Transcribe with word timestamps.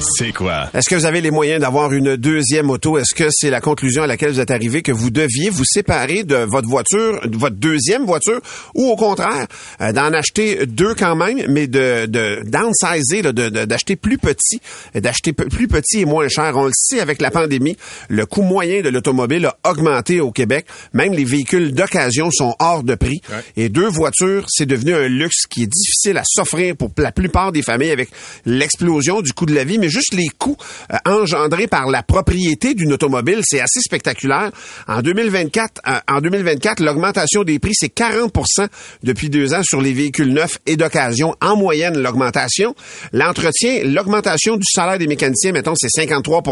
C'est 0.00 0.32
quoi? 0.32 0.68
Est-ce 0.74 0.88
que 0.88 0.94
vous 0.96 1.06
avez 1.06 1.20
les 1.20 1.30
moyens 1.30 1.60
d'avoir 1.60 1.92
une 1.92 2.16
deuxième 2.16 2.68
auto? 2.70 2.98
Est-ce 2.98 3.14
que 3.14 3.28
c'est 3.30 3.48
la 3.50 3.60
conclusion 3.60 4.02
à 4.02 4.06
laquelle 4.06 4.32
vous 4.32 4.40
êtes 4.40 4.50
arrivé 4.50 4.82
que 4.82 4.92
vous 4.92 5.10
deviez 5.10 5.50
vous 5.50 5.64
séparer 5.64 6.24
de 6.24 6.36
votre 6.36 6.68
voiture, 6.68 7.20
de 7.26 7.36
votre 7.36 7.56
deuxième 7.56 8.04
voiture, 8.04 8.40
ou 8.74 8.84
au 8.90 8.96
contraire, 8.96 9.46
euh, 9.80 9.92
d'en 9.92 10.12
acheter 10.12 10.66
deux 10.66 10.94
quand 10.94 11.16
même, 11.16 11.40
mais 11.48 11.66
de, 11.68 12.06
de 12.06 12.42
downsizer, 12.44 13.22
là, 13.22 13.32
de, 13.32 13.48
de- 13.48 13.64
d'acheter 13.64 13.96
plus 13.96 14.18
petit, 14.18 14.60
d'acheter 14.94 15.32
plus 15.32 15.68
petit 15.68 16.00
et 16.00 16.04
moins 16.04 16.28
cher? 16.28 16.52
On 16.56 16.64
le 16.66 16.72
sait 16.74 17.00
avec 17.00 17.20
la 17.22 17.30
pandémie, 17.30 17.76
le 18.08 18.26
coût 18.26 18.42
moyen 18.42 18.82
de 18.82 18.90
l'automobile 18.90 19.46
a 19.46 19.56
augmenté 19.70 20.20
au 20.20 20.32
Québec. 20.32 20.66
Même 20.92 21.12
les 21.14 21.24
véhicules 21.24 21.72
d'occasion 21.72 22.30
sont 22.30 22.54
hors 22.58 22.82
de 22.82 22.94
prix. 22.94 23.20
Et 23.56 23.68
deux 23.68 23.88
voitures, 23.88 24.44
c'est 24.48 24.66
devenu 24.66 24.94
un 24.94 25.08
luxe 25.08 25.46
qui 25.48 25.62
est 25.62 25.66
difficile 25.72 26.18
à 26.18 26.22
s'offrir 26.26 26.76
pour 26.76 26.90
la 26.98 27.12
plupart 27.12 27.52
des 27.52 27.62
familles 27.62 27.90
avec 27.90 28.10
l'explosion 28.44 29.22
du 29.22 29.32
coût 29.32 29.46
de 29.46 29.54
la 29.54 29.64
vie, 29.64 29.78
mais 29.78 29.88
juste 29.94 30.14
les 30.14 30.28
coûts 30.38 30.56
euh, 30.92 30.96
engendrés 31.06 31.66
par 31.66 31.86
la 31.90 32.02
propriété 32.02 32.74
d'une 32.74 32.92
automobile, 32.92 33.40
c'est 33.44 33.60
assez 33.60 33.80
spectaculaire. 33.80 34.50
En 34.88 35.00
2024, 35.02 35.80
euh, 35.86 35.92
en 36.08 36.20
2024, 36.20 36.80
l'augmentation 36.80 37.44
des 37.44 37.58
prix, 37.58 37.72
c'est 37.74 37.94
40% 37.94 38.68
depuis 39.02 39.30
deux 39.30 39.54
ans 39.54 39.62
sur 39.62 39.80
les 39.80 39.92
véhicules 39.92 40.32
neufs 40.32 40.58
et 40.66 40.76
d'occasion. 40.76 41.34
En 41.40 41.56
moyenne, 41.56 41.98
l'augmentation. 42.02 42.74
L'entretien, 43.12 43.84
l'augmentation 43.84 44.56
du 44.56 44.64
salaire 44.66 44.98
des 44.98 45.06
mécaniciens, 45.06 45.52
mettons, 45.52 45.74
c'est 45.76 45.88
53 45.90 46.42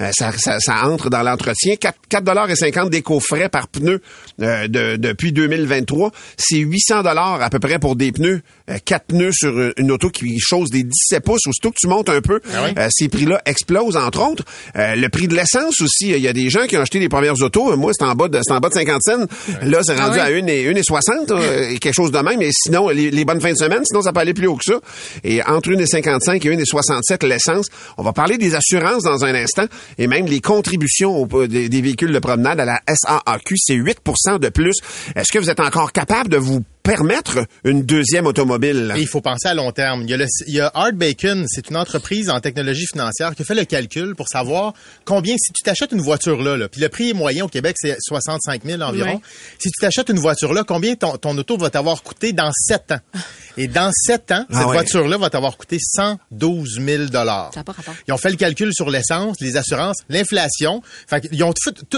Euh, 0.00 0.10
ça, 0.12 0.32
entre 0.86 1.10
dans 1.10 1.22
l'entretien. 1.22 1.76
4, 1.76 1.96
4,50 2.10 2.90
d'éco-frais 2.90 3.48
par 3.48 3.68
pneu 3.68 4.00
euh, 4.42 4.68
de- 4.68 4.96
depuis 4.96 5.32
2023. 5.32 6.10
C'est 6.36 6.58
800 6.58 7.02
dollars 7.02 7.40
à 7.42 7.50
peu 7.50 7.58
près 7.58 7.78
pour 7.78 7.96
des 7.96 8.12
pneus. 8.12 8.42
Quatre 8.84 9.06
pneus 9.06 9.32
sur 9.32 9.50
une- 9.58 9.72
une 9.76 9.90
auto 9.92 10.10
qui 10.10 10.38
chose 10.40 10.70
des 10.70 10.82
17 10.82 11.24
pouces. 11.24 11.46
Aussitôt 11.46 11.70
que 11.70 11.76
tu 11.78 11.86
montes 11.86 12.08
un 12.08 12.20
peu, 12.20 12.40
euh, 12.78 12.88
ces 12.90 13.08
prix-là 13.08 13.40
explosent, 13.46 13.96
entre 13.96 14.22
autres. 14.28 14.44
Euh, 14.76 14.94
le 14.96 15.08
prix 15.08 15.28
de 15.28 15.34
l'essence 15.34 15.80
aussi. 15.80 16.10
Il 16.10 16.18
y 16.20 16.28
a 16.28 16.32
des 16.32 16.50
gens 16.50 16.66
qui 16.66 16.76
ont 16.76 16.80
acheté 16.82 16.98
les 16.98 17.08
premières 17.08 17.40
autos. 17.42 17.76
Moi, 17.76 17.92
c'est 17.98 18.04
en 18.04 18.14
bas 18.14 18.28
de, 18.28 18.38
c'est 18.42 18.52
en 18.52 18.60
bas 18.60 18.68
de 18.68 18.74
50 18.74 19.02
cents. 19.02 19.26
Là, 19.62 19.80
c'est 19.82 19.94
rendu 19.98 20.18
à 20.18 20.26
1 20.26 20.46
et, 20.46 20.68
1 20.68 20.74
et 20.74 20.82
60, 20.82 21.30
euh, 21.30 21.68
et 21.70 21.78
quelque 21.78 21.94
chose 21.94 22.12
de 22.12 22.18
même. 22.18 22.40
Et 22.42 22.50
sinon, 22.52 22.88
les, 22.88 23.10
les 23.10 23.24
bonnes 23.24 23.40
fins 23.40 23.52
de 23.52 23.56
semaine, 23.58 23.82
sinon, 23.84 24.02
ça 24.02 24.12
peut 24.12 24.20
aller 24.20 24.34
plus 24.34 24.46
haut 24.46 24.56
que 24.56 24.64
ça. 24.64 24.78
Et 25.24 25.42
entre 25.42 25.70
1 25.74 25.78
et 25.78 25.86
55 25.86 26.44
et 26.44 26.48
1 26.54 26.58
et 26.58 26.64
67, 26.64 27.22
l'essence. 27.24 27.66
On 27.98 28.02
va 28.02 28.12
parler 28.12 28.38
des 28.38 28.54
assurances 28.54 29.02
dans 29.02 29.24
un 29.24 29.34
instant 29.34 29.64
et 29.98 30.06
même 30.06 30.26
les 30.26 30.40
contributions 30.40 31.16
au- 31.22 31.46
des, 31.46 31.68
des 31.68 31.80
véhicules 31.82 32.12
de 32.12 32.18
promenade 32.18 32.60
à 32.60 32.64
la 32.64 32.80
SAAQ, 32.88 33.54
c'est 33.58 33.74
8 33.74 33.98
de 34.40 34.48
plus. 34.48 34.74
Est-ce 35.14 35.32
que 35.32 35.38
vous 35.38 35.50
êtes 35.50 35.60
encore 35.60 35.92
capable 35.92 36.30
de 36.30 36.36
vous 36.36 36.62
permettre 36.86 37.46
une 37.64 37.82
deuxième 37.82 38.26
automobile? 38.26 38.92
Et 38.96 39.00
il 39.00 39.06
faut 39.08 39.20
penser 39.20 39.48
à 39.48 39.54
long 39.54 39.72
terme. 39.72 40.02
Il 40.02 40.10
y 40.10 40.14
a, 40.14 40.16
le, 40.16 40.26
il 40.46 40.54
y 40.54 40.60
a 40.60 40.70
Art 40.74 40.92
Bacon, 40.92 41.44
c'est 41.48 41.68
une 41.70 41.76
entreprise 41.76 42.30
en 42.30 42.40
technologie 42.40 42.86
financière 42.90 43.34
qui 43.34 43.42
a 43.42 43.44
fait 43.44 43.54
le 43.54 43.64
calcul 43.64 44.14
pour 44.14 44.28
savoir 44.28 44.72
combien, 45.04 45.34
si 45.38 45.52
tu 45.52 45.62
t'achètes 45.62 45.92
une 45.92 46.00
voiture 46.00 46.40
là, 46.42 46.56
là, 46.56 46.68
puis 46.68 46.80
le 46.80 46.88
prix 46.88 47.12
moyen 47.14 47.44
au 47.44 47.48
Québec, 47.48 47.76
c'est 47.78 47.96
65 48.00 48.62
000 48.64 48.80
environ. 48.82 49.20
Si 49.58 49.70
tu 49.70 49.80
t'achètes 49.80 50.08
une 50.08 50.18
voiture 50.18 50.52
là, 50.52 50.64
combien 50.64 50.94
ton, 50.94 51.16
ton 51.16 51.36
auto 51.36 51.56
va 51.56 51.70
t'avoir 51.70 52.02
coûté 52.02 52.32
dans 52.32 52.50
7 52.52 52.92
ans? 52.92 53.00
Et 53.56 53.68
dans 53.68 53.90
7 53.92 54.32
ans, 54.32 54.44
Ah 54.50 54.58
cette 54.58 54.64
voiture-là 54.64 55.16
va 55.18 55.30
t'avoir 55.30 55.56
coûté 55.56 55.78
112 55.80 56.80
000 56.84 57.06
Ça 57.12 57.50
n'a 57.56 57.64
pas 57.64 57.72
rapport. 57.72 57.94
Ils 58.06 58.12
ont 58.12 58.18
fait 58.18 58.30
le 58.30 58.36
calcul 58.36 58.72
sur 58.74 58.90
l'essence, 58.90 59.36
les 59.40 59.56
assurances, 59.56 59.96
l'inflation. 60.08 60.82
Fait 61.08 61.20
qu'ils 61.22 61.42
ont 61.42 61.52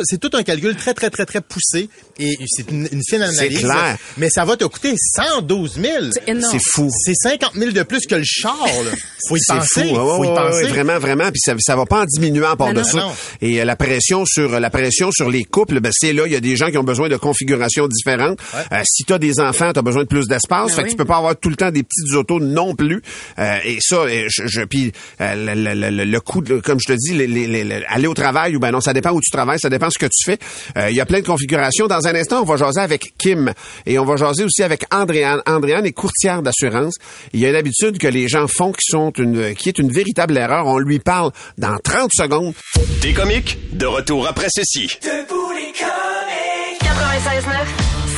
c'est 0.04 0.18
tout 0.18 0.30
un 0.34 0.42
calcul 0.42 0.76
très, 0.76 0.94
très, 0.94 1.10
très, 1.10 1.26
très 1.26 1.40
poussé. 1.40 1.88
Et 2.18 2.36
c'est 2.46 2.70
une, 2.70 2.88
une 2.92 3.02
fine 3.06 3.22
analyse. 3.22 3.60
clair. 3.60 3.96
Mais 4.16 4.30
ça 4.30 4.44
va 4.44 4.56
te 4.56 4.64
coûter 4.64 4.77
112 4.82 5.74
000. 5.80 6.04
C'est 6.12 6.28
énorme. 6.30 6.52
C'est 6.52 6.70
fou. 6.72 6.88
C'est 7.04 7.14
50 7.14 7.52
000 7.54 7.72
de 7.72 7.82
plus 7.82 8.06
que 8.06 8.14
le 8.14 8.22
char, 8.24 8.56
là. 8.62 8.90
Faut 9.28 9.36
y 9.36 9.40
C'est 9.40 9.54
penser. 9.54 9.80
fou. 9.88 9.94
Ouais, 9.94 10.16
Faut 10.16 10.24
y 10.24 10.28
ouais, 10.28 10.34
penser. 10.34 10.62
ouais, 10.64 10.68
vraiment, 10.68 10.98
vraiment. 10.98 11.24
Puis 11.30 11.40
ça, 11.40 11.54
ça 11.58 11.76
va 11.76 11.86
pas 11.86 12.02
en 12.02 12.04
diminuant 12.04 12.56
par 12.56 12.72
dessus. 12.72 12.96
non. 12.96 13.10
Et 13.42 13.60
euh, 13.60 13.64
la 13.64 13.76
pression 13.76 14.24
sur 14.24 14.58
la 14.60 14.70
pression 14.70 15.10
sur 15.10 15.28
les 15.30 15.44
couples, 15.44 15.80
ben 15.80 15.90
c'est 15.92 16.12
là. 16.12 16.24
Il 16.26 16.32
y 16.32 16.36
a 16.36 16.40
des 16.40 16.56
gens 16.56 16.70
qui 16.70 16.78
ont 16.78 16.84
besoin 16.84 17.08
de 17.08 17.16
configurations 17.16 17.88
différentes. 17.88 18.38
Euh, 18.72 18.80
si 18.84 19.04
tu 19.04 19.12
as 19.12 19.18
des 19.18 19.40
enfants, 19.40 19.72
tu 19.72 19.78
as 19.78 19.82
besoin 19.82 20.02
de 20.02 20.08
plus 20.08 20.26
d'espace. 20.28 20.68
Ben 20.68 20.74
fait 20.76 20.82
que 20.82 20.86
oui. 20.86 20.90
tu 20.92 20.96
peux 20.96 21.04
pas 21.04 21.16
avoir 21.18 21.36
tout 21.36 21.50
le 21.50 21.56
temps 21.56 21.70
des 21.70 21.82
petites 21.82 22.14
autos 22.14 22.40
non 22.40 22.74
plus. 22.74 23.02
Euh, 23.38 23.58
et 23.64 23.78
ça, 23.80 23.96
euh, 23.96 24.24
je, 24.28 24.42
je 24.46 24.62
puis 24.62 24.92
euh, 25.20 25.54
le, 25.54 25.74
le- 25.74 25.90
le- 25.90 26.04
le 26.04 26.20
coût, 26.20 26.40
de- 26.40 26.60
comme 26.60 26.78
je 26.80 26.86
te 26.92 26.96
dis, 26.96 27.14
les- 27.14 27.26
les- 27.26 27.46
les- 27.46 27.64
les- 27.64 27.84
aller 27.88 28.06
au 28.06 28.14
travail 28.14 28.56
ou 28.56 28.60
ben 28.60 28.70
non, 28.70 28.80
ça 28.80 28.92
dépend 28.92 29.10
où 29.10 29.20
tu 29.20 29.30
travailles, 29.30 29.58
ça 29.60 29.68
dépend 29.70 29.90
ce 29.90 29.98
que 29.98 30.06
tu 30.06 30.24
fais. 30.24 30.38
Euh, 30.76 30.90
Il 30.90 30.96
y 30.96 31.00
a 31.00 31.06
plein 31.06 31.20
de 31.20 31.26
configurations. 31.26 31.86
Dans 31.86 32.06
un 32.06 32.14
instant, 32.14 32.40
on 32.42 32.44
va 32.44 32.56
jaser 32.56 32.80
avec 32.80 33.12
Kim 33.18 33.52
et 33.86 33.98
on 33.98 34.04
va 34.04 34.16
jaser 34.16 34.44
aussi 34.44 34.62
avec 34.62 34.67
Andréane. 34.92 35.40
Andréane 35.46 35.86
est 35.86 35.92
courtière 35.92 36.42
d'assurance. 36.42 36.94
Il 37.32 37.40
y 37.40 37.46
a 37.46 37.50
une 37.50 37.56
habitude 37.56 37.98
que 37.98 38.08
les 38.08 38.28
gens 38.28 38.46
font 38.48 38.72
qui 38.72 38.84
sont 38.90 39.10
une 39.12 39.54
qui 39.54 39.68
est 39.68 39.78
une 39.78 39.90
véritable 39.90 40.36
erreur. 40.36 40.66
On 40.66 40.78
lui 40.78 40.98
parle 40.98 41.32
dans 41.56 41.76
30 41.82 42.10
secondes. 42.12 42.54
Des 43.00 43.12
comiques, 43.12 43.58
de 43.72 43.86
retour 43.86 44.26
après 44.26 44.48
ceci. 44.50 44.86
96.9. 44.86 45.16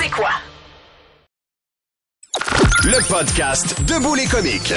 C'est 0.01 0.11
quoi? 0.11 0.31
Le 2.85 3.07
podcast 3.09 3.77
Debout 3.83 4.15
les 4.15 4.27
comiques. 4.27 4.73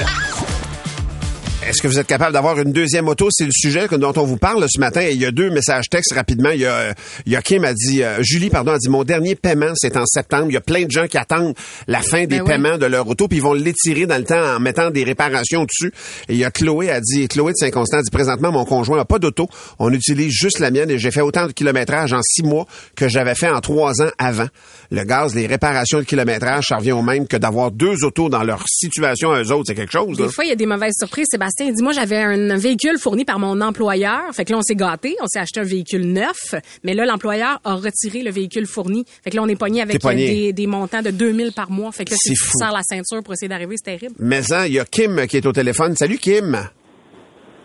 Est-ce 1.66 1.80
que 1.80 1.88
vous 1.88 1.98
êtes 1.98 2.06
capable 2.06 2.34
d'avoir 2.34 2.60
une 2.60 2.72
deuxième 2.72 3.08
auto? 3.08 3.28
C'est 3.30 3.46
le 3.46 3.50
sujet 3.52 3.88
que- 3.88 3.94
dont 3.94 4.12
on 4.16 4.24
vous 4.24 4.36
parle 4.36 4.64
ce 4.68 4.78
matin. 4.78 5.00
Et 5.00 5.12
il 5.12 5.20
y 5.20 5.24
a 5.24 5.30
deux 5.30 5.50
messages 5.50 5.88
textes 5.88 6.12
rapidement. 6.12 6.50
Il 6.50 6.60
y 6.60 6.66
a, 6.66 6.72
euh, 6.74 6.92
il 7.24 7.32
y 7.32 7.36
a 7.36 7.42
Kim 7.42 7.64
a 7.64 7.72
dit, 7.72 8.02
euh, 8.02 8.22
Julie, 8.22 8.50
pardon, 8.50 8.72
a 8.72 8.78
dit, 8.78 8.88
mon 8.90 9.02
dernier 9.02 9.34
paiement, 9.34 9.72
c'est 9.74 9.96
en 9.96 10.04
septembre. 10.04 10.46
Il 10.50 10.54
y 10.54 10.56
a 10.58 10.60
plein 10.60 10.84
de 10.84 10.90
gens 10.90 11.06
qui 11.06 11.16
attendent 11.16 11.54
la 11.88 12.00
fin 12.02 12.20
des 12.26 12.26
Ben 12.38 12.42
oui. 12.42 12.48
paiements 12.48 12.76
de 12.76 12.84
leur 12.86 13.08
auto, 13.08 13.28
puis 13.28 13.38
ils 13.38 13.42
vont 13.42 13.54
l'étirer 13.54 14.04
dans 14.06 14.18
le 14.18 14.24
temps 14.24 14.56
en 14.56 14.60
mettant 14.60 14.90
des 14.90 15.04
réparations 15.04 15.64
dessus. 15.64 15.90
Et 16.28 16.34
il 16.34 16.36
y 16.38 16.44
a 16.44 16.50
Chloé 16.50 16.90
a 16.90 17.00
dit, 17.00 17.26
Chloé 17.28 17.52
de 17.52 17.56
Saint-Constant 17.56 17.98
a 17.98 18.02
dit, 18.02 18.10
présentement, 18.10 18.52
mon 18.52 18.66
conjoint 18.66 18.98
n'a 18.98 19.06
pas 19.06 19.18
d'auto. 19.18 19.48
On 19.78 19.90
utilise 19.92 20.32
juste 20.32 20.58
la 20.58 20.70
mienne 20.70 20.90
et 20.90 20.98
j'ai 20.98 21.10
fait 21.10 21.22
autant 21.22 21.46
de 21.46 21.52
kilométrage 21.52 22.12
en 22.12 22.20
six 22.22 22.42
mois 22.42 22.66
que 22.94 23.08
j'avais 23.08 23.34
fait 23.34 23.48
en 23.48 23.60
trois 23.62 24.02
ans 24.02 24.10
avant. 24.18 24.48
Le 24.90 25.02
gaz, 25.04 25.34
les 25.34 25.46
réparations 25.46 25.98
de 25.98 26.04
kilométrage, 26.04 26.66
ça 26.68 26.76
revient 26.76 26.92
au 26.92 27.02
même 27.02 27.26
que 27.26 27.38
d'avoir 27.38 27.70
deux 27.70 28.04
autos 28.04 28.28
dans 28.28 28.42
leur 28.44 28.62
situation 28.68 29.32
à 29.32 29.42
eux 29.42 29.50
autres. 29.50 29.64
C'est 29.68 29.74
quelque 29.74 29.92
chose, 29.92 30.20
là. 30.20 30.26
Des 30.26 30.32
fois, 30.32 30.44
il 30.44 30.48
y 30.50 30.52
a 30.52 30.56
des 30.56 30.66
mauvaises 30.66 30.94
surprises. 30.98 31.26
Sébastien 31.30 31.53
il 31.60 31.72
dit, 31.74 31.82
moi, 31.82 31.92
j'avais 31.92 32.16
un 32.16 32.56
véhicule 32.56 32.98
fourni 32.98 33.24
par 33.24 33.38
mon 33.38 33.60
employeur. 33.60 34.22
Fait 34.32 34.44
que 34.44 34.52
là, 34.52 34.58
on 34.58 34.62
s'est 34.62 34.74
gâté. 34.74 35.16
On 35.20 35.26
s'est 35.26 35.38
acheté 35.38 35.60
un 35.60 35.64
véhicule 35.64 36.04
neuf. 36.10 36.54
Mais 36.82 36.94
là, 36.94 37.04
l'employeur 37.06 37.60
a 37.64 37.74
retiré 37.74 38.22
le 38.22 38.30
véhicule 38.30 38.66
fourni. 38.66 39.04
Fait 39.22 39.30
que 39.30 39.36
là, 39.36 39.42
on 39.42 39.48
est 39.48 39.56
pogné 39.56 39.82
avec 39.82 40.00
pogné. 40.00 40.24
euh, 40.24 40.28
Des, 40.28 40.52
des 40.54 40.66
montants 40.66 41.02
de 41.02 41.10
2000 41.10 41.52
par 41.52 41.70
mois. 41.70 41.92
Fait 41.92 42.04
que 42.04 42.10
là, 42.10 42.16
C'est 42.20 42.30
si 42.30 42.34
tu 42.34 42.44
fou. 42.44 42.58
serres 42.58 42.72
la 42.72 42.82
ceinture 42.82 43.22
pour 43.22 43.34
essayer 43.34 43.48
d'arriver, 43.48 43.76
c'est 43.76 43.98
terrible. 43.98 44.14
Mais 44.18 44.50
hein, 44.52 44.66
il 44.66 44.72
y 44.72 44.80
a 44.80 44.84
Kim 44.84 45.26
qui 45.26 45.36
est 45.36 45.46
au 45.46 45.52
téléphone. 45.52 45.94
Salut 45.96 46.18
Kim. 46.18 46.68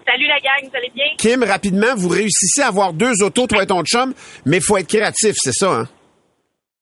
Salut 0.08 0.26
la 0.28 0.40
gang, 0.40 0.70
vous 0.70 0.76
allez 0.76 0.92
bien? 0.96 1.06
Kim, 1.18 1.44
rapidement, 1.44 1.96
vous 1.96 2.10
réussissez 2.10 2.62
à 2.62 2.68
avoir 2.68 2.94
deux 2.94 3.22
autos, 3.22 3.46
toi 3.46 3.62
et 3.62 3.68
ton 3.68 3.84
chum, 3.84 4.14
mais 4.44 4.58
il 4.58 4.64
faut 4.64 4.76
être 4.78 4.88
créatif, 4.88 5.36
c'est 5.38 5.52
ça, 5.54 5.72
hein? 5.72 5.88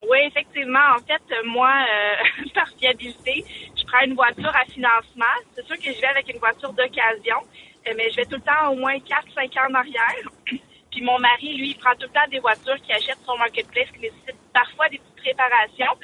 Oui, 0.10 0.20
effectivement. 0.30 0.80
En 0.96 1.00
fait, 1.00 1.22
moi, 1.46 1.70
euh, 1.70 2.46
par 2.56 2.68
fiabilité, 2.80 3.44
je 3.76 3.77
prends 3.88 4.06
une 4.06 4.14
voiture 4.14 4.54
à 4.54 4.66
financement. 4.66 5.36
C'est 5.56 5.66
sûr 5.66 5.78
que 5.78 5.92
je 5.92 6.00
vais 6.00 6.08
avec 6.08 6.30
une 6.32 6.40
voiture 6.40 6.72
d'occasion, 6.74 7.40
euh, 7.88 7.94
mais 7.96 8.12
je 8.12 8.18
vais 8.18 8.26
tout 8.26 8.36
le 8.36 8.46
temps 8.46 8.72
au 8.72 8.76
moins 8.76 8.96
4-5 9.00 9.48
ans 9.58 9.72
en 9.72 9.76
arrière. 9.76 10.28
Puis 10.92 11.02
mon 11.02 11.18
mari, 11.20 11.58
lui, 11.58 11.72
il 11.72 11.78
prend 11.78 11.94
tout 11.96 12.08
le 12.08 12.14
temps 12.14 12.28
des 12.32 12.40
voitures 12.40 12.78
qu'il 12.84 12.94
achète 12.94 13.18
sur 13.24 13.38
Marketplace 13.38 13.88
qui 13.94 14.02
nécessitent 14.02 14.44
parfois 14.54 14.90
des 14.90 15.00
petites 15.00 15.26
réparations. 15.26 15.96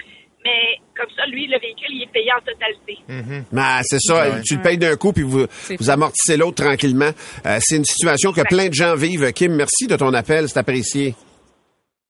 Mais 0.43 0.77
comme 0.97 1.09
ça, 1.15 1.25
lui, 1.27 1.47
le 1.47 1.57
véhicule, 1.57 1.87
il 1.89 2.03
est 2.03 2.11
payé 2.11 2.29
en 2.33 2.41
totalité. 2.41 2.99
Ben, 3.51 3.79
c'est 3.83 3.99
ça, 3.99 4.41
tu 4.43 4.57
le 4.57 4.61
payes 4.61 4.77
d'un 4.77 4.97
coup, 4.97 5.13
puis 5.13 5.23
vous, 5.23 5.47
amortissez 5.89 6.35
l'autre 6.35 6.63
tranquillement. 6.63 7.11
Euh, 7.45 7.59
c'est 7.61 7.77
une 7.77 7.85
situation 7.85 8.33
que 8.33 8.41
plein 8.41 8.67
de 8.67 8.73
gens 8.73 8.93
vivent. 8.95 9.31
Kim, 9.31 9.55
merci 9.55 9.87
de 9.87 9.95
ton 9.95 10.13
appel, 10.13 10.49
c'est 10.49 10.59
apprécié. 10.59 11.15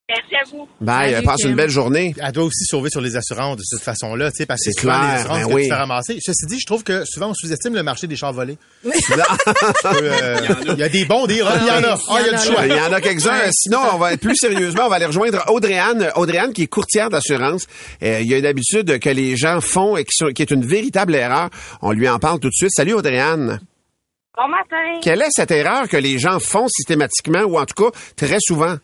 Merci 0.09 0.35
à 0.35 0.43
vous. 0.51 0.67
Bye, 0.81 1.13
Salut, 1.13 1.25
passe 1.25 1.37
Kim. 1.41 1.49
une 1.51 1.55
belle 1.55 1.69
journée. 1.69 2.13
Elle 2.21 2.31
doit 2.33 2.43
aussi 2.43 2.65
sauver 2.65 2.89
sur 2.89 2.99
les 2.99 3.15
assurances 3.15 3.55
de 3.55 3.63
cette 3.63 3.81
façon-là, 3.81 4.31
tu 4.31 4.37
sais, 4.39 4.45
parce 4.45 4.59
que 4.59 4.71
C'est 4.73 4.81
souvent 4.81 4.99
clair, 4.99 5.07
les 5.13 5.19
assurances 5.21 5.39
ben 5.39 5.47
que 5.47 5.53
oui. 5.53 5.63
tu 5.63 5.69
fais 5.69 5.75
ramasser. 5.75 6.17
Ceci 6.21 6.45
dit, 6.47 6.59
je 6.59 6.65
trouve 6.65 6.83
que 6.83 7.05
souvent 7.05 7.29
on 7.29 7.33
sous-estime 7.33 7.73
le 7.73 7.83
marché 7.83 8.05
des 8.07 8.17
chars 8.17 8.33
volés. 8.33 8.57
Euh, 9.85 10.37
Il 10.67 10.77
y 10.77 10.83
a 10.83 10.89
des 10.89 11.05
bons, 11.05 11.25
des 11.25 11.35
il 11.35 11.39
y 11.39 11.41
en 11.43 11.47
a. 11.47 11.97
Ah, 12.09 12.17
il 12.19 12.25
y 12.31 12.35
a 12.35 12.37
du 12.37 12.45
choix. 12.45 12.65
Il 12.67 12.75
y 12.75 12.79
en 12.79 12.91
a 12.91 12.99
quelques-uns. 13.01 13.49
Sinon, 13.51 13.79
on 13.93 13.97
va 13.97 14.13
être 14.13 14.19
plus 14.21 14.35
sérieusement, 14.35 14.83
on 14.85 14.89
va 14.89 14.95
aller 14.97 15.05
rejoindre 15.05 15.43
Audrey-Anne. 15.49 16.11
Audrey-Anne, 16.15 16.51
qui 16.53 16.63
est 16.63 16.67
courtière 16.67 17.09
d'assurance. 17.09 17.65
Euh, 18.01 18.19
il 18.21 18.27
y 18.27 18.33
a 18.33 18.37
une 18.37 18.45
habitude 18.45 18.99
que 18.99 19.09
les 19.09 19.37
gens 19.37 19.61
font 19.61 19.95
et 19.97 20.03
qui, 20.03 20.15
sont- 20.15 20.31
qui 20.33 20.41
est 20.41 20.51
une 20.51 20.65
véritable 20.65 21.15
erreur. 21.15 21.49
On 21.81 21.91
lui 21.91 22.09
en 22.09 22.19
parle 22.19 22.39
tout 22.39 22.49
de 22.49 22.53
suite. 22.53 22.71
Salut 22.71 22.93
Audrey-Anne. 22.93 23.59
Bon 24.35 24.47
matin. 24.49 24.99
Quelle 25.01 25.21
est 25.21 25.29
cette 25.31 25.51
erreur 25.51 25.87
que 25.87 25.97
les 25.97 26.17
gens 26.19 26.39
font 26.39 26.67
systématiquement 26.67 27.41
ou 27.43 27.57
en 27.59 27.65
tout 27.65 27.83
cas 27.85 27.97
très 28.15 28.37
souvent? 28.41 28.75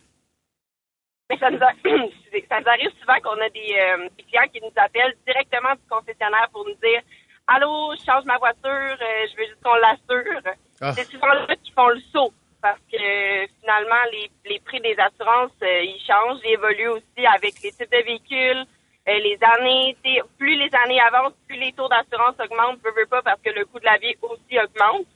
Mais 1.30 1.38
ça 1.38 1.50
nous, 1.52 1.62
a- 1.62 1.74
ça 2.50 2.60
nous 2.60 2.68
arrive 2.70 2.92
souvent 3.00 3.20
qu'on 3.24 3.40
a 3.42 3.50
des, 3.50 3.78
euh, 3.80 4.10
des 4.18 4.24
clients 4.24 4.48
qui 4.52 4.62
nous 4.62 4.74
appellent 4.76 5.16
directement 5.28 5.74
du 5.76 5.88
concessionnaire 5.90 6.48
pour 6.52 6.66
nous 6.66 6.76
dire 6.76 7.02
Allô, 7.48 7.94
je 7.98 8.04
change 8.06 8.26
ma 8.26 8.38
voiture, 8.38 8.64
euh, 9.02 9.26
je 9.32 9.36
veux 9.38 9.46
juste 9.48 9.62
qu'on 9.64 9.74
l'assure. 9.76 10.42
Ah. 10.82 10.94
C'est 10.94 11.06
souvent 11.06 11.34
là 11.34 11.48
qu'ils 11.56 11.74
font 11.74 11.90
le 11.90 12.00
saut 12.14 12.32
parce 12.62 12.80
que 12.92 13.48
finalement, 13.62 14.04
les, 14.12 14.30
les 14.46 14.60
prix 14.60 14.80
des 14.82 14.96
assurances, 15.00 15.52
euh, 15.64 15.82
ils 15.82 16.00
changent, 16.06 16.40
ils 16.44 16.52
évoluent 16.54 16.90
aussi 16.90 17.26
avec 17.26 17.54
les 17.64 17.72
types 17.72 17.92
de 17.92 18.04
véhicules. 18.04 18.66
Euh, 19.08 19.18
les 19.20 19.40
années, 19.42 19.98
plus 20.38 20.56
les 20.56 20.70
années 20.84 21.00
avancent, 21.00 21.34
plus 21.48 21.58
les 21.58 21.72
taux 21.74 21.88
d'assurance 21.88 22.36
augmentent, 22.40 22.82
peu, 22.84 22.94
peu 22.94 23.06
pas, 23.08 23.22
parce 23.24 23.42
que 23.42 23.50
le 23.50 23.66
coût 23.66 23.80
de 23.80 23.86
la 23.86 23.98
vie 23.98 24.16
aussi 24.22 24.60
augmente. 24.60 25.08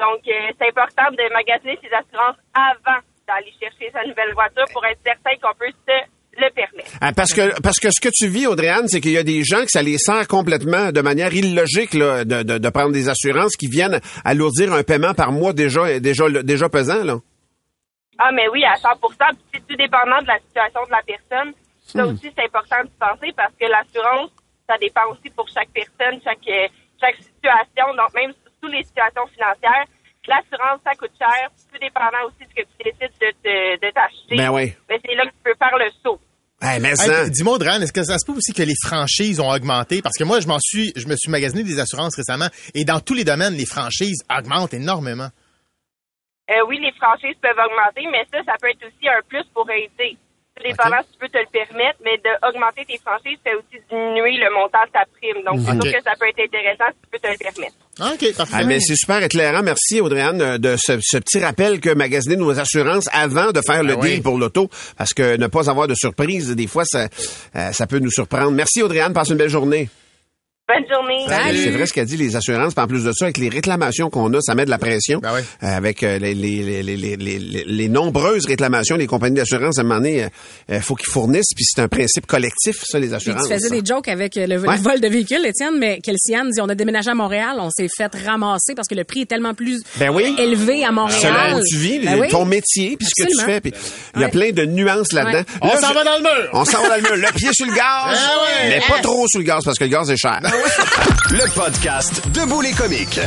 Donc, 0.00 0.26
euh, 0.26 0.50
c'est 0.58 0.68
important 0.68 1.10
de 1.12 1.32
magasiner 1.32 1.78
ses 1.82 1.92
assurances 1.92 2.36
avant 2.54 2.98
d'aller 3.30 3.52
chercher 3.60 3.90
sa 3.92 4.02
nouvelle 4.06 4.34
voiture 4.34 4.64
pour 4.72 4.84
être 4.86 5.00
certain 5.04 5.30
qu'on 5.40 5.54
peut 5.58 5.72
se 5.86 5.96
le 6.40 6.50
permettre. 6.54 6.90
Ah, 7.00 7.12
parce 7.14 7.32
que 7.32 7.60
parce 7.60 7.78
que 7.78 7.90
ce 7.90 8.00
que 8.00 8.08
tu 8.12 8.28
vis, 8.28 8.46
Audrey-Anne, 8.46 8.88
c'est 8.88 9.00
qu'il 9.00 9.12
y 9.12 9.18
a 9.18 9.22
des 9.22 9.42
gens 9.42 9.62
que 9.62 9.70
ça 9.70 9.82
les 9.82 9.98
sert 9.98 10.26
complètement 10.28 10.92
de 10.92 11.00
manière 11.00 11.34
illogique 11.34 11.94
là, 11.94 12.24
de, 12.24 12.42
de, 12.42 12.58
de 12.58 12.68
prendre 12.70 12.92
des 12.92 13.08
assurances 13.08 13.56
qui 13.56 13.66
viennent 13.66 14.00
alourdir 14.24 14.72
un 14.72 14.82
paiement 14.82 15.14
par 15.14 15.32
mois 15.32 15.52
déjà 15.52 15.98
déjà 15.98 16.28
déjà 16.42 16.68
pesant 16.68 17.04
là. 17.04 17.16
Ah, 18.22 18.30
mais 18.32 18.48
oui, 18.48 18.62
à 18.64 18.76
100 18.76 18.88
Puis 19.00 19.16
c'est 19.54 19.66
tout 19.66 19.76
dépendant 19.76 20.20
de 20.20 20.28
la 20.28 20.38
situation 20.40 20.84
de 20.84 20.90
la 20.90 21.02
personne. 21.06 21.54
Ça 21.80 22.06
aussi, 22.06 22.30
c'est 22.36 22.44
important 22.44 22.84
de 22.84 22.90
penser 23.00 23.32
parce 23.34 23.54
que 23.58 23.66
l'assurance, 23.66 24.30
ça 24.68 24.76
dépend 24.78 25.08
aussi 25.10 25.30
pour 25.34 25.48
chaque 25.48 25.70
personne, 25.70 26.20
chaque, 26.22 26.46
euh, 26.46 26.68
chaque 27.00 27.16
situation. 27.16 27.96
Donc, 27.96 28.12
même 28.14 28.32
sous 28.60 28.68
les 28.68 28.84
situations 28.84 29.26
financières, 29.34 29.86
l'assurance, 30.30 30.80
ça 30.84 30.92
coûte 30.94 31.12
cher. 31.18 31.50
Tout 31.72 31.78
dépendant 31.78 32.24
aussi 32.26 32.40
de 32.40 32.48
ce 32.50 32.62
que 32.62 32.68
tu 32.68 32.84
décides 32.84 33.14
de, 33.20 33.30
te- 33.42 33.86
de 33.86 33.92
t'acheter. 33.92 34.36
Ben 34.36 34.50
oui. 34.50 34.72
Mais 34.88 34.98
c'est 35.04 35.14
là 35.14 35.24
que 35.26 35.30
tu 35.30 35.42
peux 35.44 35.54
faire 35.58 35.76
le 35.78 35.90
saut. 36.02 36.20
Hey, 36.62 36.78
mais 36.80 36.94
ça, 36.94 37.28
Dis-moi, 37.28 37.54
Audrey, 37.54 37.82
est-ce 37.82 37.92
que 37.92 38.02
ça 38.04 38.18
se 38.18 38.26
peut 38.26 38.36
aussi 38.36 38.52
que 38.52 38.62
les 38.62 38.74
franchises 38.84 39.40
ont 39.40 39.50
augmenté? 39.50 40.02
Parce 40.02 40.16
que 40.18 40.24
moi, 40.24 40.40
je 40.40 40.46
m'en 40.46 40.58
suis, 40.60 40.92
je 40.94 41.06
me 41.08 41.16
suis 41.16 41.30
magasiné 41.30 41.62
des 41.64 41.78
assurances 41.80 42.14
récemment 42.16 42.48
et 42.74 42.84
dans 42.84 43.00
tous 43.00 43.14
les 43.14 43.24
domaines, 43.24 43.54
les 43.54 43.64
franchises 43.66 44.22
augmentent 44.30 44.74
énormément. 44.74 45.28
Euh, 46.50 46.66
oui, 46.68 46.78
les 46.80 46.92
franchises 46.92 47.36
peuvent 47.40 47.56
augmenter, 47.56 48.06
mais 48.10 48.26
ça, 48.30 48.42
ça 48.44 48.54
peut 48.60 48.68
être 48.68 48.84
aussi 48.86 49.08
un 49.08 49.22
plus 49.28 49.44
pour 49.54 49.70
aider. 49.70 50.18
Dépendant 50.62 50.98
si 51.02 51.12
tu 51.12 51.18
peux 51.18 51.28
te 51.28 51.38
le 51.38 51.46
permettre, 51.52 51.98
mais 52.04 52.16
d'augmenter 52.22 52.84
tes 52.86 52.98
franchises, 52.98 53.38
c'est 53.44 53.54
aussi 53.54 53.82
diminuer 53.90 54.36
le 54.38 54.52
montant 54.54 54.84
de 54.86 54.92
ta 54.92 55.04
prime. 55.18 55.42
Donc, 55.44 55.60
c'est 55.64 55.72
sûr 55.88 55.98
que 55.98 56.04
ça 56.04 56.12
peut 56.18 56.28
être 56.28 56.40
intéressant 56.40 56.84
si 56.92 57.00
tu 57.04 57.08
peux 57.10 57.18
te 57.18 57.26
le 57.32 57.38
permettre. 57.38 57.74
OK, 58.00 58.36
parfait. 58.36 58.54
Ah, 58.56 58.64
mais 58.64 58.80
c'est 58.80 58.96
super 58.96 59.22
éclairant. 59.22 59.62
Merci, 59.62 60.00
Audrey-Anne, 60.00 60.40
euh, 60.40 60.58
de 60.58 60.76
ce, 60.78 60.98
ce 61.02 61.18
petit 61.18 61.38
rappel 61.38 61.80
que 61.80 61.90
magasiner 61.90 62.36
nos 62.36 62.58
assurances 62.58 63.08
avant 63.12 63.52
de 63.52 63.60
faire 63.60 63.82
le 63.82 63.94
Ah 63.94 63.98
oui. 64.00 64.10
deal 64.14 64.22
pour 64.22 64.38
l'auto. 64.38 64.70
Parce 64.96 65.12
que 65.12 65.36
ne 65.36 65.46
pas 65.48 65.68
avoir 65.68 65.86
de 65.88 65.94
surprise, 65.94 66.54
des 66.54 66.66
fois, 66.66 66.84
ça, 66.86 67.08
euh, 67.56 67.72
ça 67.72 67.86
peut 67.86 67.98
nous 67.98 68.10
surprendre. 68.10 68.52
Merci, 68.52 68.82
Audrey-Anne. 68.82 69.12
Passe 69.12 69.30
une 69.30 69.36
belle 69.36 69.50
journée. 69.50 69.88
Bonne 70.72 70.88
journée. 70.88 71.24
C'est 71.64 71.70
vrai 71.70 71.86
ce 71.86 71.92
qu'a 71.92 72.04
dit 72.04 72.16
les 72.16 72.36
assurances. 72.36 72.74
Puis 72.74 72.84
en 72.84 72.86
plus 72.86 73.04
de 73.04 73.12
ça, 73.12 73.24
avec 73.26 73.38
les 73.38 73.48
réclamations 73.48 74.10
qu'on 74.10 74.32
a, 74.34 74.40
ça 74.40 74.54
met 74.54 74.64
de 74.64 74.70
la 74.70 74.78
pression. 74.78 75.18
Ben 75.20 75.30
oui. 75.34 75.40
Euh, 75.62 75.76
avec 75.76 76.02
euh, 76.02 76.18
les, 76.18 76.34
les, 76.34 76.62
les, 76.62 76.82
les, 76.82 76.96
les, 76.96 77.16
les- 77.16 77.64
les 77.66 77.88
nombreuses 77.88 78.46
réclamations, 78.46 78.96
les 78.96 79.06
compagnies 79.06 79.36
d'assurance, 79.36 79.78
à 79.78 79.80
un 79.80 79.84
moment 79.84 79.96
donné, 79.96 80.24
euh, 80.24 80.28
euh, 80.72 80.80
faut 80.80 80.94
qu'ils 80.94 81.10
fournissent. 81.12 81.52
Puis 81.56 81.64
c'est 81.66 81.80
un 81.80 81.88
principe 81.88 82.26
collectif, 82.26 82.76
ça, 82.84 82.98
les 82.98 83.08
Puis 83.08 83.16
assurances. 83.16 83.48
tu 83.48 83.54
faisais 83.54 83.70
des 83.70 83.82
jokes 83.84 84.08
avec 84.08 84.36
euh, 84.36 84.46
le, 84.46 84.56
vol 84.58 85.00
de 85.00 85.08
véhicules, 85.08 85.44
Étienne, 85.44 85.78
mais 85.78 85.98
Kelsiane 86.00 86.50
dit 86.50 86.60
on 86.60 86.68
a 86.68 86.74
déménagé 86.74 87.10
à 87.10 87.14
Montréal, 87.14 87.56
on 87.58 87.70
s'est 87.70 87.88
fait 87.94 88.10
ramasser 88.26 88.74
parce 88.76 88.86
que 88.88 88.94
le 88.94 89.04
prix 89.04 89.22
est 89.22 89.26
tellement 89.26 89.54
plus 89.54 89.82
Ben 89.98 90.10
oui. 90.10 90.34
élevé 90.38 90.84
à 90.84 90.92
Montréal. 90.92 91.18
Selon 91.20 91.58
où 91.58 91.62
tu 91.64 91.76
vis, 91.76 91.98
Ben 92.00 92.20
oui. 92.20 92.28
ton 92.28 92.44
métier, 92.44 92.96
puis 92.96 93.06
ce 93.08 93.24
que 93.24 93.28
tu 93.28 93.44
fais. 93.44 93.60
Puis 93.60 93.72
il 94.14 94.20
y 94.20 94.24
a 94.24 94.26
Ouais. 94.26 94.30
plein 94.30 94.50
de 94.52 94.64
nuances 94.66 95.12
là-dedans. 95.12 95.38
Ouais. 95.38 95.44
On 95.62 95.68
Là, 95.68 95.76
s'en 95.80 95.88
je- 95.88 95.94
va 95.94 96.04
dans 96.04 96.16
le 96.16 96.22
mur! 96.22 96.50
On 96.52 96.64
s'en 96.64 96.82
va 96.82 96.88
dans 96.90 96.96
le 96.96 97.02
mur. 97.02 97.16
Le 97.16 97.32
pied 97.34 97.48
sur 97.52 97.66
le 97.66 97.72
gaz, 97.74 98.16
ouais. 98.16 98.68
mais 98.68 98.80
pas 98.88 99.00
trop 99.02 99.26
sur 99.28 99.40
le 99.40 99.46
gaz 99.46 99.62
parce 99.64 99.78
que 99.78 99.84
le 99.84 99.90
gaz 99.90 100.10
est 100.10 100.16
cher. 100.16 100.40
Le 101.30 101.54
podcast 101.54 102.22
Debout 102.34 102.60
les 102.60 102.72
comiques. 102.72 103.20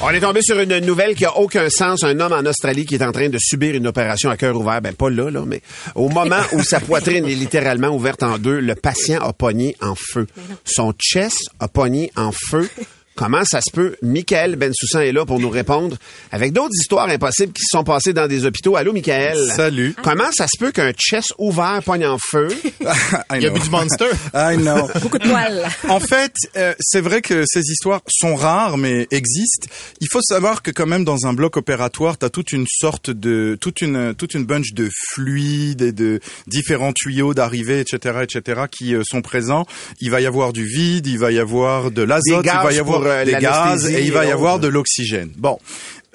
On 0.00 0.08
est 0.10 0.20
tombé 0.20 0.40
sur 0.40 0.58
une 0.58 0.78
nouvelle 0.78 1.14
qui 1.14 1.26
a 1.26 1.36
aucun 1.36 1.68
sens. 1.68 2.02
Un 2.02 2.18
homme 2.20 2.32
en 2.32 2.46
Australie 2.48 2.86
qui 2.86 2.94
est 2.94 3.02
en 3.02 3.12
train 3.12 3.28
de 3.28 3.36
subir 3.38 3.74
une 3.74 3.86
opération 3.86 4.30
à 4.30 4.38
cœur 4.38 4.56
ouvert. 4.56 4.80
Ben, 4.80 4.94
pas 4.94 5.10
là, 5.10 5.30
là, 5.30 5.42
mais 5.46 5.60
au 5.94 6.08
moment 6.08 6.40
où 6.52 6.62
sa 6.62 6.80
poitrine 6.80 7.26
est 7.26 7.34
littéralement 7.34 7.88
ouverte 7.88 8.22
en 8.22 8.38
deux, 8.38 8.58
le 8.60 8.74
patient 8.74 9.20
a 9.20 9.34
pogné 9.34 9.76
en 9.82 9.94
feu. 9.94 10.26
Son 10.64 10.94
chest 10.98 11.50
a 11.60 11.68
pogné 11.68 12.10
en 12.16 12.32
feu. 12.32 12.70
Comment 13.16 13.44
ça 13.46 13.60
se 13.62 13.72
peut? 13.72 13.96
Michael 14.02 14.56
Bensoussan 14.56 15.00
est 15.00 15.12
là 15.12 15.24
pour 15.24 15.40
nous 15.40 15.48
répondre 15.48 15.96
avec 16.30 16.52
d'autres 16.52 16.74
histoires 16.78 17.08
impossibles 17.08 17.54
qui 17.54 17.62
se 17.62 17.78
sont 17.78 17.82
passées 17.82 18.12
dans 18.12 18.26
des 18.26 18.44
hôpitaux. 18.44 18.76
Allô, 18.76 18.92
Michael? 18.92 19.38
Salut. 19.56 19.94
Comment 20.02 20.30
ça 20.32 20.46
se 20.46 20.58
peut 20.58 20.70
qu'un 20.70 20.92
chest 20.92 21.32
ouvert 21.38 21.80
pogne 21.82 22.06
en 22.06 22.18
feu? 22.18 22.48
I 22.62 22.84
Il 23.36 23.42
y 23.42 23.46
a 23.46 23.48
know. 23.48 23.58
bu 23.58 23.64
du 23.64 23.70
Monster. 23.70 24.04
I 24.34 24.58
know. 24.58 24.88
Beaucoup 25.00 25.18
de 25.18 25.26
poils. 25.26 25.66
En 25.88 25.98
fait, 25.98 26.34
euh, 26.58 26.74
c'est 26.78 27.00
vrai 27.00 27.22
que 27.22 27.44
ces 27.46 27.62
histoires 27.70 28.02
sont 28.06 28.34
rares, 28.34 28.76
mais 28.76 29.06
existent. 29.10 29.66
Il 30.02 30.08
faut 30.12 30.20
savoir 30.20 30.62
que 30.62 30.70
quand 30.70 30.86
même 30.86 31.04
dans 31.04 31.26
un 31.26 31.32
bloc 31.32 31.56
opératoire, 31.56 32.18
tu 32.18 32.26
as 32.26 32.30
toute 32.30 32.52
une 32.52 32.66
sorte 32.68 33.08
de, 33.10 33.56
toute 33.58 33.80
une, 33.80 34.14
toute 34.14 34.34
une 34.34 34.44
bunch 34.44 34.74
de 34.74 34.90
fluides 35.08 35.80
et 35.80 35.92
de 35.92 36.20
différents 36.46 36.92
tuyaux 36.92 37.32
d'arrivée, 37.32 37.80
etc., 37.80 38.18
etc., 38.24 38.62
qui 38.70 38.94
euh, 38.94 39.00
sont 39.08 39.22
présents. 39.22 39.64
Il 40.02 40.10
va 40.10 40.20
y 40.20 40.26
avoir 40.26 40.52
du 40.52 40.66
vide, 40.66 41.06
il 41.06 41.18
va 41.18 41.32
y 41.32 41.38
avoir 41.38 41.90
de 41.90 42.02
l'azote, 42.02 42.44
il 42.44 42.62
va 42.62 42.72
y 42.72 42.78
avoir 42.78 43.05
des 43.24 43.32
gaz 43.32 43.88
et 43.88 44.02
il 44.02 44.12
va 44.12 44.24
y 44.24 44.30
avoir 44.30 44.58
de 44.58 44.68
l'oxygène. 44.68 45.30
Bon. 45.36 45.58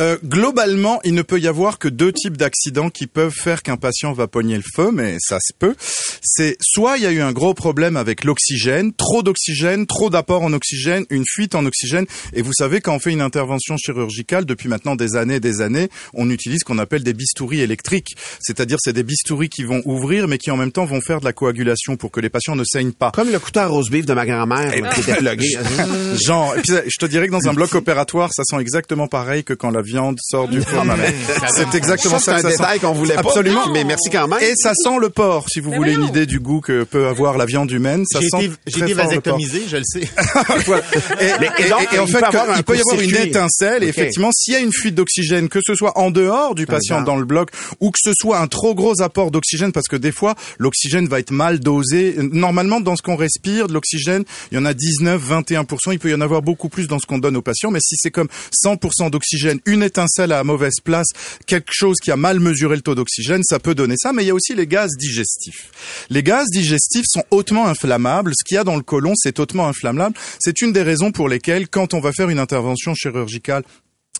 Euh, 0.01 0.17
globalement, 0.25 0.99
il 1.03 1.13
ne 1.13 1.21
peut 1.21 1.39
y 1.39 1.47
avoir 1.47 1.77
que 1.77 1.87
deux 1.87 2.11
types 2.11 2.35
d'accidents 2.35 2.89
qui 2.89 3.05
peuvent 3.05 3.33
faire 3.33 3.61
qu'un 3.61 3.77
patient 3.77 4.13
va 4.13 4.27
pogner 4.27 4.55
le 4.55 4.63
feu, 4.75 4.89
mais 4.91 5.17
ça 5.19 5.37
se 5.39 5.53
peut. 5.53 5.75
C'est 6.23 6.57
soit 6.59 6.97
il 6.97 7.03
y 7.03 7.05
a 7.05 7.11
eu 7.11 7.21
un 7.21 7.31
gros 7.31 7.53
problème 7.53 7.97
avec 7.97 8.23
l'oxygène, 8.23 8.93
trop 8.93 9.21
d'oxygène, 9.21 9.85
trop 9.85 10.09
d'apport 10.09 10.41
en 10.41 10.53
oxygène, 10.53 11.05
une 11.11 11.23
fuite 11.27 11.53
en 11.53 11.65
oxygène. 11.67 12.07
Et 12.33 12.41
vous 12.41 12.53
savez, 12.53 12.81
quand 12.81 12.95
on 12.95 12.99
fait 12.99 13.11
une 13.11 13.21
intervention 13.21 13.77
chirurgicale, 13.77 14.45
depuis 14.45 14.69
maintenant 14.69 14.95
des 14.95 15.15
années 15.15 15.35
et 15.35 15.39
des 15.39 15.61
années, 15.61 15.89
on 16.15 16.31
utilise 16.31 16.61
ce 16.61 16.65
qu'on 16.65 16.79
appelle 16.79 17.03
des 17.03 17.13
bistouris 17.13 17.61
électriques. 17.61 18.15
C'est-à-dire, 18.39 18.77
c'est 18.81 18.93
des 18.93 19.03
bistouris 19.03 19.49
qui 19.49 19.63
vont 19.63 19.83
ouvrir, 19.85 20.27
mais 20.27 20.39
qui 20.39 20.49
en 20.49 20.57
même 20.57 20.71
temps 20.71 20.85
vont 20.85 21.01
faire 21.01 21.19
de 21.19 21.25
la 21.25 21.33
coagulation 21.33 21.95
pour 21.95 22.09
que 22.09 22.19
les 22.19 22.29
patients 22.29 22.55
ne 22.55 22.63
saignent 22.63 22.93
pas. 22.93 23.11
Comme 23.11 23.31
le 23.31 23.37
couteau 23.37 23.59
à 23.59 23.67
rose 23.67 23.91
beef 23.91 24.07
de 24.07 24.13
ma 24.13 24.25
grand-mère 24.25 24.73
qui 24.73 25.01
était 25.01 25.15
plugué. 25.15 25.59
Genre, 26.25 26.55
et 26.57 26.61
puis, 26.61 26.73
je 26.87 26.97
te 26.97 27.05
dirais 27.05 27.27
que 27.27 27.33
dans 27.33 27.47
un 27.47 27.53
bloc 27.53 27.75
opératoire, 27.75 28.31
ça 28.33 28.43
sent 28.43 28.59
exactement 28.59 29.07
pareil 29.07 29.43
que 29.43 29.53
quand 29.53 29.69
la 29.69 29.81
viande 29.91 30.17
sort 30.21 30.47
du 30.47 30.61
four. 30.61 30.83
C'est 31.55 31.75
exactement 31.75 32.19
Ça, 32.19 32.39
c'est 32.39 32.47
un 32.47 32.49
ça 32.51 32.57
détail 32.57 32.79
qu'on 32.79 32.93
voulait 32.93 33.15
pas. 33.15 33.21
Absolument. 33.21 33.67
Mais 33.73 33.83
merci 33.83 34.09
quand 34.09 34.27
même. 34.27 34.39
Et 34.41 34.53
ça 34.55 34.73
sent 34.73 34.97
le 34.99 35.09
porc, 35.09 35.47
si 35.49 35.59
vous 35.59 35.71
voulez 35.71 35.93
une 35.93 36.03
idée 36.05 36.25
du 36.25 36.39
goût 36.39 36.61
que 36.61 36.83
peut 36.83 37.07
avoir 37.07 37.37
la 37.37 37.45
viande 37.45 37.71
humaine. 37.71 38.05
Ça 38.05 38.19
J'ai 38.21 38.27
sent 38.29 38.45
été, 38.45 38.53
j'ai 38.67 38.79
très 38.79 38.91
été 38.91 38.95
fort 38.95 39.11
le 39.13 39.21
porc. 39.21 39.37
vasectomisé, 39.37 39.61
je 39.69 39.77
le 39.77 39.83
sais. 39.83 40.09
Voilà. 40.65 40.83
Et, 41.19 41.25
Mais- 41.39 41.49
et- 41.59 41.65
et 41.65 41.69
donc, 41.69 41.87
et 41.93 41.99
en 41.99 42.05
il 42.05 42.11
fait, 42.11 42.19
il 42.57 42.63
peut 42.63 42.75
y 42.77 42.79
avoir 42.81 42.99
une 43.01 43.15
étincelle. 43.15 43.83
Et 43.83 43.87
effectivement, 43.87 44.31
s'il 44.33 44.53
y 44.53 44.57
a 44.57 44.59
une 44.59 44.73
fuite 44.73 44.95
d'oxygène, 44.95 45.49
que 45.49 45.59
ce 45.65 45.75
soit 45.75 45.97
en 45.97 46.11
dehors 46.11 46.55
du 46.55 46.65
patient 46.65 47.01
dans 47.01 47.15
le 47.15 47.25
bloc, 47.25 47.49
ou 47.79 47.91
que 47.91 47.99
ce 48.01 48.11
soit 48.19 48.39
un 48.39 48.47
trop 48.47 48.73
gros 48.75 49.01
apport 49.01 49.31
d'oxygène, 49.31 49.71
parce 49.71 49.87
que 49.87 49.95
des 49.95 50.11
fois, 50.11 50.35
l'oxygène 50.59 51.07
va 51.07 51.19
être 51.19 51.31
mal 51.31 51.59
dosé. 51.59 52.15
Normalement, 52.17 52.79
dans 52.79 52.95
ce 52.95 53.01
qu'on 53.01 53.15
respire, 53.15 53.67
de 53.67 53.73
l'oxygène, 53.73 54.23
il 54.51 54.55
y 54.55 54.57
en 54.57 54.65
a 54.65 54.73
19, 54.73 55.21
21%. 55.21 55.91
Il 55.93 55.99
peut 55.99 56.09
y 56.09 56.13
en 56.13 56.21
avoir 56.21 56.41
beaucoup 56.41 56.69
plus 56.69 56.87
dans 56.87 56.99
ce 56.99 57.05
qu'on 57.05 57.17
donne 57.19 57.35
aux 57.37 57.41
patients. 57.41 57.71
Mais 57.71 57.79
si 57.81 57.95
c'est 57.97 58.11
comme 58.11 58.27
100% 58.65 59.09
d'oxygène, 59.09 59.59
une 59.71 59.83
étincelle 59.83 60.31
à 60.31 60.43
mauvaise 60.43 60.79
place, 60.83 61.07
quelque 61.47 61.71
chose 61.71 61.97
qui 62.01 62.11
a 62.11 62.15
mal 62.15 62.39
mesuré 62.39 62.75
le 62.75 62.81
taux 62.81 62.95
d'oxygène, 62.95 63.41
ça 63.43 63.59
peut 63.59 63.75
donner 63.75 63.95
ça. 63.97 64.13
Mais 64.13 64.23
il 64.23 64.27
y 64.27 64.31
a 64.31 64.35
aussi 64.35 64.53
les 64.53 64.67
gaz 64.67 64.91
digestifs. 64.97 65.71
Les 66.09 66.23
gaz 66.23 66.45
digestifs 66.51 67.05
sont 67.07 67.23
hautement 67.31 67.67
inflammables. 67.67 68.33
Ce 68.35 68.43
qu'il 68.43 68.55
y 68.55 68.57
a 68.57 68.63
dans 68.63 68.75
le 68.75 68.83
côlon, 68.83 69.13
c'est 69.15 69.39
hautement 69.39 69.67
inflammable. 69.67 70.15
C'est 70.39 70.61
une 70.61 70.73
des 70.73 70.83
raisons 70.83 71.11
pour 71.11 71.29
lesquelles, 71.29 71.67
quand 71.67 71.93
on 71.93 71.99
va 71.99 72.11
faire 72.11 72.29
une 72.29 72.39
intervention 72.39 72.93
chirurgicale 72.93 73.63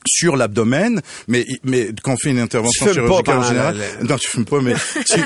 sur 0.07 0.35
l'abdomen, 0.35 1.01
mais 1.27 1.45
mais 1.63 1.89
quand 2.03 2.13
on 2.13 2.17
fait 2.17 2.31
une 2.31 2.39
intervention 2.39 2.85
chirurgicale 2.93 3.37
en 3.37 3.43
général, 3.43 3.77
la- 3.77 4.03
non 4.07 4.17
tu 4.17 4.27
fumes 4.29 4.45
pas, 4.45 4.61
mais 4.61 4.73
tu, 5.09 5.21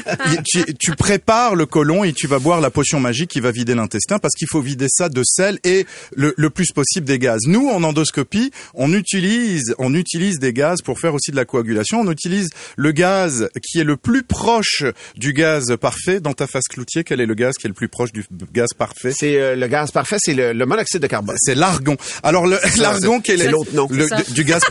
tu, 0.45 0.73
tu 0.75 0.91
prépares 0.95 1.55
le 1.55 1.65
côlon 1.65 2.03
et 2.03 2.13
tu 2.13 2.27
vas 2.27 2.39
boire 2.39 2.61
la 2.61 2.69
potion 2.69 2.99
magique 2.99 3.29
qui 3.29 3.39
va 3.39 3.51
vider 3.51 3.75
l'intestin 3.75 4.19
parce 4.19 4.33
qu'il 4.35 4.47
faut 4.49 4.61
vider 4.61 4.87
ça 4.89 5.09
de 5.09 5.21
sel 5.23 5.59
et 5.63 5.85
le, 6.15 6.33
le 6.37 6.49
plus 6.49 6.71
possible 6.71 7.05
des 7.05 7.19
gaz. 7.19 7.41
Nous 7.47 7.69
en 7.69 7.83
endoscopie, 7.83 8.51
on 8.73 8.93
utilise 8.93 9.73
on 9.79 9.93
utilise 9.93 10.39
des 10.39 10.53
gaz 10.53 10.81
pour 10.83 10.99
faire 10.99 11.13
aussi 11.13 11.31
de 11.31 11.35
la 11.35 11.45
coagulation. 11.45 12.01
On 12.01 12.11
utilise 12.11 12.49
le 12.75 12.91
gaz 12.91 13.49
qui 13.63 13.79
est 13.79 13.83
le 13.83 13.97
plus 13.97 14.23
proche 14.23 14.83
du 15.15 15.33
gaz 15.33 15.75
parfait 15.79 16.19
dans 16.19 16.33
ta 16.33 16.47
face 16.47 16.65
cloutier. 16.69 17.03
Quel 17.03 17.21
est 17.21 17.25
le 17.25 17.33
gaz 17.35 17.55
qui 17.55 17.67
est 17.67 17.69
le 17.69 17.73
plus 17.73 17.87
proche 17.87 18.11
du 18.11 18.25
gaz 18.53 18.69
parfait? 18.77 19.13
C'est 19.17 19.37
euh, 19.39 19.55
le 19.55 19.67
gaz 19.67 19.91
parfait, 19.91 20.17
c'est 20.19 20.33
le, 20.33 20.53
le 20.53 20.65
monoxyde 20.65 21.01
de 21.01 21.07
carbone. 21.07 21.35
c'est 21.39 21.55
l'argon. 21.55 21.95
Alors 22.23 22.45
l'argon 22.77 23.21
qui 23.21 23.31
est, 23.31 23.37
c'est 23.37 23.45
le- 23.45 23.51
l'autre 23.51 23.73
nom. 23.73 23.87
le- 23.89 24.33
du 24.33 24.43
gaz 24.43 24.63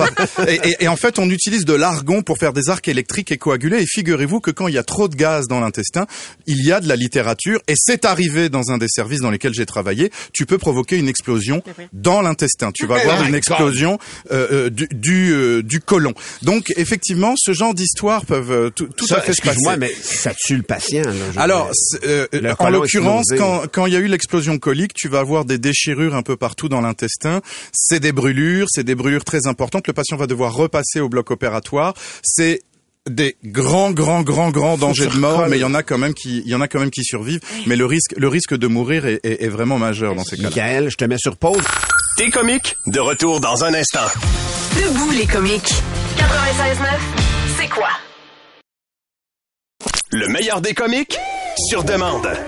et, 0.48 0.54
et- 0.68 0.76
et 0.84 0.88
en 0.88 0.96
fait 0.96 1.18
on 1.18 1.28
utilise 1.30 1.64
de 1.64 1.72
l'argon 1.74 2.22
pour 2.22 2.38
faire 2.38 2.52
des 2.52 2.68
arcs 2.68 2.88
électriques 2.88 3.30
et 3.32 3.36
coaguler. 3.38 3.82
Et 3.82 3.86
figurez-vous 3.86 4.40
que 4.40 4.50
quand 4.50 4.68
il 4.68 4.74
y 4.74 4.78
a 4.78 4.82
trop 4.82 5.08
de 5.08 5.14
gaz 5.16 5.46
dans 5.48 5.60
l'intestin, 5.60 6.06
il 6.46 6.64
y 6.64 6.72
a 6.72 6.80
de 6.80 6.88
la 6.88 6.96
littérature 6.96 7.60
et 7.68 7.74
c'est 7.76 8.04
arrivé 8.04 8.48
dans 8.48 8.70
un 8.70 8.78
des 8.78 8.88
services 8.88 9.20
dans 9.20 9.30
lesquels 9.30 9.54
j'ai 9.54 9.66
travaillé. 9.66 10.10
Tu 10.32 10.46
peux 10.46 10.58
provoquer 10.58 10.96
une 10.96 11.08
explosion 11.08 11.62
dans 11.92 12.20
l'intestin. 12.22 12.70
Tu 12.72 12.86
vas 12.86 12.96
avoir 13.00 13.20
my 13.20 13.26
une 13.26 13.30
God. 13.32 13.36
explosion 13.38 13.98
euh, 14.30 14.46
euh, 14.66 14.70
du 14.70 14.88
du, 14.92 15.32
euh, 15.32 15.62
du 15.62 15.80
côlon. 15.80 16.14
Donc 16.42 16.72
effectivement, 16.76 17.34
ce 17.36 17.52
genre 17.52 17.74
d'histoires 17.74 18.24
peuvent 18.26 18.52
euh, 18.52 18.70
tout, 18.70 18.86
tout 18.96 19.06
Ça, 19.06 19.18
à 19.18 19.20
fait 19.20 19.32
se 19.32 19.40
passer. 19.42 19.50
excuse-moi, 19.50 19.76
mais 19.76 19.92
ça 20.02 20.32
tue 20.34 20.56
le 20.56 20.62
patient. 20.62 21.02
Là, 21.02 21.12
Alors, 21.42 21.70
euh, 22.04 22.26
Le 22.32 22.52
en 22.58 22.70
l'occurrence, 22.70 23.26
quand, 23.36 23.62
quand 23.72 23.86
il 23.86 23.92
y 23.92 23.96
a 23.96 24.00
eu 24.00 24.06
l'explosion 24.06 24.58
colique, 24.58 24.92
tu 24.94 25.08
vas 25.08 25.20
avoir 25.20 25.44
des 25.44 25.58
déchirures 25.58 26.14
un 26.14 26.22
peu 26.22 26.36
partout 26.36 26.68
dans 26.68 26.80
l'intestin. 26.80 27.40
C'est 27.72 28.00
des 28.00 28.12
brûlures, 28.12 28.66
c'est 28.70 28.84
des 28.84 28.94
brûlures 28.94 29.24
très 29.24 29.46
importantes. 29.46 29.83
Le 29.88 29.92
patient 29.94 30.16
va 30.16 30.26
devoir 30.26 30.54
repasser 30.54 31.00
au 31.00 31.08
bloc 31.08 31.30
opératoire. 31.30 31.94
C'est 32.22 32.60
des 33.08 33.36
grands, 33.44 33.90
grands, 33.90 34.22
grands, 34.22 34.50
grands 34.50 34.78
dangers 34.78 35.08
de 35.08 35.16
mort, 35.18 35.46
mais 35.48 35.58
il 35.58 35.60
y 35.60 35.64
en 35.64 35.74
a 35.74 35.82
quand 35.82 35.98
même 35.98 36.14
qui, 36.14 36.38
il 36.38 36.48
y 36.50 36.54
en 36.54 36.60
a 36.62 36.68
quand 36.68 36.80
même 36.80 36.90
qui 36.90 37.04
survivent. 37.04 37.40
Mais 37.66 37.76
le 37.76 37.84
risque, 37.84 38.14
le 38.16 38.28
risque 38.28 38.54
de 38.56 38.66
mourir 38.66 39.04
est, 39.06 39.20
est- 39.24 39.44
est 39.44 39.48
vraiment 39.48 39.78
majeur 39.78 40.14
dans 40.14 40.24
ces 40.24 40.36
cas-là. 40.36 40.48
Michael, 40.48 40.90
je 40.90 40.96
te 40.96 41.04
mets 41.04 41.18
sur 41.18 41.36
pause. 41.36 41.62
T'es 42.16 42.30
comique, 42.30 42.76
de 42.86 43.00
retour 43.00 43.40
dans 43.40 43.62
un 43.64 43.74
instant. 43.74 44.06
Debout 44.76 45.10
les 45.10 45.26
comiques. 45.26 45.74
96.9, 46.16 46.86
c'est 47.58 47.68
quoi? 47.68 47.88
Le 50.12 50.28
meilleur 50.28 50.60
des 50.60 50.72
comiques, 50.74 51.18
sur 51.68 51.84
demande. 51.84 52.24
Là, 52.24 52.38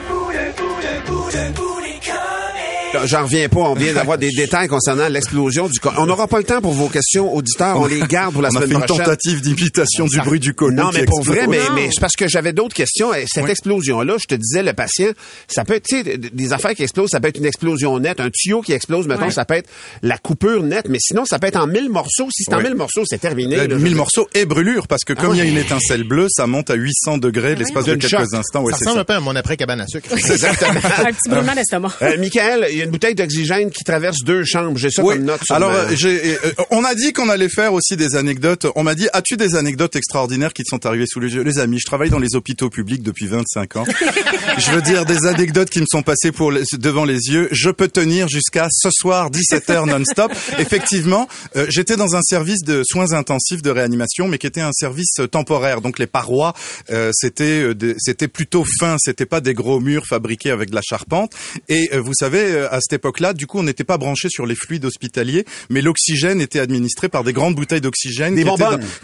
J'en 3.05 3.23
reviens 3.25 3.49
pas. 3.49 3.61
On 3.61 3.75
vient 3.75 3.93
d'avoir 3.95 4.19
des 4.19 4.31
détails 4.31 4.69
concernant 4.69 5.09
l'explosion 5.09 5.69
du... 5.69 5.79
On 5.99 6.07
n'aura 6.07 6.27
pas 6.29 6.39
le 6.39 6.45
temps 6.45 6.61
pour 6.61 6.73
vos 6.73 6.89
questions 6.89 7.35
auditeurs. 7.35 7.79
On 7.81 7.87
les 7.87 8.01
garde 8.01 8.33
pour 8.33 8.43
la 8.43 8.49
On 8.53 8.57
a 8.57 8.61
semaine 8.61 8.69
fait 8.69 8.75
une 8.75 8.81
prochaine. 8.85 9.05
tentative 9.05 9.41
d'imitation 9.43 10.07
du 10.07 10.19
bruit 10.21 10.41
du 10.41 10.55
colon. 10.55 10.85
Non, 10.85 10.91
mais 10.95 11.05
pour 11.05 11.23
vrai, 11.23 11.47
mais, 11.47 11.59
mais 11.75 11.89
c'est 11.93 12.01
parce 12.01 12.15
que 12.17 12.27
j'avais 12.29 12.53
d'autres 12.53 12.75
questions. 12.75 13.13
Et 13.15 13.25
Cette 13.33 13.45
Oui. 13.45 13.51
explosion-là, 13.51 14.15
je 14.21 14.27
te 14.27 14.35
disais, 14.35 14.63
le 14.63 14.73
patient, 14.73 15.11
ça 15.49 15.65
peut 15.65 15.75
être, 15.75 15.85
tu 15.87 16.03
sais, 16.03 16.17
des 16.19 16.53
affaires 16.53 16.75
qui 16.75 16.83
explosent, 16.83 17.11
ça 17.11 17.21
peut 17.21 17.29
être 17.29 17.39
une 17.39 17.47
explosion 17.47 17.99
nette, 17.99 18.21
un 18.21 18.31
tuyau 18.33 18.63
qui 18.63 18.73
explose, 18.73 19.07
mettons, 19.07 19.31
ça 19.31 19.45
peut 19.45 19.55
être 19.55 19.69
la 20.03 20.17
coupure 20.19 20.63
nette, 20.63 20.89
mais 20.89 20.99
sinon, 21.01 21.25
ça 21.25 21.39
peut 21.39 21.47
être 21.49 21.57
en 21.61 21.67
mille 21.67 21.91
morceaux. 21.91 22.29
Si 22.31 22.45
c'est 22.45 22.55
en 22.55 22.61
mille 22.63 22.75
morceaux, 22.77 23.03
c'est 23.05 23.19
terminé. 23.21 23.57
Là, 23.57 23.67
1000 23.77 23.95
morceaux 23.95 24.29
et 24.35 24.45
brûlure 24.47 24.89
parce 24.89 25.05
que 25.05 25.13
comme 25.13 25.35
il 25.35 25.39
y 25.39 25.41
a 25.41 25.45
une 25.45 25.59
étincelle 25.59 26.05
bleue, 26.05 26.29
ça 26.31 26.47
monte 26.47 26.71
à 26.71 26.75
800 26.75 27.19
degrés 27.19 27.55
l'espace 27.55 27.85
de 27.85 27.95
quelques 27.95 28.11
choc. 28.11 28.35
instants. 28.35 28.63
Ouais, 28.63 28.73
Ça 28.73 28.79
ressemble 28.79 29.01
un 29.01 29.05
peu 29.05 29.15
à 29.15 29.21
mon 29.21 29.35
après 29.37 29.57
cabane 29.57 29.81
à 29.81 29.87
sucre. 29.87 30.09
Exactement. 30.13 30.81
Un 31.07 31.13
petit 31.13 31.29
brûlement 31.29 31.55
d'estomac. 31.55 31.93
Euh, 32.03 32.17
Michael, 32.19 32.67
y 32.79 32.83
a 32.83 32.85
une 32.85 32.91
bouteille 32.91 33.15
d'oxygène 33.15 33.71
qui 33.71 33.85
traverse 33.85 34.19
deux 34.25 34.45
chambres. 34.45 34.77
J'ai 34.79 34.91
ça 34.91 35.03
Oui. 35.05 35.15
comme 35.17 35.25
note. 35.25 35.41
sur 35.45 35.55
Alors, 35.55 35.71
ma- 35.71 35.79
euh, 35.79 35.97
j'ai, 35.97 36.35
euh, 36.35 36.53
on 36.71 36.85
a 36.85 36.95
dit 36.95 37.13
qu'on 37.13 37.29
allait 37.29 37.49
faire 37.49 37.73
aussi 37.73 37.97
des 37.97 38.17
anecdotes. 38.17 38.67
On 38.77 38.83
m'a 38.83 38.95
dit, 38.95 39.09
as-tu 39.13 39.37
des 39.37 39.55
anecdotes 39.57 39.97
extraordinaires 39.97 40.53
qui 40.53 40.63
te 40.63 40.69
sont 40.69 40.85
arrivées 40.87 41.07
sous 41.09 41.21
les 41.21 41.35
yeux? 41.35 41.43
Les 41.43 41.59
amis, 41.59 41.79
je 41.79 41.87
travaille 41.87 42.11
dans 42.11 42.19
les 42.19 42.35
hôpitaux 42.37 42.71
publics 42.71 43.03
depuis 43.03 43.27
25 43.27 43.77
ans. 43.77 43.85
je 44.59 44.71
veux 44.71 44.83
dire 44.83 45.05
des 45.05 45.27
anecdotes 45.27 45.71
qui 45.71 45.81
me 45.81 45.87
sont 45.91 46.03
passées 46.03 46.33
pour 46.33 46.53
les- 46.53 46.63
devant 46.79 47.05
les 47.05 47.29
yeux. 47.31 47.49
Je 47.53 47.71
peux 47.71 47.89
tenir 47.89 48.29
jusqu'à 48.29 48.69
ce 48.71 48.89
soir 48.91 49.31
17h 49.31 49.87
non-stop. 49.87 50.33
Effectivement, 50.59 51.29
euh, 51.57 51.67
j'étais 51.69 51.97
dans 51.97 52.17
un 52.17 52.23
service 52.23 52.63
de 52.63 52.83
soins 52.85 53.13
intensifs 53.13 53.63
de 53.63 53.71
réanimation, 53.71 54.29
mais 54.29 54.39
qui 54.39 54.47
était 54.47 54.61
un 54.61 54.73
service 54.73 55.15
euh, 55.21 55.27
temporaire. 55.27 55.81
Donc 55.81 55.99
les 55.99 56.07
parois, 56.07 56.55
euh, 56.91 57.11
c'était 57.15 57.63
euh, 57.63 57.95
c'était 57.99 58.29
plutôt 58.29 58.65
fin. 58.81 58.97
C'était 58.99 59.27
pas 59.27 59.41
des 59.41 59.55
gros 59.55 59.81
murs 59.81 60.07
fabriqués 60.07 60.51
avec 60.51 60.71
de 60.71 60.75
la 60.75 60.83
charpente. 60.83 61.33
Et 61.69 61.89
euh, 61.93 62.01
vous 62.01 62.15
savez, 62.15 62.41
euh, 62.53 62.66
à 62.71 62.81
cette 62.81 62.95
époque-là, 62.95 63.33
du 63.33 63.47
coup, 63.47 63.59
on 63.59 63.63
n'était 63.63 63.85
pas 63.85 63.99
branché 63.99 64.29
sur 64.29 64.47
les 64.47 64.55
fluides 64.55 64.85
hospitaliers, 64.85 65.45
mais 65.71 65.83
l'oxygène 65.83 66.41
était 66.41 66.61
administré 66.61 67.09
par 67.09 67.25
des 67.25 67.33
grandes 67.33 67.55
bouteilles 67.55 67.81
d'oxygène, 67.81 68.35
Des 68.35 68.45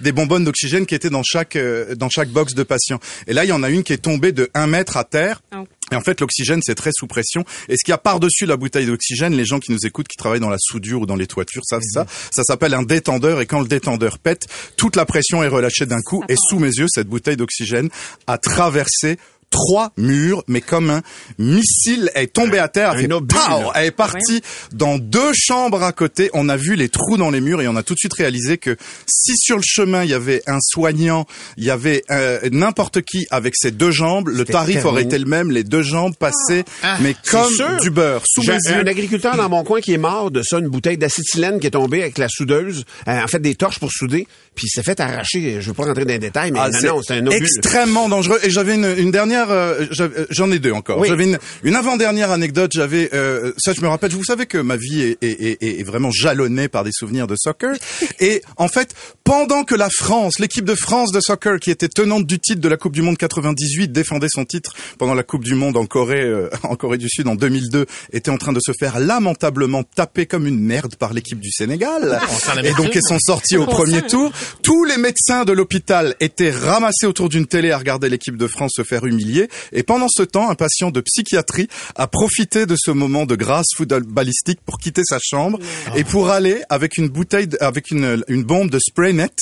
des 0.00 0.12
bonbonnes 0.12 0.44
d'oxygène 0.44 0.86
qui 0.86 0.94
étaient 0.94 1.10
dans 1.10 1.22
chaque 1.22 1.56
euh, 1.56 1.94
dans 1.94 2.08
chaque 2.08 2.28
box 2.28 2.54
de 2.54 2.62
patients. 2.62 3.00
Et 3.26 3.32
là, 3.32 3.44
il 3.44 3.48
y 3.48 3.52
en 3.52 3.62
a 3.62 3.70
une 3.70 3.82
qui 3.82 3.92
est 3.92 3.98
tombée 3.98 4.32
de 4.32 4.50
1 4.54 4.66
mètre 4.66 4.96
à 4.96 5.04
terre. 5.04 5.42
Oh. 5.54 5.64
Et 5.92 5.94
en 5.94 6.00
fait, 6.00 6.20
l'oxygène, 6.20 6.60
c'est 6.62 6.74
très 6.74 6.90
sous 6.94 7.06
pression. 7.06 7.44
Et 7.68 7.76
ce 7.76 7.84
qu'il 7.84 7.92
y 7.92 7.94
a 7.94 7.98
par-dessus 7.98 8.46
la 8.46 8.56
bouteille 8.56 8.86
d'oxygène, 8.86 9.34
les 9.34 9.44
gens 9.44 9.60
qui 9.60 9.72
nous 9.72 9.84
écoutent, 9.84 10.08
qui 10.08 10.16
travaillent 10.16 10.40
dans 10.40 10.48
la 10.48 10.58
soudure 10.58 11.02
ou 11.02 11.06
dans 11.06 11.16
les 11.16 11.26
toitures, 11.26 11.64
savent 11.66 11.82
ça. 11.82 12.06
Ça 12.34 12.42
s'appelle 12.44 12.72
un 12.72 12.82
détendeur. 12.82 13.42
Et 13.42 13.46
quand 13.46 13.60
le 13.60 13.68
détendeur 13.68 14.18
pète, 14.18 14.46
toute 14.76 14.96
la 14.96 15.04
pression 15.04 15.42
est 15.42 15.48
relâchée 15.48 15.84
d'un 15.84 16.00
coup. 16.00 16.24
Et 16.30 16.36
sous 16.36 16.58
mes 16.58 16.70
yeux, 16.70 16.86
cette 16.88 17.08
bouteille 17.08 17.36
d'oxygène 17.36 17.90
a 18.26 18.38
traversé 18.38 19.18
trois 19.52 19.92
murs, 19.96 20.42
mais 20.48 20.60
comme 20.60 20.90
un 20.90 21.02
missile, 21.38 22.10
est 22.14 22.32
tombée 22.32 22.58
à 22.58 22.68
terre, 22.68 22.92
elle, 22.94 22.98
Un 22.98 23.08
fait 23.08 23.12
obus, 23.12 23.36
elle 23.74 23.84
est 23.86 23.90
partie 23.92 24.40
dans 24.72 24.98
deux 24.98 25.32
chambres 25.34 25.82
à 25.82 25.92
côté. 25.92 26.30
On 26.32 26.48
a 26.48 26.56
vu 26.56 26.74
les 26.74 26.88
trous 26.88 27.16
dans 27.16 27.30
les 27.30 27.40
murs 27.40 27.60
et 27.62 27.68
on 27.68 27.76
a 27.76 27.82
tout 27.82 27.94
de 27.94 27.98
suite 27.98 28.14
réalisé 28.14 28.58
que 28.58 28.76
si 29.06 29.36
sur 29.36 29.56
le 29.56 29.62
chemin 29.64 30.02
il 30.04 30.10
y 30.10 30.14
avait 30.14 30.42
un 30.46 30.58
soignant, 30.60 31.26
il 31.56 31.64
y 31.64 31.70
avait 31.70 32.02
euh, 32.10 32.40
n'importe 32.50 33.02
qui 33.02 33.26
avec 33.30 33.54
ses 33.56 33.70
deux 33.70 33.90
jambes, 33.90 34.28
le 34.28 34.44
tarif 34.44 34.84
aurait 34.84 35.02
été 35.02 35.18
le 35.18 35.26
même, 35.26 35.50
les 35.50 35.64
deux 35.64 35.82
jambes 35.82 36.14
passaient, 36.18 36.64
mais 37.00 37.14
c'est 37.22 37.30
comme 37.30 37.52
sûr. 37.52 37.80
du 37.80 37.90
beurre 37.90 38.22
sous 38.26 38.42
J'ai 38.42 38.52
mes 38.52 38.58
yeux. 38.70 38.80
un 38.80 38.86
agriculteur 38.86 39.36
dans 39.36 39.48
mon 39.48 39.62
coin 39.64 39.80
qui 39.80 39.92
est 39.92 39.98
mort 39.98 40.30
de 40.30 40.42
ça, 40.42 40.58
une 40.58 40.68
bouteille 40.68 40.98
d'acétylène 40.98 41.60
qui 41.60 41.66
est 41.66 41.70
tombée 41.72 42.02
avec 42.02 42.18
la 42.18 42.28
soudeuse, 42.28 42.84
euh, 43.08 43.22
en 43.22 43.26
fait 43.28 43.38
des 43.40 43.54
torches 43.54 43.78
pour 43.78 43.90
souder, 43.92 44.26
puis 44.54 44.66
il 44.66 44.70
s'est 44.70 44.82
fait 44.82 44.98
arracher. 45.00 45.60
Je 45.60 45.66
veux 45.68 45.74
pas 45.74 45.84
rentrer 45.84 46.04
dans 46.04 46.12
les 46.12 46.18
détails, 46.18 46.52
mais 46.52 46.58
Ah, 46.62 46.70
non, 46.70 46.96
non, 46.96 47.02
c'est 47.02 47.14
un 47.14 47.26
obus. 47.26 47.36
extrêmement 47.36 48.08
dangereux. 48.08 48.38
Et 48.42 48.50
j'avais 48.50 48.74
une, 48.74 48.94
une 48.98 49.10
dernière, 49.10 49.41
euh, 49.50 49.86
euh, 50.00 50.26
j'en 50.30 50.50
ai 50.50 50.58
deux 50.58 50.72
encore. 50.72 50.98
Oui. 50.98 51.08
J'avais 51.08 51.24
une, 51.24 51.38
une 51.62 51.74
avant-dernière 51.74 52.30
anecdote. 52.30 52.72
J'avais, 52.74 53.10
euh, 53.14 53.52
ça 53.58 53.72
je 53.72 53.80
me 53.80 53.88
rappelle. 53.88 54.12
Vous 54.12 54.24
savez 54.24 54.46
que 54.46 54.58
ma 54.58 54.76
vie 54.76 55.02
est, 55.02 55.22
est, 55.22 55.62
est, 55.62 55.80
est 55.80 55.82
vraiment 55.82 56.10
jalonnée 56.10 56.68
par 56.68 56.84
des 56.84 56.92
souvenirs 56.92 57.26
de 57.26 57.34
soccer. 57.36 57.76
Et 58.20 58.42
en 58.56 58.68
fait, 58.68 58.94
pendant 59.24 59.64
que 59.64 59.74
la 59.74 59.88
France, 59.90 60.38
l'équipe 60.38 60.64
de 60.64 60.74
France 60.74 61.12
de 61.12 61.20
soccer, 61.20 61.58
qui 61.60 61.70
était 61.70 61.88
tenante 61.88 62.26
du 62.26 62.38
titre 62.38 62.60
de 62.60 62.68
la 62.68 62.76
Coupe 62.76 62.94
du 62.94 63.02
Monde 63.02 63.16
98, 63.16 63.92
défendait 63.92 64.28
son 64.30 64.44
titre 64.44 64.74
pendant 64.98 65.14
la 65.14 65.22
Coupe 65.22 65.44
du 65.44 65.54
Monde 65.54 65.76
en 65.76 65.86
Corée, 65.86 66.22
euh, 66.22 66.50
en 66.62 66.76
Corée 66.76 66.98
du 66.98 67.08
Sud 67.08 67.28
en 67.28 67.34
2002, 67.34 67.86
était 68.12 68.30
en 68.30 68.38
train 68.38 68.52
de 68.52 68.60
se 68.64 68.72
faire 68.78 68.98
lamentablement 68.98 69.82
taper 69.82 70.26
comme 70.26 70.46
une 70.46 70.60
merde 70.60 70.96
par 70.96 71.12
l'équipe 71.12 71.40
du 71.40 71.50
Sénégal. 71.50 72.20
s'en 72.28 72.58
Et 72.58 72.72
donc 72.74 72.94
ils 72.94 73.02
sont 73.02 73.18
sortis 73.18 73.56
au 73.56 73.66
premier 73.66 74.02
tour. 74.02 74.32
Tous 74.62 74.84
les 74.84 74.96
médecins 74.96 75.44
de 75.44 75.52
l'hôpital 75.52 76.14
étaient 76.20 76.50
ramassés 76.50 77.06
autour 77.06 77.28
d'une 77.28 77.46
télé 77.46 77.70
à 77.70 77.78
regarder 77.78 78.08
l'équipe 78.08 78.36
de 78.36 78.46
France 78.46 78.72
se 78.76 78.82
faire 78.82 79.04
humilier. 79.06 79.31
Et 79.72 79.82
pendant 79.82 80.08
ce 80.08 80.22
temps, 80.22 80.50
un 80.50 80.54
patient 80.54 80.90
de 80.90 81.00
psychiatrie 81.00 81.68
a 81.96 82.06
profité 82.06 82.66
de 82.66 82.76
ce 82.78 82.90
moment 82.90 83.26
de 83.26 83.34
grâce 83.36 83.66
footballistique 83.76 84.58
pour 84.64 84.78
quitter 84.78 85.02
sa 85.04 85.18
chambre 85.22 85.58
et 85.96 86.04
pour 86.04 86.30
aller 86.30 86.62
avec 86.68 86.96
une 86.98 87.08
bouteille, 87.08 87.46
de- 87.46 87.58
avec 87.60 87.90
une, 87.90 88.22
une 88.28 88.42
bombe 88.44 88.70
de 88.70 88.78
spray 88.78 89.12
net 89.12 89.32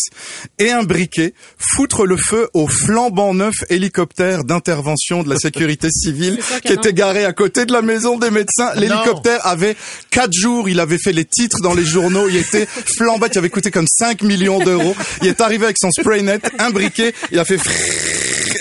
et 0.58 0.70
un 0.70 0.82
briquet 0.82 1.34
foutre 1.58 2.06
le 2.06 2.16
feu 2.16 2.48
au 2.54 2.66
flambant 2.68 3.34
neuf 3.34 3.54
hélicoptère 3.68 4.44
d'intervention 4.44 5.22
de 5.22 5.28
la 5.30 5.36
sécurité 5.36 5.88
civile 5.92 6.38
qui 6.64 6.72
était 6.72 6.92
garé 6.92 7.24
à 7.24 7.32
côté 7.32 7.66
de 7.66 7.72
la 7.72 7.82
maison 7.82 8.18
des 8.18 8.30
médecins. 8.30 8.72
L'hélicoptère 8.74 9.46
avait 9.46 9.76
quatre 10.10 10.32
jours, 10.32 10.68
il 10.68 10.80
avait 10.80 10.98
fait 10.98 11.12
les 11.12 11.24
titres 11.24 11.58
dans 11.62 11.74
les 11.74 11.84
journaux, 11.84 12.28
il 12.28 12.36
était 12.36 12.66
flambant, 12.66 13.26
il 13.32 13.38
avait 13.38 13.50
coûté 13.50 13.70
comme 13.70 13.86
5 13.88 14.22
millions 14.22 14.58
d'euros. 14.58 14.94
Il 15.22 15.28
est 15.28 15.40
arrivé 15.40 15.64
avec 15.64 15.76
son 15.80 15.90
spray 15.90 16.22
net, 16.22 16.50
un 16.58 16.70
briquet, 16.70 17.12
il 17.32 17.38
a 17.38 17.44
fait 17.44 17.58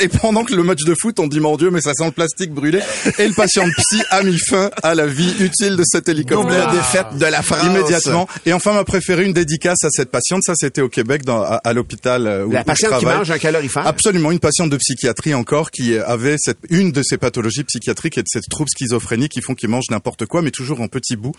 et 0.02 0.08
pendant 0.08 0.44
que 0.46 0.54
le 0.54 0.64
match 0.64 0.84
de 0.86 0.94
foot, 1.00 1.19
on 1.20 1.28
dit 1.28 1.40
mon 1.40 1.58
Dieu, 1.58 1.70
mais 1.72 1.82
ça 1.82 1.94
sent 1.94 2.06
le 2.06 2.12
plastique 2.12 2.52
brûlé. 2.52 2.80
Et 3.18 3.28
le 3.28 3.34
patient 3.34 3.66
de 3.66 3.72
psy 3.78 4.02
a 4.10 4.24
mis 4.24 4.38
fin 4.40 4.70
à 4.84 4.96
la 4.96 5.06
vie 5.06 5.36
utile 5.40 5.76
de 5.76 5.84
cet 5.86 6.10
hélicoptère. 6.10 6.68
Double 6.68 6.78
défaite 6.78 7.18
de 7.18 7.26
la 7.26 7.42
France. 7.42 7.64
Immédiatement. 7.64 8.28
Et 8.46 8.54
enfin, 8.54 8.74
m'a 8.74 8.84
préféré 8.84 9.26
une 9.26 9.34
dédicace 9.34 9.84
à 9.84 9.90
cette 9.90 10.10
patiente. 10.10 10.44
Ça, 10.44 10.54
c'était 10.56 10.82
au 10.82 10.90
Québec, 10.90 11.24
dans, 11.26 11.42
à, 11.42 11.56
à 11.64 11.74
l'hôpital 11.74 12.28
euh, 12.28 12.46
où, 12.46 12.52
La 12.52 12.60
où 12.60 12.62
je 12.62 12.66
patiente 12.66 13.00
qui 13.00 13.06
mange 13.06 13.32
un 13.32 13.38
calorifère. 13.38 13.86
Absolument, 13.86 14.32
une 14.32 14.40
patiente 14.40 14.70
de 14.70 14.78
psychiatrie 14.78 15.34
encore 15.34 15.72
qui 15.72 15.98
avait 15.98 16.36
cette, 16.38 16.60
une 16.70 16.92
de 16.92 17.04
ces 17.04 17.18
pathologies 17.18 17.64
psychiatriques 17.64 18.18
et 18.18 18.24
de 18.24 18.28
cette 18.28 18.50
trouble 18.50 18.70
schizophrénique 18.70 19.32
qui 19.32 19.42
font 19.42 19.56
qu'il 19.56 19.70
mange 19.70 19.86
n'importe 19.90 20.26
quoi, 20.26 20.42
mais 20.42 20.52
toujours 20.52 20.82
en 20.82 20.88
petits 20.88 21.16
bouts. 21.16 21.34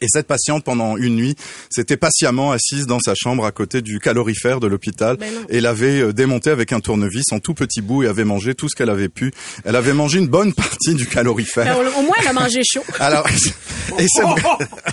Et 0.00 0.06
cette 0.08 0.26
patiente, 0.26 0.64
pendant 0.64 0.96
une 0.96 1.16
nuit, 1.16 1.36
s'était 1.70 1.96
patiemment 1.96 2.52
assise 2.52 2.86
dans 2.86 2.98
sa 3.00 3.14
chambre 3.14 3.44
à 3.44 3.52
côté 3.52 3.82
du 3.82 4.00
calorifère 4.00 4.58
de 4.60 4.66
l'hôpital 4.66 5.16
Ben 5.16 5.28
et 5.48 5.60
l'avait 5.60 6.00
euh, 6.00 6.12
démonté 6.12 6.50
avec 6.50 6.72
un 6.72 6.80
tournevis 6.80 7.24
en 7.32 7.38
tout 7.40 7.54
petits 7.54 7.80
bouts 7.82 8.02
et 8.02 8.08
avait 8.08 8.24
mangé 8.24 8.54
tout 8.54 8.68
ce 8.68 8.74
qu'elle 8.76 8.90
avait 8.90 9.08
pu. 9.08 9.32
Elle 9.64 9.76
avait 9.76 9.92
mangé 9.92 10.18
une 10.18 10.28
bonne 10.28 10.52
partie 10.54 10.94
du 10.94 11.06
calorifère. 11.06 11.64
Ben, 11.78 11.86
au 11.98 12.02
moins, 12.02 12.14
elle 12.20 12.28
a 12.28 12.32
mangé 12.32 12.60
chaud. 12.64 12.82
Alors, 13.00 13.26
et 13.98 14.06
c'est 14.08 14.22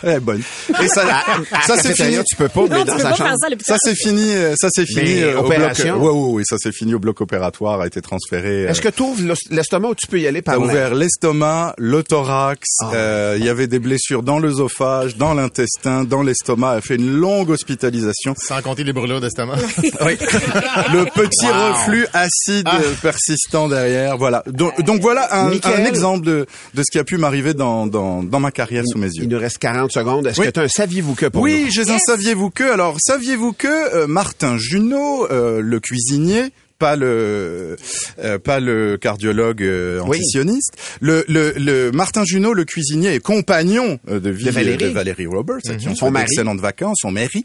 est 0.08 0.20
bonne. 0.20 0.42
Et 0.82 0.88
ça, 0.88 1.24
ça 1.66 1.78
c'est 1.82 1.96
fini. 1.96 2.18
Tu 2.30 2.36
peux 2.36 2.50
pas, 2.50 2.62
Non, 2.62 2.68
tu 2.68 2.86
dans 2.86 2.94
peux 2.96 3.00
sa 3.02 3.10
pas 3.10 3.16
chambre. 3.16 3.30
faire 3.42 3.56
ça 3.66 3.76
c'est 3.84 3.96
fini, 3.96 4.34
euh, 4.34 4.56
ça 4.60 4.70
c'est 4.72 4.86
fini 4.86 5.22
euh, 5.22 5.32
au 5.40 5.44
bloc. 5.44 5.46
opération? 5.52 5.98
Ouais, 6.04 6.10
ouais, 6.12 6.34
ouais, 6.36 6.44
ça 6.46 6.56
c'est 6.60 6.72
fini 6.74 6.94
au 6.94 7.00
bloc 7.00 7.22
opératoire, 7.22 7.82
a 7.82 7.88
été 7.88 8.02
transféré. 8.02 8.66
euh, 8.66 8.70
Est-ce 8.70 8.82
que 8.82 8.90
tu 8.90 9.02
ouvres 9.02 9.22
l'estomac 9.50 9.90
ou 9.90 9.96
tu 9.96 10.08
peux 10.08 10.20
y 10.20 10.28
aller 10.28 10.42
par 10.42 10.60
là? 10.60 10.66
ouvert 10.66 10.96
l'estomac, 10.96 11.74
le 11.78 12.04
thorax, 12.04 12.60
Ah. 12.82 12.92
euh, 12.94 13.36
il 13.40 13.46
y 13.46 13.50
avait 13.50 13.68
des 13.68 13.80
blessures 13.80 14.24
dans 14.24 14.40
l'œsophage, 14.40 14.89
dans 15.18 15.34
l'intestin, 15.34 16.04
dans 16.04 16.22
l'estomac. 16.22 16.72
Elle 16.74 16.78
a 16.78 16.82
fait 16.82 16.96
une 16.96 17.12
longue 17.18 17.50
hospitalisation. 17.50 18.36
Sans 18.38 18.62
compter 18.62 18.84
les 18.84 18.94
brûlures 18.94 19.22
d'estomac. 19.22 19.56
Oui. 20.06 20.18
le 20.94 21.06
petit 21.06 21.48
reflux 21.48 22.06
acide 22.14 22.68
Ah. 22.68 22.80
persistant 23.02 23.68
derrière. 23.68 24.18
Voilà. 24.18 24.44
Donc, 24.48 24.82
donc 24.84 25.02
voilà 25.02 25.28
un, 25.36 25.52
exemple 25.86 26.26
de, 26.26 26.46
de 26.74 26.84
ce 26.84 26.92
qui 26.92 27.00
a 27.00 27.04
pu 27.04 27.18
m'arriver 27.18 27.54
dans, 27.54 27.88
dans, 27.88 28.24
dans 28.24 28.40
ma 28.40 28.52
carrière 28.52 28.84
sous 28.86 28.98
mes 28.98 29.08
yeux. 29.08 29.24
Il 29.24 29.30
nous 29.30 29.40
reste 29.40 29.58
40 29.60 29.92
secondes. 29.92 30.28
Est-ce 30.28 30.40
Oui. 30.40 30.48
que 30.48 30.52
tu 30.52 30.60
as 30.60 30.64
un 30.64 30.68
saviez-vous 30.68 31.16
que 31.16 31.26
pour 31.28 31.42
Oui, 31.42 31.68
j'ai 31.72 31.90
un 31.90 32.00
saviez-vous 32.00 32.50
que. 32.50 32.64
Alors, 32.72 32.98
saviez-vous 33.00 33.54
que 33.54 33.68
euh, 33.68 34.08
Martin 34.08 34.58
Junot, 34.58 35.28
euh, 35.32 35.62
le 35.62 35.80
cuisinier, 35.80 36.52
pas 36.80 36.96
le 36.96 37.76
euh, 38.24 38.40
pas 38.40 38.60
le 38.60 38.98
cardiologue 38.98 39.62
euh, 39.62 40.00
Oui. 40.06 40.18
antisioniste. 40.18 40.74
Le, 41.02 41.24
le, 41.28 41.54
le 41.58 41.92
Martin 41.92 42.24
Junot, 42.26 42.54
le 42.54 42.66
cuisinier 42.66 43.14
et 43.14 43.20
compagnon 43.20 44.00
euh, 44.10 44.20
de 44.20 44.30
vie 44.30 44.46
De 44.46 44.52
Valérie. 44.52 44.94
Valérie 44.94 45.28
Roberts, 45.28 45.60
à 45.70 45.76
qui 45.76 45.88
on 45.90 45.96
Son 45.96 46.10
mari. 46.12 46.26
d'excellentes 46.26 46.60
vacances, 46.62 46.98
son 47.02 47.12
mari, 47.12 47.44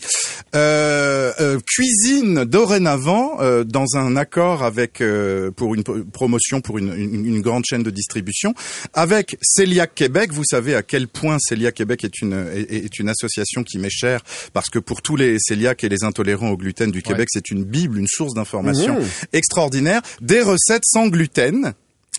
euh, 0.54 1.32
euh, 1.40 1.58
cuisine 1.66 2.44
dorénavant 2.44 3.40
euh, 3.40 3.64
dans 3.64 3.86
un 3.96 4.16
accord 4.16 4.62
avec 4.62 5.00
euh, 5.00 5.50
pour 5.50 5.74
une 5.74 5.82
promotion 5.82 6.60
pour 6.60 6.78
une, 6.78 6.92
une, 6.96 7.26
une 7.26 7.40
grande 7.40 7.64
chaîne 7.68 7.82
de 7.82 7.90
distribution 7.90 8.54
avec 8.94 9.36
Celiac 9.42 9.94
Québec. 9.94 10.30
Vous 10.32 10.44
savez 10.44 10.74
à 10.74 10.82
quel 10.82 11.08
point 11.08 11.36
Celiac 11.40 11.74
Québec 11.74 12.04
est 12.04 12.20
une 12.22 12.32
est, 12.54 12.72
est 12.72 12.98
une 12.98 13.08
association 13.08 13.64
qui 13.64 13.78
m'est 13.78 13.90
chère 13.90 14.20
parce 14.52 14.70
que 14.70 14.78
pour 14.78 15.02
tous 15.02 15.16
les 15.16 15.36
celiacs 15.40 15.82
et 15.84 15.88
les 15.88 16.04
intolérants 16.04 16.50
au 16.50 16.56
gluten 16.56 16.90
du 16.90 17.02
Québec, 17.02 17.28
c'est 17.32 17.50
une 17.50 17.64
bible, 17.64 17.98
une 17.98 18.06
source 18.06 18.34
d'information 18.34 18.98
extraordinaire, 19.32 20.02
des 20.20 20.42
recettes 20.42 20.84
sans 20.84 21.08
gluten 21.08 21.74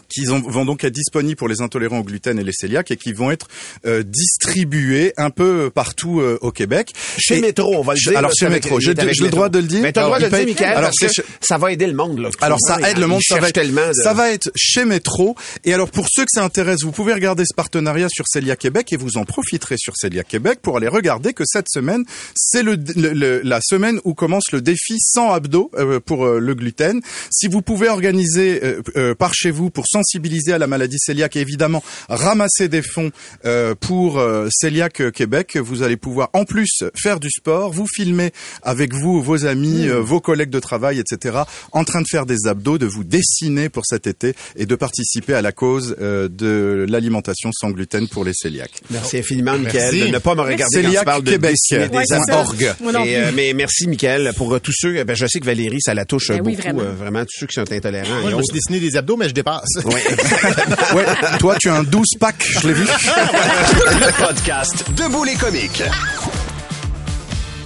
qui 0.09 0.29
ont- 0.29 0.41
vont 0.41 0.65
donc 0.65 0.83
être 0.83 0.93
disponibles 0.93 1.35
pour 1.35 1.47
les 1.47 1.61
intolérants 1.61 1.99
au 1.99 2.03
gluten 2.03 2.37
et 2.39 2.43
les 2.43 2.51
cœliaques 2.53 2.91
et 2.91 2.97
qui 2.97 3.13
vont 3.13 3.31
être 3.31 3.47
euh, 3.85 4.03
distribués 4.03 5.13
un 5.17 5.29
peu 5.29 5.69
partout 5.69 6.19
euh, 6.19 6.37
au 6.41 6.51
Québec. 6.51 6.93
Chez 7.17 7.37
Et- 7.37 7.41
Métro, 7.41 7.75
on 7.75 7.81
va 7.81 7.93
le 7.93 7.99
dire. 7.99 8.17
alors 8.17 8.31
chez 8.37 8.49
Métro, 8.49 8.79
j'ai 8.79 8.93
le 8.93 9.29
droit 9.29 9.49
de 9.49 9.59
le 9.59 9.65
dire. 9.67 9.81
Mais 9.81 9.91
t'as 9.91 10.01
le 10.01 10.05
droit 10.07 10.19
de 10.19 10.25
le 10.25 10.29
dire, 10.29 10.45
Michael, 10.45 10.77
Alors 10.77 10.91
parce 10.99 11.15
que 11.15 11.21
ça 11.41 11.57
va 11.57 11.71
aider 11.71 11.87
le 11.87 11.93
monde. 11.93 12.19
Là, 12.19 12.29
alors 12.41 12.59
ça 12.61 12.77
aide 12.89 12.97
le 12.97 13.07
monde, 13.07 13.21
ça 13.23 13.39
va 13.39 13.49
être, 13.49 13.55
tellement 13.55 13.87
de- 13.87 13.93
ça 13.93 14.13
va 14.13 14.31
être 14.31 14.51
chez 14.55 14.85
Métro. 14.85 15.35
Et 15.63 15.73
alors 15.73 15.89
pour 15.89 16.07
ceux 16.11 16.23
que 16.23 16.31
ça 16.31 16.43
intéresse, 16.43 16.83
vous 16.83 16.91
pouvez 16.91 17.13
regarder 17.13 17.43
ce 17.45 17.53
partenariat 17.55 18.07
sur 18.09 18.25
Célia 18.27 18.55
Québec 18.55 18.91
et 18.93 18.97
vous 18.97 19.17
en 19.17 19.25
profiterez 19.25 19.75
sur 19.77 19.95
Célia 19.95 20.23
Québec 20.23 20.59
pour 20.61 20.77
aller 20.77 20.87
regarder 20.87 21.33
que 21.33 21.43
cette 21.45 21.67
semaine, 21.69 22.03
c'est 22.35 22.63
le, 22.63 22.77
le- 22.95 23.13
le- 23.13 23.41
la 23.43 23.59
semaine 23.61 23.99
où 24.03 24.13
commence 24.13 24.51
le 24.51 24.61
défi 24.61 24.95
sans 24.99 25.31
abdos 25.31 25.71
euh, 25.77 25.99
pour 25.99 26.25
euh, 26.25 26.39
le 26.39 26.55
gluten. 26.55 27.01
Si 27.31 27.47
vous 27.47 27.61
pouvez 27.61 27.89
organiser 27.89 28.59
euh, 28.63 28.81
euh, 28.97 29.15
par 29.15 29.33
chez 29.33 29.51
vous 29.51 29.69
pour 29.69 29.85
sensibiliser 29.95 30.51
à 30.53 30.57
la 30.57 30.67
maladie 30.67 30.97
cœliaque 31.05 31.35
et 31.37 31.39
évidemment 31.41 31.81
ramasser 32.09 32.67
des 32.67 32.81
fonds 32.81 33.11
euh, 33.45 33.75
pour 33.79 34.19
euh, 34.19 34.47
Celiac 34.51 35.11
Québec, 35.13 35.55
vous 35.57 35.83
allez 35.83 35.95
pouvoir 35.97 36.29
en 36.33 36.43
plus 36.43 36.83
faire 36.95 37.19
du 37.19 37.29
sport, 37.29 37.71
vous 37.71 37.87
filmer 37.87 38.31
avec 38.61 38.93
vous, 38.93 39.21
vos 39.21 39.45
amis, 39.45 39.87
euh, 39.87 39.99
vos 40.01 40.19
collègues 40.19 40.49
de 40.49 40.59
travail, 40.59 40.99
etc., 40.99 41.37
en 41.71 41.83
train 41.85 42.01
de 42.01 42.07
faire 42.09 42.25
des 42.25 42.47
abdos, 42.47 42.77
de 42.77 42.85
vous 42.85 43.03
dessiner 43.05 43.69
pour 43.69 43.85
cet 43.85 44.05
été 44.07 44.33
et 44.57 44.65
de 44.65 44.75
participer 44.75 45.33
à 45.33 45.41
la 45.41 45.51
cause 45.51 45.95
euh, 46.01 46.27
de 46.29 46.85
l'alimentation 46.89 47.51
sans 47.53 47.69
gluten 47.71 48.07
pour 48.09 48.25
les 48.25 48.33
cœliaques. 48.33 48.81
Merci 48.89 49.17
infiniment, 49.19 49.57
Michael, 49.57 49.93
Merci. 49.93 49.99
de 50.01 50.07
ne 50.07 50.17
pas 50.19 50.35
me 50.35 50.41
regarder 50.41 50.63
quand 50.63 50.81
Celiac 50.81 50.99
tu 50.99 51.05
parles 51.05 51.23
de 51.23 51.31
Québec. 51.31 51.51
dessiner 51.51 51.87
Ouais, 51.95 52.03
des 52.09 52.15
ça. 52.27 52.39
orgues. 52.39 52.73
Et, 53.05 53.17
euh, 53.17 53.31
mais 53.33 53.53
merci, 53.53 53.87
Michael, 53.87 54.33
pour 54.35 54.53
euh, 54.53 54.59
tous 54.59 54.73
ceux. 54.75 55.03
Ben, 55.05 55.15
je 55.15 55.25
sais 55.27 55.39
que 55.39 55.45
Valérie, 55.45 55.79
ça 55.81 55.93
la 55.93 56.05
touche 56.05 56.29
Ben 56.29 56.41
oui, 56.43 56.55
beaucoup, 56.55 56.61
vraiment. 56.63 56.81
euh, 56.81 56.93
vraiment, 56.93 57.21
tous 57.23 57.39
ceux 57.41 57.47
qui 57.47 57.53
sont 57.53 57.71
intolérants. 57.71 58.19
Moi, 58.21 58.29
et 58.29 58.31
je 58.31 58.35
me 58.37 58.41
suis 58.43 58.53
dessiné 58.53 58.79
des 58.79 58.97
abdos, 58.97 59.15
mais 59.17 59.29
je 59.29 59.33
dépasse. 59.33 59.63
Ouais. 59.85 60.03
Ouais, 60.95 61.05
toi 61.39 61.55
tu 61.59 61.69
as 61.69 61.75
un 61.75 61.83
12 61.83 62.05
pack, 62.19 62.35
je 62.39 62.67
l'ai 62.67 62.73
vu. 62.73 62.83
Le 62.85 64.25
podcast 64.25 64.85
Debout 64.95 65.23
les 65.23 65.35
comiques. 65.35 65.83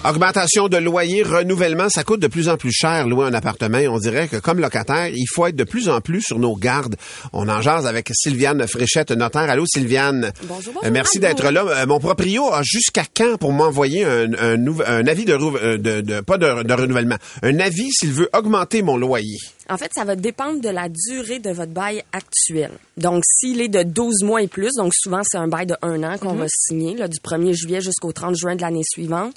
Augmentation 0.06 0.70
de 0.70 0.78
loyer, 0.78 1.24
renouvellement, 1.24 1.90
ça 1.90 2.06
coûte 2.06 2.22
de 2.22 2.28
plus 2.28 2.48
en 2.48 2.56
plus 2.56 2.72
cher 2.72 3.06
louer 3.06 3.26
un 3.28 3.34
appartement. 3.34 3.80
Et 3.80 3.90
on 3.90 4.00
dirait 4.00 4.30
que 4.30 4.38
comme 4.38 4.60
locataire, 4.62 5.10
il 5.10 5.26
faut 5.30 5.46
être 5.46 5.58
de 5.58 5.66
plus 5.66 5.90
en 5.90 6.00
plus 6.00 6.22
sur 6.22 6.40
nos 6.40 6.56
gardes. 6.56 6.96
On 7.34 7.50
en 7.50 7.62
jase 7.62 7.86
avec 7.86 8.10
Sylviane 8.14 8.66
Fréchette, 8.66 9.12
notaire. 9.12 9.50
Allô, 9.50 9.66
Sylviane. 9.68 10.32
Bonjour, 10.44 10.74
bonjour, 10.74 10.86
Euh, 10.86 10.90
merci 10.90 11.20
bonjour. 11.20 11.36
d'être 11.36 11.52
là. 11.52 11.66
Euh, 11.82 11.86
mon 11.86 12.00
proprio 12.00 12.46
a 12.54 12.62
jusqu'à 12.64 13.04
quand 13.16 13.36
pour 13.38 13.52
m'envoyer 13.52 14.06
un, 14.06 14.32
un, 14.36 14.66
un 14.86 15.06
avis 15.08 15.26
de, 15.26 15.34
euh, 15.34 15.78
de, 15.78 16.00
de- 16.00 16.22
pas 16.22 16.38
de, 16.38 16.64
de 16.64 16.74
renouvellement, 16.74 17.18
un 17.44 17.60
avis 17.60 17.92
s'il 17.92 18.14
veut 18.14 18.30
augmenter 18.34 18.82
mon 18.82 18.96
loyer. 18.96 19.38
En 19.70 19.78
fait, 19.78 19.92
ça 19.94 20.06
va 20.06 20.16
dépendre 20.16 20.62
de 20.62 20.70
la 20.70 20.88
durée 20.88 21.40
de 21.40 21.52
votre 21.52 21.74
bail 21.74 22.04
actuel. 22.14 22.72
Donc, 22.96 23.24
s'il 23.26 23.60
est 23.62 23.68
de 23.68 23.84
12 23.84 24.24
mois 24.24 24.42
et 24.42 24.48
plus, 24.48 24.72
donc 24.78 24.94
souvent 24.96 25.22
c'est 25.26 25.38
un 25.38 25.50
bail 25.50 25.66
de 25.68 25.76
un 25.82 26.02
an 26.04 26.18
qu'on 26.18 26.34
va 26.36 26.46
signer, 26.48 26.96
là, 26.96 27.10
du 27.10 27.18
1er 27.20 27.54
juillet 27.54 27.82
jusqu'au 27.82 28.14
30 28.14 28.36
juin 28.38 28.56
de 28.56 28.62
l'année 28.62 28.82
suivante, 28.90 29.34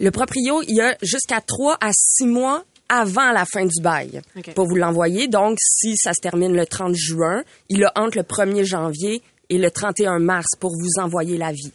le 0.00 0.10
proprio, 0.10 0.62
il 0.62 0.76
y 0.76 0.80
a 0.80 0.96
jusqu'à 1.02 1.40
3 1.40 1.78
à 1.80 1.90
6 1.92 2.26
mois 2.26 2.64
avant 2.88 3.32
la 3.32 3.44
fin 3.44 3.64
du 3.64 3.80
bail 3.80 4.20
pour 4.54 4.66
vous 4.66 4.76
l'envoyer. 4.76 5.28
Donc, 5.28 5.58
si 5.60 5.96
ça 5.96 6.12
se 6.12 6.20
termine 6.20 6.54
le 6.54 6.66
30 6.66 6.94
juin, 6.94 7.42
il 7.68 7.84
a 7.84 7.92
entre 7.96 8.18
le 8.18 8.24
1er 8.24 8.64
janvier 8.64 9.22
et 9.48 9.58
le 9.58 9.70
31 9.70 10.18
mars 10.18 10.56
pour 10.58 10.72
vous 10.72 11.02
envoyer 11.02 11.38
l'avis. 11.38 11.72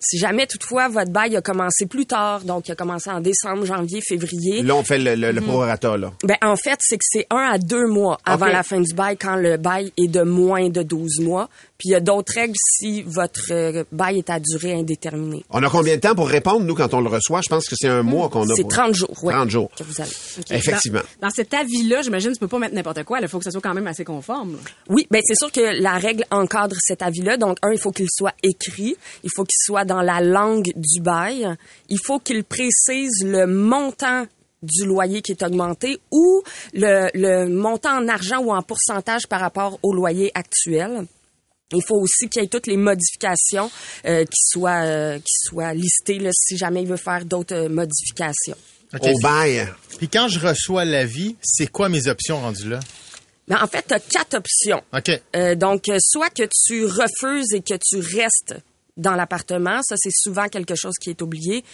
Si 0.00 0.18
jamais, 0.18 0.46
toutefois, 0.46 0.88
votre 0.88 1.10
bail 1.10 1.36
a 1.36 1.40
commencé 1.42 1.86
plus 1.86 2.06
tard, 2.06 2.42
donc 2.42 2.68
il 2.68 2.72
a 2.72 2.74
commencé 2.74 3.10
en 3.10 3.20
décembre, 3.20 3.64
janvier, 3.64 4.00
février, 4.00 4.62
Là, 4.62 4.74
on 4.76 4.82
fait 4.84 4.98
le, 4.98 5.14
Mhm. 5.14 5.20
le, 5.20 5.32
le 5.32 5.40
prorata, 5.40 5.96
là. 5.96 6.12
ben, 6.24 6.36
en 6.42 6.56
fait, 6.56 6.78
c'est 6.80 6.96
que 6.96 7.04
c'est 7.08 7.26
un 7.30 7.50
à 7.52 7.58
deux 7.58 7.86
mois 7.86 8.18
avant 8.24 8.46
la 8.46 8.62
fin 8.62 8.80
du 8.80 8.94
bail 8.94 9.16
quand 9.16 9.36
le 9.36 9.56
bail 9.56 9.92
est 9.96 10.08
de 10.08 10.22
moins 10.22 10.68
de 10.68 10.82
12 10.82 11.20
mois. 11.20 11.48
Puis 11.78 11.88
il 11.88 11.92
y 11.92 11.94
a 11.94 12.00
d'autres 12.00 12.34
règles 12.34 12.54
si 12.58 13.00
votre 13.04 13.40
euh, 13.52 13.84
bail 13.90 14.18
est 14.18 14.28
à 14.28 14.38
durée 14.38 14.74
indéterminée. 14.74 15.42
On 15.48 15.62
a 15.62 15.70
combien 15.70 15.96
de 15.96 16.00
temps 16.02 16.14
pour 16.14 16.28
répondre, 16.28 16.60
nous, 16.60 16.74
quand 16.74 16.92
on 16.92 17.00
le 17.00 17.08
reçoit? 17.08 17.40
Je 17.42 17.48
pense 17.48 17.66
que 17.66 17.74
c'est 17.74 17.88
un 17.88 18.02
mois 18.02 18.28
qu'on 18.28 18.42
a. 18.50 18.54
C'est 18.54 18.62
pour- 18.64 18.70
30 18.72 18.94
jours, 18.94 19.16
oui. 19.22 19.32
30 19.32 19.48
jours. 19.48 19.70
Que 19.78 19.84
vous 19.84 19.98
avez. 19.98 20.10
Effectivement. 20.50 21.00
Dans, 21.22 21.28
dans 21.28 21.30
cet 21.34 21.54
avis-là, 21.54 22.02
j'imagine 22.02 22.30
que 22.30 22.34
tu 22.34 22.40
peux 22.40 22.48
pas 22.48 22.58
mettre 22.58 22.74
n'importe 22.74 23.02
quoi. 23.04 23.18
Il 23.22 23.28
faut 23.28 23.38
que 23.38 23.44
ça 23.44 23.50
soit 23.50 23.62
quand 23.62 23.72
même 23.72 23.86
assez 23.86 24.04
conforme. 24.04 24.52
là. 24.52 24.58
Oui, 24.90 25.06
ben 25.10 25.22
c'est 25.24 25.36
sûr 25.36 25.50
que 25.50 25.80
la 25.82 25.92
règle 25.96 26.24
encadre 26.30 26.76
cet 26.80 27.00
avis-là. 27.00 27.38
Donc, 27.38 27.56
un, 27.62 27.72
il 27.72 27.78
faut 27.78 27.92
qu'il 27.92 28.08
soit 28.10 28.34
écrit, 28.42 28.96
il 29.24 29.30
faut 29.34 29.44
qu'il 29.44 29.56
soit 29.64 29.69
dans 29.84 30.02
la 30.02 30.20
langue 30.20 30.70
du 30.76 31.00
bail, 31.00 31.48
il 31.88 31.98
faut 32.04 32.18
qu'il 32.18 32.44
précise 32.44 33.24
le 33.24 33.46
montant 33.46 34.26
du 34.62 34.84
loyer 34.84 35.22
qui 35.22 35.32
est 35.32 35.42
augmenté 35.42 35.98
ou 36.10 36.42
le, 36.74 37.08
le 37.14 37.48
montant 37.48 37.98
en 37.98 38.08
argent 38.08 38.38
ou 38.40 38.52
en 38.52 38.62
pourcentage 38.62 39.26
par 39.26 39.40
rapport 39.40 39.78
au 39.82 39.94
loyer 39.94 40.30
actuel. 40.34 41.06
Il 41.72 41.82
faut 41.86 41.96
aussi 41.96 42.28
qu'il 42.28 42.42
y 42.42 42.44
ait 42.44 42.48
toutes 42.48 42.66
les 42.66 42.76
modifications 42.76 43.70
euh, 44.04 44.24
qui 44.24 44.42
soient 44.44 44.84
euh, 44.84 45.18
qui 45.18 45.34
soient 45.48 45.72
listées 45.72 46.18
là, 46.18 46.30
si 46.32 46.56
jamais 46.56 46.82
il 46.82 46.88
veut 46.88 46.96
faire 46.96 47.24
d'autres 47.24 47.54
euh, 47.54 47.68
modifications. 47.68 48.56
Au 49.00 49.18
bail. 49.20 49.68
Puis 49.98 50.08
quand 50.08 50.26
je 50.26 50.40
reçois 50.40 50.84
l'avis, 50.84 51.36
c'est 51.40 51.68
quoi 51.68 51.88
mes 51.88 52.08
options 52.08 52.40
rendues 52.40 52.68
là? 52.68 52.80
Mais 53.46 53.56
en 53.56 53.66
fait, 53.66 53.84
tu 53.86 53.94
as 53.94 54.00
quatre 54.00 54.34
options. 54.34 54.82
OK. 54.92 55.20
Euh, 55.34 55.54
donc, 55.54 55.84
soit 56.00 56.30
que 56.30 56.44
tu 56.66 56.86
refuses 56.86 57.52
et 57.52 57.60
que 57.60 57.74
tu 57.74 57.98
restes 57.98 58.54
dans 58.96 59.14
l'appartement, 59.14 59.80
ça 59.82 59.96
c'est 59.98 60.12
souvent 60.12 60.48
quelque 60.48 60.74
chose 60.74 60.94
qui 61.00 61.10
est 61.10 61.22
oublié. 61.22 61.64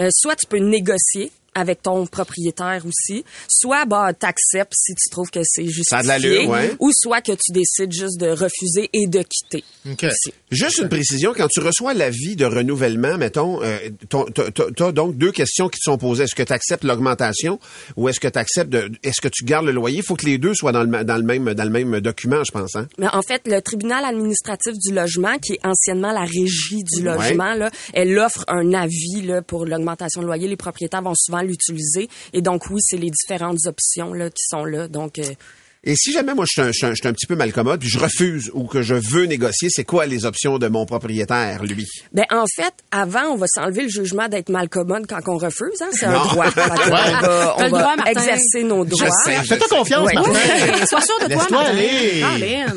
Euh, 0.00 0.08
soit 0.12 0.36
tu 0.36 0.46
peux 0.46 0.58
négocier 0.58 1.32
avec 1.54 1.82
ton 1.82 2.06
propriétaire 2.06 2.82
aussi, 2.86 3.24
soit 3.48 3.84
bah 3.84 4.12
t'acceptes 4.12 4.72
si 4.74 4.94
tu 4.94 5.10
trouves 5.10 5.30
que 5.30 5.40
c'est 5.44 5.64
justifié, 5.64 6.02
Ça 6.02 6.14
a 6.14 6.18
de 6.18 6.46
ouais. 6.46 6.74
ou 6.78 6.90
soit 6.94 7.20
que 7.20 7.32
tu 7.32 7.52
décides 7.52 7.92
juste 7.92 8.18
de 8.18 8.28
refuser 8.28 8.88
et 8.92 9.06
de 9.06 9.22
quitter. 9.22 9.64
OK. 9.90 10.04
aussi. 10.04 10.34
Juste 10.50 10.78
une 10.78 10.88
précision, 10.88 11.32
quand 11.36 11.48
tu 11.48 11.60
reçois 11.60 11.94
l'avis 11.94 12.36
de 12.36 12.44
renouvellement, 12.44 13.18
mettons, 13.18 13.62
euh, 13.62 13.78
tu 14.08 14.82
as 14.82 14.92
donc 14.92 15.16
deux 15.16 15.32
questions 15.32 15.68
qui 15.68 15.78
te 15.78 15.84
sont 15.84 15.98
posées. 15.98 16.24
Est-ce 16.24 16.34
que 16.34 16.42
tu 16.42 16.52
acceptes 16.52 16.84
l'augmentation 16.84 17.58
ou 17.96 18.08
est-ce 18.08 18.20
que 18.20 18.28
tu 18.28 18.38
acceptes 18.38 18.70
de, 18.70 18.90
est-ce 19.02 19.20
que 19.20 19.28
tu 19.28 19.44
gardes 19.44 19.66
le 19.66 19.72
loyer? 19.72 19.98
Il 19.98 20.04
faut 20.04 20.16
que 20.16 20.26
les 20.26 20.38
deux 20.38 20.54
soient 20.54 20.72
dans 20.72 20.84
le, 20.84 21.04
dans 21.04 21.16
le 21.16 21.22
même 21.22 21.52
dans 21.54 21.64
le 21.64 21.70
même 21.70 22.00
document, 22.00 22.42
je 22.44 22.52
pense. 22.52 22.76
Hein? 22.76 22.86
Mais 22.98 23.08
en 23.12 23.22
fait, 23.22 23.42
le 23.46 23.60
tribunal 23.60 24.04
administratif 24.04 24.74
du 24.78 24.94
logement, 24.94 25.38
qui 25.38 25.54
est 25.54 25.66
anciennement 25.66 26.12
la 26.12 26.24
régie 26.24 26.82
du 26.82 27.02
logement, 27.02 27.54
là, 27.54 27.70
elle 27.92 28.18
offre 28.18 28.44
un 28.48 28.72
avis 28.72 29.22
là, 29.22 29.42
pour 29.42 29.66
l'augmentation 29.66 30.22
de 30.22 30.26
loyer. 30.26 30.48
Les 30.48 30.56
propriétaires 30.56 31.02
vont 31.02 31.14
souvent 31.14 31.41
l'utiliser. 31.42 32.08
Et 32.32 32.42
donc, 32.42 32.70
oui, 32.70 32.80
c'est 32.82 32.96
les 32.96 33.10
différentes 33.10 33.66
options 33.66 34.12
là, 34.12 34.30
qui 34.30 34.44
sont 34.46 34.64
là. 34.64 34.88
Donc, 34.88 35.18
euh, 35.18 35.24
Et 35.84 35.96
si 35.96 36.12
jamais 36.12 36.32
moi 36.34 36.44
je 36.48 36.52
suis 36.52 36.60
un, 36.62 36.68
je 36.68 36.72
suis 36.74 36.86
un- 36.86 36.90
je 36.90 36.94
suis 37.00 37.08
un 37.08 37.12
petit 37.12 37.26
peu 37.26 37.34
mal 37.34 37.52
commode, 37.52 37.80
puis 37.80 37.88
je 37.88 37.98
refuse 37.98 38.50
ou 38.54 38.68
que 38.68 38.82
je 38.82 38.94
veux 38.94 39.24
négocier, 39.24 39.68
c'est 39.68 39.82
quoi 39.82 40.06
les 40.06 40.24
options 40.26 40.58
de 40.58 40.68
mon 40.68 40.86
propriétaire, 40.86 41.64
lui? 41.64 41.88
Ben 42.12 42.24
en 42.30 42.44
fait, 42.54 42.72
avant, 42.92 43.30
on 43.32 43.36
va 43.36 43.46
s'enlever 43.48 43.82
le 43.82 43.88
jugement 43.88 44.28
d'être 44.28 44.48
mal 44.48 44.68
commode 44.68 45.06
quand 45.08 45.18
on 45.26 45.38
refuse. 45.38 45.80
Hein? 45.80 45.88
C'est 45.92 46.06
un 46.06 46.12
Non. 46.12 46.24
droit. 46.24 46.50
Que 46.52 46.60
on 46.60 46.90
va, 46.90 47.54
on 47.58 47.62
le 47.64 47.70
va 47.70 47.78
droit, 47.80 47.96
Martin. 47.96 48.10
exercer 48.12 48.62
nos 48.62 48.84
droits. 48.84 49.08
Fais-toi 49.24 49.66
confiance, 49.68 50.06
Ouais. 50.06 50.14
Martin. 50.14 50.30
Ouais, 50.32 50.86
sois 50.86 51.00
sûr 51.00 51.18
de 51.20 51.32
toi, 51.34 51.46
Martin. 51.50 51.56
aller. 51.70 52.22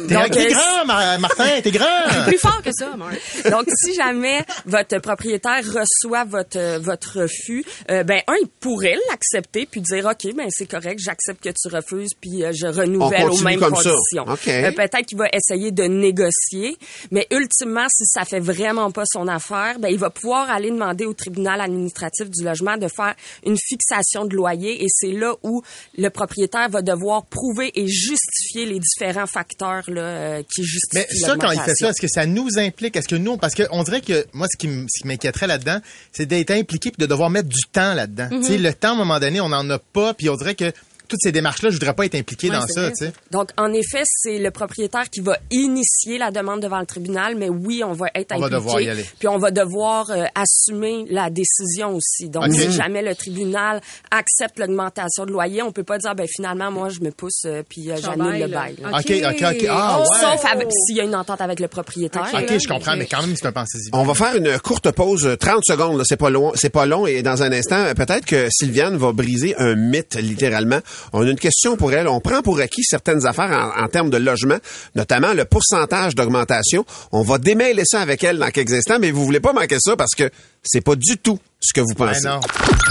T'es 0.08 0.16
euh, 0.16 0.50
grand, 0.50 0.86
Mar- 0.88 1.20
Martin, 1.20 1.62
t'es 1.62 1.72
grand. 1.72 2.24
Plus 2.28 2.40
fort 2.40 2.62
que 2.64 2.72
ça, 2.74 2.96
Marc. 2.98 3.14
Donc, 3.52 3.68
si 3.84 3.94
jamais 3.94 4.44
votre 4.66 4.98
propriétaire 4.98 5.62
reçoit 5.64 6.24
votre 6.24 6.80
votre 6.80 7.22
refus, 7.22 7.64
euh, 7.92 8.04
ben 8.04 8.22
un, 8.28 8.34
il 8.42 8.48
pourrait 8.60 8.98
l'accepter 9.12 9.68
puis 9.70 9.82
dire 9.82 10.06
ok, 10.06 10.34
ben 10.36 10.48
c'est 10.50 10.66
correct, 10.66 11.00
j'accepte 11.04 11.44
que 11.44 11.50
tu 11.50 11.68
refuses 11.74 12.12
puis 12.20 12.44
euh, 12.44 12.52
je 12.52 12.66
renouvelle 12.66 12.95
On 13.02 13.30
aux 13.30 13.42
mêmes 13.42 13.60
conditions. 13.60 14.26
Euh, 14.28 14.72
Peut-être 14.72 15.06
qu'il 15.06 15.18
va 15.18 15.26
essayer 15.34 15.72
de 15.72 15.84
négocier, 15.84 16.78
mais 17.12 17.28
ultimement, 17.32 17.86
si 17.90 18.06
ça 18.06 18.26
fait 18.26 18.40
vraiment 18.40 18.92
pas 18.92 19.04
son 19.06 19.28
affaire, 19.28 19.80
ben 19.80 19.90
il 19.90 19.98
va 19.98 20.10
pouvoir 20.10 20.50
aller 20.50 20.72
demander 20.72 21.06
au 21.06 21.14
tribunal 21.14 21.62
administratif 21.62 22.30
du 22.30 22.44
logement 22.44 22.78
de 22.78 22.88
faire 22.88 23.16
une 23.46 23.58
fixation 23.58 24.26
de 24.26 24.36
loyer 24.36 24.84
et 24.84 24.88
c'est 24.90 25.12
là 25.12 25.34
où 25.44 25.62
le 25.98 26.10
propriétaire 26.10 26.70
va 26.70 26.82
devoir 26.82 27.26
prouver 27.26 27.72
et 27.76 27.88
justifier 27.88 28.66
les 28.66 28.80
différents 28.80 29.28
facteurs 29.28 29.84
là, 29.88 30.02
euh, 30.02 30.44
qui 30.54 30.64
justifient 30.64 31.06
Mais 31.12 31.16
ça, 31.16 31.36
quand 31.40 31.52
il 31.52 31.60
fait 31.60 31.76
ça, 31.76 31.90
est-ce 31.90 32.02
que 32.02 32.08
ça 32.08 32.26
nous 32.26 32.58
implique? 32.58 32.96
Est-ce 32.96 33.08
que 33.08 33.16
nous, 33.16 33.38
parce 33.38 33.56
qu'on 33.56 33.84
dirait 33.84 34.02
que 34.02 34.26
moi, 34.34 34.48
ce 34.52 34.58
qui 34.58 34.68
m'inquiéterait 35.06 35.48
là-dedans, 35.48 35.80
c'est 36.12 36.26
d'être 36.26 36.52
impliqué 36.52 36.92
puis 36.92 37.00
de 37.00 37.06
devoir 37.06 37.30
mettre 37.30 37.50
du 37.50 37.62
temps 37.72 37.94
là-dedans. 37.94 38.28
Tu 38.30 38.44
sais, 38.44 38.58
le 38.58 38.74
temps, 38.74 38.90
à 38.90 38.92
un 38.92 38.96
moment 38.96 39.20
donné, 39.20 39.42
on 39.42 39.50
n'en 39.50 39.68
a 39.70 39.80
pas, 39.80 40.14
puis 40.14 40.30
on 40.30 40.36
dirait 40.36 40.56
que 40.56 40.72
toutes 41.08 41.22
ces 41.22 41.32
démarches-là, 41.32 41.70
je 41.70 41.76
voudrais 41.76 41.94
pas 41.94 42.06
être 42.06 42.16
impliqué 42.16 42.50
Ouais, 42.50 42.56
dans 42.56 42.68
ça, 42.68 42.82
vrai. 42.82 42.92
tu 42.92 43.06
sais. 43.06 43.14
Donc, 43.32 43.50
en 43.58 43.72
effet, 43.74 44.04
c'est 44.06 44.40
le 44.40 44.52
propriétaire 44.52 45.10
qui 45.10 45.22
va 45.22 45.38
initier 45.52 46.18
la 46.18 46.32
demande 46.32 46.62
devant 46.62 46.80
le 46.80 46.86
tribunal, 46.86 47.36
mais 47.36 47.50
oui, 47.50 47.84
on 47.84 47.94
va 47.94 48.08
être 48.16 48.32
On 48.36 48.40
va 48.40 48.46
impliqué. 48.48 48.56
devoir 48.56 48.82
y 48.82 48.90
aller. 48.90 49.06
Puis 49.20 49.28
on 49.28 49.38
va 49.38 49.52
devoir 49.52 50.10
euh, 50.12 50.24
assumer 50.36 51.06
la 51.10 51.30
décision 51.30 51.96
aussi. 51.96 52.30
Donc, 52.30 52.52
si 52.54 52.72
jamais 52.72 53.02
le 53.02 53.16
tribunal 53.16 53.82
accepte 54.12 54.60
l'augmentation 54.60 55.26
de 55.26 55.32
loyer, 55.32 55.62
on 55.62 55.72
peut 55.72 55.84
pas 55.84 55.98
dire, 55.98 56.16
ben 56.16 56.28
finalement, 56.28 56.72
moi, 56.72 56.90
je 56.90 57.00
me 57.02 57.12
pousse 57.12 57.44
euh, 57.46 57.64
puis 57.68 57.92
euh, 57.92 57.96
j'annule 58.02 58.40
le 58.40 58.48
bail. 58.48 58.76
OK, 58.80 59.12
OK, 59.12 59.44
OK. 59.44 59.66
Ah, 59.70 60.00
ouais. 60.00 60.06
Sauf 60.20 60.46
s'il 60.86 60.96
y 60.98 61.02
a 61.02 61.04
une 61.04 61.16
entente 61.16 61.42
avec 61.42 61.60
le 61.60 61.68
propriétaire. 61.68 62.30
Ok. 62.34 62.58
Je 62.62 62.68
comprends, 62.68 62.96
mais 62.96 63.06
quand 63.06 63.22
même, 63.22 63.36
c'est 63.36 63.46
un 63.48 63.52
pensée 63.52 63.78
On 63.94 64.04
va 64.04 64.14
faire 64.14 64.36
une 64.36 64.58
courte 64.60 64.92
pause, 64.92 65.26
euh, 65.26 65.36
30 65.36 65.64
secondes, 65.66 65.98
là, 65.98 66.04
c'est 66.06 66.18
pas 66.18 66.30
long, 66.30 66.52
c'est 66.56 66.70
pas 66.70 66.86
long, 66.86 67.06
et 67.08 67.22
dans 67.22 67.44
un 67.44 67.52
instant, 67.52 67.78
euh, 67.78 67.94
peut-être 67.94 68.26
que 68.26 68.48
Sylviane 68.52 68.98
va 68.98 69.12
briser 69.12 69.56
un 69.58 69.76
mythe, 69.76 70.16
littéralement. 70.16 70.80
On 71.14 71.26
a 71.26 71.30
une 71.30 71.40
question 71.40 71.78
pour 71.78 71.94
elle. 71.94 72.08
On 72.08 72.20
prend 72.20 72.42
pour 72.42 72.60
acquis 72.60 72.84
certaines 72.84 73.26
affaires 73.26 73.74
en, 73.78 73.84
en 73.84 73.88
termes 73.88 74.10
de 74.10 74.18
logement, 74.18 74.58
notamment 74.96 75.34
le 75.34 75.46
pourcentage 75.46 76.16
d'augmentation. 76.16 76.86
On 77.12 77.22
va 77.24 77.38
démêler 77.38 77.84
ça 77.86 78.02
avec 78.02 78.24
elle 78.24 78.38
dans 78.40 78.50
quelques 78.50 78.74
instants, 78.74 78.98
mais 79.00 79.12
vous 79.12 79.26
voulez 79.26 79.40
pas 79.40 79.54
manquer 79.54 79.78
ça 79.80 79.96
parce 79.96 80.16
que 80.16 80.30
c'est 80.64 80.82
pas 80.82 80.96
du 80.96 81.18
tout 81.18 81.40
ce 81.60 81.74
que 81.74 81.82
vous 81.82 81.94
Ben 81.98 82.08
pensez. 82.08 82.28
non. 82.28 82.40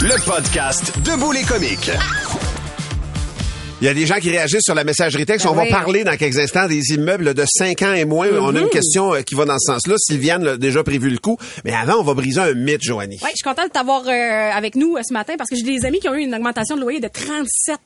Le 0.01 0.25
podcast 0.25 0.93
Debout 1.05 1.33
les 1.33 1.43
comiques. 1.43 1.91
Il 3.85 3.89
y 3.89 3.91
a 3.91 3.93
des 3.95 4.07
gens 4.07 4.15
qui 4.19 4.31
réagissent 4.31 4.63
sur 4.65 4.75
la 4.75 4.83
messagerie 4.83 5.27
texte. 5.27 5.45
Ben 5.45 5.53
on 5.53 5.55
va 5.55 5.65
oui. 5.65 5.71
parler 5.71 6.05
dans 6.05 6.17
quelques 6.17 6.39
instants 6.39 6.67
des 6.67 6.95
immeubles 6.95 7.35
de 7.35 7.45
5 7.47 7.83
ans 7.83 7.93
et 7.93 8.07
moins. 8.07 8.29
On 8.41 8.49
a 8.49 8.53
Mm-hmm. 8.53 8.63
une 8.63 8.69
question 8.71 9.13
euh, 9.13 9.21
qui 9.21 9.35
va 9.35 9.45
dans 9.45 9.59
ce 9.59 9.73
sens-là. 9.75 9.97
Sylviane 9.99 10.47
a 10.49 10.57
déjà 10.57 10.83
prévu 10.83 11.11
le 11.11 11.19
coup. 11.19 11.37
Mais 11.67 11.75
avant, 11.75 11.97
on 12.01 12.03
va 12.03 12.15
briser 12.15 12.41
un 12.41 12.55
mythe, 12.55 12.81
Joanie. 12.83 13.19
Ouais, 13.23 13.29
je 13.33 13.37
suis 13.37 13.43
contente 13.45 13.67
de 13.67 13.73
t'avoir 13.73 14.09
euh, 14.09 14.11
avec 14.57 14.75
nous 14.75 14.97
euh, 14.97 15.03
ce 15.07 15.13
matin 15.13 15.35
parce 15.37 15.51
que 15.51 15.57
j'ai 15.57 15.65
des 15.65 15.85
amis 15.85 16.01
qui 16.01 16.09
ont 16.09 16.15
eu 16.15 16.23
une 16.23 16.35
augmentation 16.35 16.77
de 16.77 16.81
loyer 16.81 16.99
de 17.01 17.09
37 17.09 17.77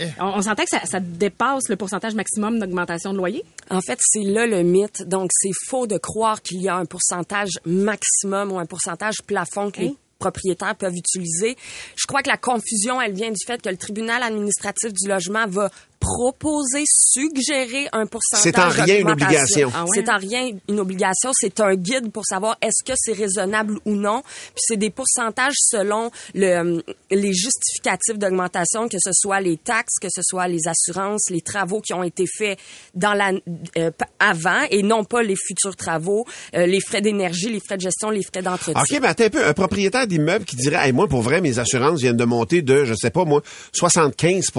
Eh. 0.00 0.04
On, 0.20 0.24
on 0.36 0.42
s'entend 0.42 0.64
que 0.64 0.68
ça, 0.70 0.80
ça 0.84 1.00
dépasse 1.00 1.70
le 1.70 1.76
pourcentage 1.76 2.14
maximum 2.14 2.58
d'augmentation 2.58 3.12
de 3.14 3.16
loyer? 3.16 3.42
En 3.70 3.80
fait, 3.80 3.98
c'est 4.02 4.20
là 4.22 4.46
le 4.46 4.64
mythe. 4.64 5.02
Donc, 5.08 5.30
c'est 5.32 5.48
faux 5.66 5.86
de 5.86 5.96
croire 5.96 6.42
qu'il 6.42 6.60
y 6.60 6.68
a 6.68 6.76
un 6.76 6.84
pourcentage 6.84 7.52
maximum 7.64 8.52
ou 8.52 8.58
un 8.58 8.66
pourcentage 8.66 9.16
plafond 9.26 9.70
que 9.70 9.80
les 9.80 9.86
Hein? 9.86 9.94
Propriétaires 10.18 10.74
peuvent 10.76 10.96
utiliser. 10.96 11.56
Je 11.96 12.06
crois 12.06 12.22
que 12.22 12.28
la 12.28 12.36
confusion, 12.36 13.00
elle 13.00 13.12
vient 13.12 13.30
du 13.30 13.44
fait 13.46 13.60
que 13.60 13.68
le 13.68 13.76
tribunal 13.76 14.22
administratif 14.22 14.92
du 14.92 15.08
logement 15.08 15.46
va 15.46 15.70
proposer, 15.98 16.84
suggérer 16.86 17.88
un 17.92 18.06
pourcentage 18.06 18.42
C'est 18.42 18.58
en 18.58 18.68
rien 18.68 18.98
une 19.00 19.10
obligation. 19.10 19.70
Ah 19.74 19.84
ouais? 19.84 19.90
C'est 19.94 20.10
en 20.10 20.18
rien 20.18 20.50
une 20.68 20.80
obligation. 20.80 21.30
C'est 21.34 21.60
un 21.60 21.74
guide 21.74 22.10
pour 22.12 22.24
savoir 22.24 22.56
est-ce 22.60 22.84
que 22.84 22.92
c'est 22.96 23.12
raisonnable 23.12 23.78
ou 23.84 23.94
non. 23.94 24.22
Puis 24.22 24.64
c'est 24.68 24.76
des 24.76 24.90
pourcentages 24.90 25.54
selon 25.58 26.10
le, 26.34 26.82
les 27.10 27.32
justificatifs 27.32 28.18
d'augmentation, 28.18 28.88
que 28.88 28.98
ce 29.02 29.10
soit 29.12 29.40
les 29.40 29.56
taxes, 29.56 29.98
que 30.00 30.08
ce 30.10 30.22
soit 30.22 30.48
les 30.48 30.68
assurances, 30.68 31.30
les 31.30 31.40
travaux 31.40 31.80
qui 31.80 31.94
ont 31.94 32.02
été 32.02 32.24
faits 32.26 32.58
dans 32.94 33.14
la 33.14 33.32
euh, 33.76 33.90
avant 34.18 34.62
et 34.70 34.82
non 34.82 35.04
pas 35.04 35.22
les 35.22 35.36
futurs 35.36 35.76
travaux, 35.76 36.26
euh, 36.54 36.66
les 36.66 36.80
frais 36.80 37.00
d'énergie, 37.00 37.48
les 37.48 37.60
frais 37.60 37.76
de 37.76 37.82
gestion, 37.82 38.10
les 38.10 38.22
frais 38.22 38.42
d'entretien. 38.42 38.80
OK, 38.80 39.00
mais 39.00 39.08
attends 39.08 39.24
un 39.24 39.30
peu. 39.30 39.46
Un 39.46 39.54
propriétaire 39.54 40.06
d'immeuble 40.06 40.44
qui 40.44 40.56
dirait, 40.56 40.86
hey, 40.86 40.92
moi, 40.92 41.08
pour 41.08 41.22
vrai, 41.22 41.40
mes 41.40 41.58
assurances 41.58 42.00
viennent 42.00 42.16
de 42.16 42.24
monter 42.24 42.62
de, 42.62 42.84
je 42.84 42.94
sais 42.94 43.10
pas, 43.10 43.24
moi, 43.24 43.42
75 43.72 44.50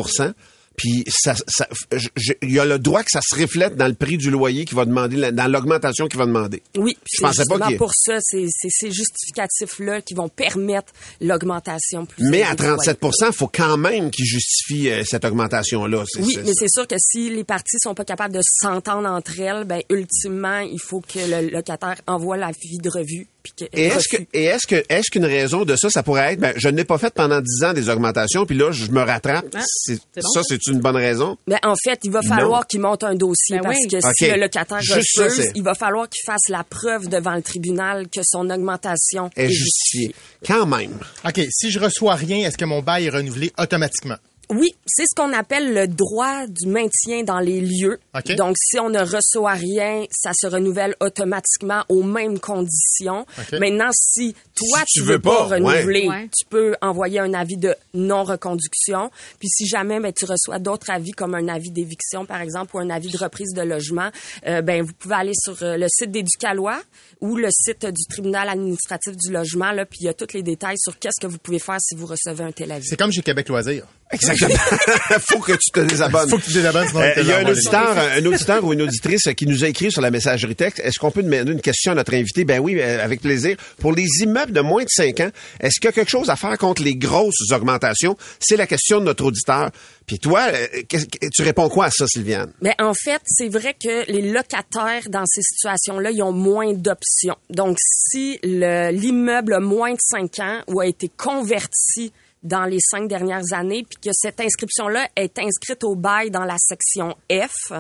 puis 0.77 1.03
ça, 1.09 1.33
ça, 1.47 1.67
il 2.43 2.51
y 2.51 2.59
a 2.59 2.65
le 2.65 2.77
droit 2.77 3.01
que 3.01 3.09
ça 3.09 3.19
se 3.27 3.35
reflète 3.35 3.75
dans 3.75 3.87
le 3.87 3.95
prix 3.95 4.17
du 4.17 4.29
loyer 4.29 4.63
qu'il 4.63 4.77
va 4.77 4.85
demander, 4.85 5.31
dans 5.31 5.51
l'augmentation 5.51 6.07
qu'il 6.07 6.19
va 6.19 6.27
demander. 6.27 6.61
Oui, 6.77 6.95
Je 7.11 7.19
pensais 7.19 7.45
pas 7.45 7.67
qu'il 7.67 7.77
pour 7.77 7.91
ça, 7.95 8.19
c'est 8.21 8.45
ces 8.47 8.91
justificatifs-là 8.91 10.01
qui 10.01 10.13
vont 10.13 10.29
permettre 10.29 10.93
l'augmentation 11.19 12.05
plus 12.05 12.23
Mais 12.29 12.43
à 12.43 12.53
du 12.53 12.61
loyer. 12.61 12.77
37 12.77 12.99
il 13.27 13.33
faut 13.33 13.47
quand 13.47 13.77
même 13.77 14.11
qu'il 14.11 14.25
justifie 14.25 14.89
euh, 14.89 15.03
cette 15.03 15.25
augmentation-là. 15.25 16.03
Oui, 16.19 16.37
mais 16.45 16.53
c'est 16.53 16.69
sûr 16.69 16.87
que 16.87 16.95
si 16.99 17.31
les 17.31 17.43
parties 17.43 17.77
sont 17.81 17.95
pas 17.95 18.05
capables 18.05 18.35
de 18.35 18.41
s'entendre 18.43 19.09
entre 19.09 19.39
elles, 19.39 19.65
ben 19.65 19.81
ultimement, 19.89 20.59
il 20.59 20.79
faut 20.79 21.01
que 21.01 21.19
le 21.19 21.49
locataire 21.49 21.99
envoie 22.05 22.37
la 22.37 22.51
vie 22.51 22.77
de 22.77 22.89
revue 22.89 23.27
Et 23.73 23.85
est-ce 23.87 24.07
que, 24.07 24.17
refus. 24.17 24.27
et 24.33 24.43
est-ce 24.45 24.67
que, 24.67 24.83
est-ce 24.89 25.11
qu'une 25.11 25.25
raison 25.25 25.65
de 25.65 25.75
ça, 25.75 25.89
ça 25.89 26.03
pourrait 26.03 26.33
être, 26.33 26.39
ben, 26.39 26.53
je 26.55 26.67
n'ai 26.69 26.83
pas 26.83 26.97
fait 26.97 27.13
pendant 27.13 27.41
10 27.41 27.63
ans 27.63 27.73
des 27.73 27.89
augmentations, 27.89 28.45
puis 28.45 28.55
là, 28.57 28.71
je 28.71 28.89
me 28.91 29.01
rattrape? 29.01 29.45
Ah, 29.55 29.59
C'est- 29.65 29.99
c'est 30.13 30.21
bon, 30.21 30.29
ça, 30.29 30.41
c'est 30.47 30.67
une 30.67 30.79
bonne 30.79 30.95
raison? 30.95 31.37
Ben, 31.47 31.59
en 31.63 31.75
fait, 31.83 31.99
il 32.03 32.11
va 32.11 32.21
falloir 32.21 32.65
qu'il 32.67 32.79
monte 32.81 33.03
un 33.03 33.15
dossier 33.15 33.57
Ben 33.57 33.63
parce 33.63 33.77
oui. 33.79 33.87
que 33.89 33.97
si 34.15 34.29
le 34.31 34.39
locataire 34.39 34.81
ça, 34.83 34.95
refuse, 34.95 35.51
il 35.55 35.63
va 35.63 35.73
falloir 35.73 36.07
qu'il 36.09 36.23
fasse 36.25 36.47
la 36.49 36.63
preuve 36.63 37.07
devant 37.07 37.35
le 37.35 37.41
tribunal 37.41 38.07
que 38.09 38.21
son 38.23 38.49
augmentation 38.49 39.29
Est 39.35 39.45
est 39.45 39.49
justifié. 39.51 40.15
Quand 40.45 40.65
même. 40.65 40.93
OK, 41.25 41.41
si 41.49 41.71
je 41.71 41.79
reçois 41.79 42.15
rien, 42.15 42.47
est-ce 42.47 42.57
que 42.57 42.65
mon 42.65 42.81
bail 42.81 43.05
est 43.05 43.09
renouvelé 43.09 43.51
automatiquement? 43.57 44.17
Oui, 44.49 44.73
c'est 44.85 45.03
ce 45.05 45.13
qu'on 45.13 45.33
appelle 45.33 45.73
le 45.73 45.87
droit 45.87 46.47
du 46.47 46.67
maintien 46.67 47.23
dans 47.23 47.39
les 47.39 47.59
lieux. 47.59 47.99
OK. 48.15 48.33
Donc, 48.35 48.55
si 48.57 48.79
on 48.79 48.89
ne 48.89 48.99
reçoit 48.99 49.51
rien, 49.53 50.05
ça 50.09 50.31
se 50.33 50.47
renouvelle 50.47 50.95
automatiquement 51.01 51.83
aux 51.89 52.01
mêmes 52.03 52.39
conditions. 52.39 53.25
OK. 53.37 53.59
Maintenant, 53.59 53.89
si 53.91 54.33
toi, 54.55 54.79
Si 54.87 54.99
tu 54.99 55.05
veux 55.05 55.19
pas, 55.19 55.43
renouveler, 55.45 56.07
Ouais. 56.07 56.29
tu 56.37 56.45
peux 56.45 56.75
envoyer 56.81 57.19
un 57.19 57.33
avis 57.33 57.57
de 57.57 57.75
non-reconduction. 57.93 59.11
Puis 59.39 59.49
si 59.49 59.67
jamais 59.67 59.99
ben, 59.99 60.13
tu 60.13 60.25
reçois 60.25 60.59
d'autres 60.59 60.89
avis, 60.89 61.11
comme 61.11 61.35
un 61.35 61.47
avis 61.47 61.71
d'éviction, 61.71 62.25
par 62.25 62.41
exemple, 62.41 62.75
ou 62.75 62.79
un 62.79 62.89
avis 62.89 63.09
de 63.09 63.17
reprise 63.17 63.53
de 63.53 63.61
logement, 63.61 64.09
euh, 64.47 64.61
ben, 64.61 64.81
vous 64.83 64.93
pouvez 64.93 65.15
aller 65.15 65.33
sur 65.35 65.61
euh, 65.63 65.77
le 65.77 65.87
site 65.89 66.11
d'Éducalois 66.11 66.81
ou 67.21 67.35
le 67.35 67.49
site 67.51 67.85
du 67.85 68.05
tribunal 68.09 68.49
administratif 68.49 69.15
du 69.17 69.31
logement. 69.31 69.71
Là, 69.71 69.85
puis 69.85 69.99
il 70.01 70.05
y 70.05 70.09
a 70.09 70.13
tous 70.13 70.33
les 70.33 70.43
détails 70.43 70.77
sur 70.77 70.97
qu'est-ce 70.99 71.19
que 71.19 71.27
vous 71.27 71.37
pouvez 71.39 71.59
faire 71.59 71.77
si 71.81 71.95
vous 71.95 72.05
recevez 72.05 72.43
un 72.43 72.51
tel 72.51 72.71
avis. 72.71 72.85
C'est 72.87 72.97
comme 72.97 73.11
chez 73.11 73.21
Québec 73.23 73.49
Loisirs. 73.49 73.85
Exactement. 74.11 74.53
faut 75.19 75.39
que 75.39 75.51
tu 75.53 75.71
te 75.73 75.79
désabonnes. 75.81 76.29
Faut 76.29 76.37
que 76.37 76.43
tu 76.43 76.49
te 76.51 76.57
désabonnes, 76.57 76.87
sinon 76.87 77.01
Euh, 77.01 77.13
te 77.15 77.19
Il 77.19 77.27
y 77.27 77.31
a 77.31 77.37
un 77.39 77.45
auditeur, 77.45 77.97
un 77.97 78.25
auditeur 78.25 78.63
ou 78.63 78.73
une 78.73 78.81
auditrice 78.83 79.23
qui 79.35 79.45
nous 79.45 79.63
a 79.63 79.67
écrit 79.67 79.91
sur 79.91 80.01
la 80.01 80.11
messagerie 80.11 80.55
texte. 80.55 80.79
Est-ce 80.83 80.97
qu'on 80.97 81.11
peut 81.11 81.23
demander 81.23 81.51
une 81.51 81.61
question 81.61 81.91
à 81.91 81.95
notre 81.95 82.13
invité? 82.13 82.45
Ben 82.45 82.59
oui, 82.59 82.77
euh, 82.79 83.03
avec 83.03 83.21
plaisir. 83.21 83.57
Pour 83.79 83.93
les 83.93 84.07
immeubles 84.21 84.53
de 84.53 84.61
moins 84.61 84.83
de 84.83 84.89
5 84.89 85.19
ans, 85.19 85.29
est-ce 85.59 85.79
qu'il 85.79 85.85
y 85.85 85.89
a 85.89 85.91
quelque 85.91 86.09
chose 86.09 86.29
à 86.29 86.35
faire 86.35 86.57
contre 86.57 86.83
les 86.83 86.95
grosses 86.95 87.51
augmentations? 87.51 88.15
C'est 88.39 88.55
la 88.57 88.65
question 88.67 88.99
de 88.99 89.05
notre 89.05 89.25
auditeur. 89.25 89.71
Puis 90.05 90.19
toi, 90.19 90.47
euh, 90.53 90.67
qu'est-ce 90.87 91.05
que- 91.05 91.27
tu 91.33 91.41
réponds 91.43 91.67
quoi 91.67 91.85
à 91.87 91.91
ça, 91.91 92.07
Sylviane? 92.07 92.53
Ben, 92.61 92.73
en 92.79 92.93
fait, 92.93 93.19
c'est 93.25 93.49
vrai 93.49 93.73
que 93.73 94.09
les 94.09 94.31
locataires 94.31 95.03
dans 95.09 95.25
ces 95.25 95.41
situations-là, 95.41 96.11
ils 96.11 96.23
ont 96.23 96.31
moins 96.31 96.71
d'options. 96.73 97.35
Donc, 97.49 97.75
si 97.81 98.39
le- 98.41 98.91
l'immeuble 98.91 99.53
a 99.55 99.59
moins 99.59 99.91
de 99.91 99.99
5 99.99 100.39
ans 100.39 100.61
ou 100.67 100.79
a 100.79 100.87
été 100.87 101.09
converti 101.09 102.13
dans 102.43 102.65
les 102.65 102.79
cinq 102.79 103.07
dernières 103.07 103.53
années, 103.53 103.83
puis 103.83 103.99
que 104.09 104.09
cette 104.13 104.39
inscription-là 104.39 105.07
est 105.15 105.37
inscrite 105.39 105.83
au 105.83 105.95
bail 105.95 106.31
dans 106.31 106.45
la 106.45 106.57
section 106.57 107.15
F, 107.31 107.73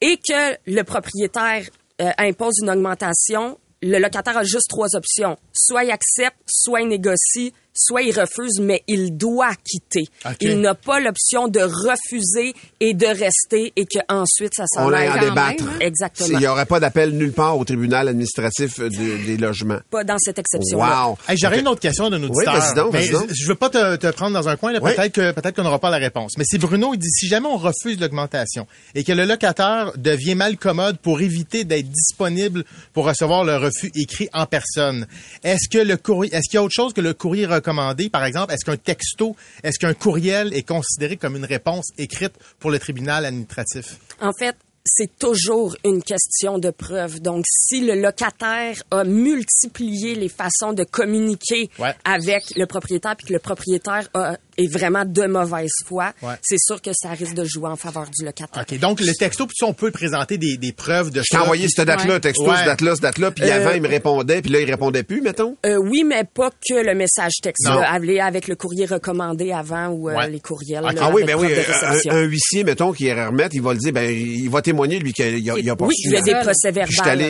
et 0.00 0.16
que 0.18 0.56
le 0.66 0.82
propriétaire 0.82 1.64
euh, 2.00 2.10
impose 2.18 2.58
une 2.62 2.70
augmentation, 2.70 3.58
le 3.82 3.98
locataire 3.98 4.36
a 4.36 4.44
juste 4.44 4.68
trois 4.68 4.94
options. 4.94 5.38
Soit 5.52 5.84
il 5.84 5.90
accepte, 5.90 6.36
soit 6.46 6.82
il 6.82 6.88
négocie, 6.88 7.52
soit 7.76 8.02
il 8.02 8.18
refuse, 8.18 8.58
mais 8.60 8.82
il 8.88 9.16
doit 9.16 9.52
quitter. 9.64 10.04
Il 10.40 10.60
n'a 10.60 10.74
pas 10.74 11.00
l'option 11.00 11.48
de 11.48 11.60
refuser 11.60 12.54
et 12.80 12.94
de 12.94 13.06
rester 13.06 13.72
et 13.76 13.84
que 13.86 13.98
ensuite 14.08 14.52
ça 14.56 14.64
s'en 14.66 14.88
On 14.88 14.92
aille. 14.92 15.08
en 15.08 15.18
débattre. 15.18 15.64
même, 15.64 15.74
hein? 15.74 15.78
Exactement. 15.80 16.28
Il 16.32 16.38
n'y 16.38 16.46
aurait 16.46 16.66
pas 16.66 16.80
d'appel 16.80 17.10
nulle 17.10 17.32
part 17.32 17.58
au 17.58 17.64
tribunal 17.64 18.08
administratif 18.08 18.78
euh, 18.80 18.88
de- 18.88 19.24
des 19.26 19.36
logements. 19.36 19.78
Pas 19.90 20.04
dans 20.04 20.18
cette 20.18 20.38
exception-là. 20.38 21.08
Wow. 21.08 21.18
Hey, 21.28 21.36
J'aurais 21.38 21.60
une 21.60 21.68
autre 21.68 21.80
question 21.80 22.10
donc, 22.10 22.22
Mais 22.22 22.44
vas-y 22.44 22.74
donc. 23.10 23.28
Je 23.32 23.46
veux 23.46 23.54
pas 23.54 23.70
te, 23.70 23.96
te 23.96 24.06
prendre 24.12 24.34
dans 24.34 24.48
un 24.48 24.56
coin. 24.56 24.72
Oui. 24.80 24.94
Peut-être 24.94 25.12
que, 25.12 25.32
peut-être 25.32 25.56
qu'on 25.56 25.62
n'aura 25.62 25.78
pas 25.78 25.90
la 25.90 25.98
réponse. 25.98 26.32
Mais 26.38 26.44
c'est 26.46 26.58
Bruno, 26.58 26.92
il 26.94 26.98
dit, 26.98 27.10
si 27.10 27.28
jamais 27.28 27.46
on 27.48 27.56
refuse 27.56 27.98
l'augmentation 28.00 28.66
et 28.94 29.04
que 29.04 29.12
le 29.12 29.24
locataire 29.24 29.92
devient 29.96 30.34
mal 30.34 30.56
commode 30.56 30.98
pour 30.98 31.20
éviter 31.20 31.64
d'être 31.64 31.88
disponible 31.88 32.64
pour 32.92 33.04
recevoir 33.06 33.44
le 33.44 33.56
refus 33.56 33.90
écrit 33.94 34.28
en 34.32 34.46
personne, 34.46 35.06
est-ce 35.44 35.68
que 35.68 35.78
le 35.82 35.96
courrier, 35.96 36.34
est-ce 36.34 36.48
qu'il 36.48 36.54
y 36.54 36.58
a 36.58 36.62
autre 36.62 36.74
chose 36.74 36.92
que 36.92 37.00
le 37.00 37.14
courrier 37.14 37.46
recommandé? 37.70 38.08
Par 38.10 38.24
exemple, 38.24 38.52
est-ce 38.52 38.64
qu'un 38.64 38.76
texto, 38.76 39.36
est-ce 39.62 39.78
qu'un 39.78 39.94
courriel 39.94 40.54
est 40.54 40.62
considéré 40.66 41.16
comme 41.16 41.36
une 41.36 41.44
réponse 41.44 41.86
écrite 41.98 42.32
pour 42.58 42.70
le 42.70 42.78
tribunal 42.78 43.24
administratif? 43.24 43.98
En 44.20 44.32
fait, 44.38 44.56
c'est 44.84 45.18
toujours 45.18 45.76
une 45.84 46.00
question 46.00 46.58
de 46.58 46.70
preuve. 46.70 47.20
Donc, 47.20 47.44
si 47.48 47.80
le 47.84 48.00
locataire 48.00 48.80
a 48.92 49.02
multiplié 49.02 50.14
les 50.14 50.28
façons 50.28 50.72
de 50.72 50.84
communiquer 50.84 51.68
Ouais. 51.80 51.92
avec 52.04 52.44
le 52.56 52.66
propriétaire, 52.66 53.16
puis 53.16 53.26
que 53.26 53.32
le 53.32 53.40
propriétaire 53.40 54.08
a- 54.14 54.36
est 54.58 54.66
vraiment 54.72 55.04
de 55.04 55.26
mauvaise 55.26 55.70
foi, 55.86 56.12
Ouais. 56.22 56.34
c'est 56.42 56.58
sûr 56.58 56.80
que 56.80 56.90
ça 56.94 57.10
risque 57.10 57.34
de 57.34 57.44
jouer 57.44 57.68
en 57.68 57.76
faveur 57.76 58.06
du 58.16 58.24
locataire. 58.24 58.64
OK. 58.70 58.78
Donc, 58.78 59.00
le 59.00 59.12
texto, 59.12 59.46
puis 59.46 59.56
on 59.64 59.72
peut 59.72 59.90
présenter 59.90 60.38
des, 60.38 60.56
des 60.56 60.72
preuves 60.72 61.10
de 61.10 61.20
Je 61.20 61.26
t'ai 61.30 61.36
envoyé 61.36 61.68
cette 61.68 61.86
date-là, 61.86 62.20
texto, 62.20 62.44
Ouais. 62.48 62.56
cette 62.56 62.66
date-là, 62.66 62.92
cette 62.94 63.02
date-là, 63.02 63.30
puis 63.30 63.44
Euh, 63.44 63.54
avant, 63.56 63.70
il 63.74 63.82
me 63.82 63.88
répondait, 63.88 64.42
puis 64.42 64.50
là, 64.50 64.60
il 64.60 64.70
répondait 64.70 65.02
plus, 65.02 65.20
mettons? 65.20 65.56
Euh, 65.66 65.76
oui, 65.76 66.04
mais 66.04 66.24
pas 66.24 66.50
que 66.50 66.74
le 66.84 66.94
message 66.94 67.32
texte. 67.42 67.66
Non. 67.66 67.80
là. 67.80 67.92
Aller 67.92 68.20
avec 68.20 68.48
le 68.48 68.56
courrier 68.56 68.86
recommandé 68.86 69.52
avant 69.52 69.88
ou 69.88 70.08
euh, 70.10 70.14
Ouais. 70.16 70.30
les 70.30 70.40
courriels. 70.40 70.82
Ah, 70.86 70.92
là, 70.92 71.00
Ah 71.04 71.10
oui, 71.12 71.24
ben 71.24 71.36
oui, 71.38 71.48
de 71.48 71.52
un, 71.54 71.56
réception. 71.62 72.12
un 72.12 72.22
huissier, 72.22 72.64
mettons, 72.64 72.92
qui 72.92 73.04
irait 73.04 73.26
remettre, 73.26 73.54
il 73.54 73.62
va 73.62 73.72
le 73.72 73.78
dire, 73.78 73.92
ben, 73.92 74.10
il 74.10 74.48
va 74.50 74.62
témoigner, 74.62 74.98
lui, 74.98 75.12
qu'il 75.12 75.24
a, 75.24 75.28
il 75.58 75.70
a 75.70 75.76
pas 75.76 75.86
oui, 75.86 75.94
il 76.04 76.12
y 76.12 76.16
a 76.16 76.20
des 76.20 76.30
ça, 76.30 76.36
là. 76.38 76.42
procès 76.44 76.72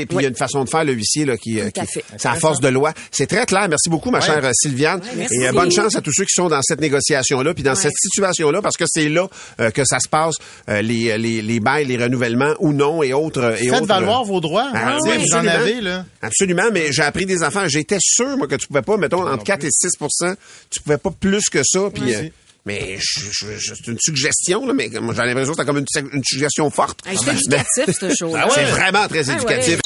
Puis 0.07 0.17
il 0.19 0.23
y 0.23 0.25
a 0.25 0.29
une 0.29 0.35
façon 0.37 0.65
de 0.65 0.69
faire, 0.71 0.85
le 0.85 0.93
huissier, 0.93 1.25
là, 1.25 1.37
qui, 1.37 1.61
euh, 1.61 1.71
Tout 1.75 1.81
à 1.81 1.87
qui- 1.87 1.93
fait. 1.93 2.05
c'est 2.17 2.29
à 2.29 2.35
force 2.35 2.61
de 2.61 2.69
loi. 2.69 2.93
C'est 3.11 3.27
très 3.27 3.47
clair. 3.47 3.69
Merci 3.69 3.89
beaucoup, 3.91 4.11
ma 4.11 4.19
Ouais. 4.21 4.25
chère 4.27 4.45
euh, 4.45 4.51
Sylviane. 4.55 5.01
merci. 5.17 5.35
Et 5.41 5.49
euh, 5.49 5.53
bonne 5.53 5.71
chance 5.73 5.95
à 5.97 6.01
tous 6.01 6.12
ceux 6.12 6.25
qui 6.25 6.33
sont 6.35 6.49
dans 6.49 6.62
cette 6.62 6.81
négociation. 6.81 7.16
Négociations-là, 7.17 7.55
puis 7.55 7.63
dans 7.63 7.71
Ouais. 7.73 7.77
cette 7.77 7.97
situation-là, 7.97 8.63
parce 8.63 8.77
que 8.77 8.85
c'est 8.87 9.09
là 9.09 9.29
euh, 9.61 9.71
que 9.71 9.85
ça 9.85 9.99
se 10.01 10.09
passe, 10.09 10.37
euh, 10.69 10.83
les, 10.83 11.17
les, 11.19 11.43
les 11.43 11.61
bails, 11.61 11.85
les 11.87 11.97
renouvellements 11.97 12.55
ou 12.61 12.73
non 12.73 13.03
et 13.03 13.13
autres. 13.13 13.55
Et 13.61 13.69
Faites 13.69 13.75
autres, 13.75 13.87
valoir 13.87 14.23
euh, 14.23 14.27
vos 14.27 14.41
droits. 14.41 14.71
Ah, 14.75 14.97
sais, 15.03 15.11
oui, 15.11 15.17
vous 15.19 15.35
en 15.35 15.39
absolument. 15.39 15.53
avez, 15.55 15.81
là. 15.81 16.05
Absolument, 16.23 16.71
mais 16.73 16.93
j'ai 16.93 17.03
appris 17.03 17.27
des 17.27 17.43
enfants. 17.43 17.67
J'étais 17.69 17.99
sûr, 18.01 18.37
moi, 18.37 18.47
que 18.47 18.57
tu 18.57 18.67
pouvais 18.67 18.83
pas, 18.83 18.97
mettons, 18.97 19.27
entre 19.27 19.45
4 19.45 19.65
et 19.65 19.69
6% 19.71 20.35
tu 20.71 20.81
pouvais 20.81 20.99
pas 20.99 21.11
plus 21.11 21.49
que 21.51 21.63
ça. 21.65 21.81
Puis, 21.93 22.15
euh, 22.15 22.23
mais 22.65 22.97
c'est 23.01 23.87
une 23.87 23.99
suggestion, 24.01 24.67
là, 24.67 24.73
mais 24.75 24.91
j'ai 24.93 24.99
l'impression 25.01 25.53
que 25.53 25.59
c'est 25.61 25.67
comme 25.67 25.79
une, 25.79 25.87
une 26.13 26.25
suggestion 26.25 26.69
forte. 26.71 26.99
Hey, 27.07 27.17
c'est 27.17 27.33
éducatif, 27.33 27.97
ce 28.01 28.15
show. 28.15 28.35
C'est 28.55 28.65
vraiment 28.65 29.07
très 29.09 29.29
Ah 29.29 29.33
ouais. 29.33 29.37
éducatif. 29.37 29.79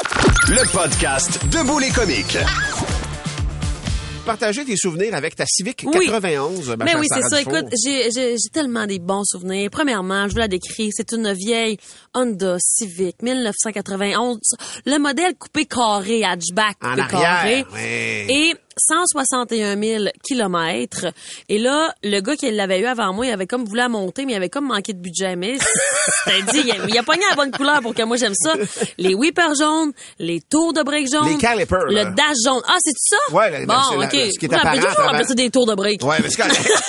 Le 0.49 0.73
podcast 0.73 1.39
Debout 1.51 1.79
les 1.79 1.91
comiques. 1.91 2.39
Partager 4.27 4.65
tes 4.65 4.77
souvenirs 4.77 5.15
avec 5.15 5.35
ta 5.35 5.45
Civic 5.47 5.83
Oui. 5.87 6.07
91. 6.07 6.77
ma 6.77 6.85
Mais 6.85 6.95
oui, 6.95 7.07
c'est 7.09 7.23
ça. 7.23 7.39
Dufour. 7.39 7.57
Écoute, 7.57 7.73
j'ai 7.85 8.37
tellement 8.53 8.87
des 8.87 8.99
bons 8.99 9.25
souvenirs. 9.25 9.71
Premièrement, 9.71 10.29
je 10.29 10.33
vous 10.33 10.39
la 10.39 10.47
décris, 10.49 10.91
c'est 10.93 11.13
une 11.13 11.33
vieille 11.33 11.79
Honda 12.15 12.57
Civic 12.61 13.23
1991. 13.23 14.39
Le 14.87 14.99
modèle 14.99 15.35
coupé 15.37 15.65
carré, 15.65 16.23
hatchback 16.25 16.77
En 16.83 16.91
coupé 16.91 17.01
arrière, 17.17 17.67
carré. 17.67 18.27
Et 18.29 18.55
161 18.77 19.81
000 19.81 20.05
kilomètres. 20.23 21.07
Et 21.49 21.59
là, 21.59 21.93
le 22.03 22.21
gars 22.21 22.37
qui 22.37 22.51
l'avait 22.51 22.81
eu 22.81 22.87
avant 22.87 23.13
moi, 23.13 23.27
il 23.27 23.33
avait 23.33 23.47
comme 23.47 23.65
voulu 23.65 23.79
la 23.79 23.89
monter, 23.89 24.27
mais 24.27 24.33
il 24.33 24.37
avait 24.37 24.49
comme 24.49 24.67
manqué 24.69 24.93
de 24.93 25.01
budget. 25.01 25.35
Mais 25.37 25.57
c'était 26.25 26.43
dit, 26.53 26.63
il 26.67 26.73
a, 26.73 26.75
il 26.89 26.99
a 26.99 27.03
pogné 27.03 27.23
la 27.29 27.37
bonne 27.37 27.51
couleur 27.51 27.81
pour 27.81 27.95
que 27.95 28.03
moi 28.03 28.17
j'aime 28.17 28.35
ça. 28.35 28.55
Les 28.99 29.15
whippers 29.15 29.55
jaunes, 29.59 29.93
les 30.19 30.41
tours 30.41 30.73
de 30.73 30.83
break 30.83 31.09
jaunes. 31.11 31.29
Les 31.29 31.39
calipers, 31.39 31.87
là. 31.87 32.05
Le 32.05 32.11
dash 32.15 32.37
jaune. 32.45 32.63
Ah, 32.69 32.77
c'est 32.85 32.95
ça? 32.97 33.17
Ouais, 33.35 33.51
la- 33.51 33.67
bon, 33.67 33.99
la- 33.99 34.07
OK. 34.07 34.13
ce 34.13 34.39
qui 34.39 34.47
est 34.47 34.49
On 34.53 34.57
appelle 34.57 34.79
apparent 34.79 34.89
toujours 34.95 35.09
appeler 35.11 35.25
ça 35.25 35.35
des 35.35 35.51
tours 35.51 35.67
de 35.67 35.75
break. 35.75 36.03
Ouais, 36.05 36.17
mais 36.23 36.29
c'est 36.31 36.43
correct. 36.43 36.71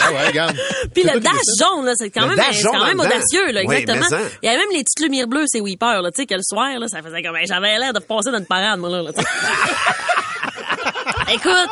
Ah 0.00 0.12
ouais, 0.12 0.26
regarde. 0.28 0.56
Puis 0.94 1.02
le 1.02 1.18
dash 1.20 1.32
jaune, 1.58 1.84
là, 1.84 1.92
c'est 1.96 2.10
quand 2.10 2.22
Le 2.26 2.36
même, 2.36 2.44
c'est 2.52 2.62
quand 2.62 2.84
même 2.86 3.00
audacieux, 3.00 3.50
là, 3.52 3.62
Oui, 3.66 3.74
exactement. 3.76 4.06
Il 4.42 4.46
y 4.46 4.48
avait 4.48 4.58
même 4.58 4.68
les 4.72 4.82
petites 4.84 5.00
lumières 5.00 5.26
bleues, 5.26 5.44
ces 5.46 5.60
weepers, 5.60 6.00
là, 6.02 6.10
tu 6.10 6.22
sais, 6.22 6.26
que 6.26 6.34
le 6.34 6.42
soir, 6.42 6.68
là, 6.78 6.86
ça 6.88 7.02
faisait 7.02 7.22
comme, 7.22 7.36
j'avais 7.46 7.78
l'air 7.78 7.92
de 7.92 7.98
passer 7.98 8.30
dans 8.30 8.38
une 8.38 8.46
parade, 8.46 8.78
moi, 8.78 8.88
là. 8.88 9.10
Écoute, 11.32 11.70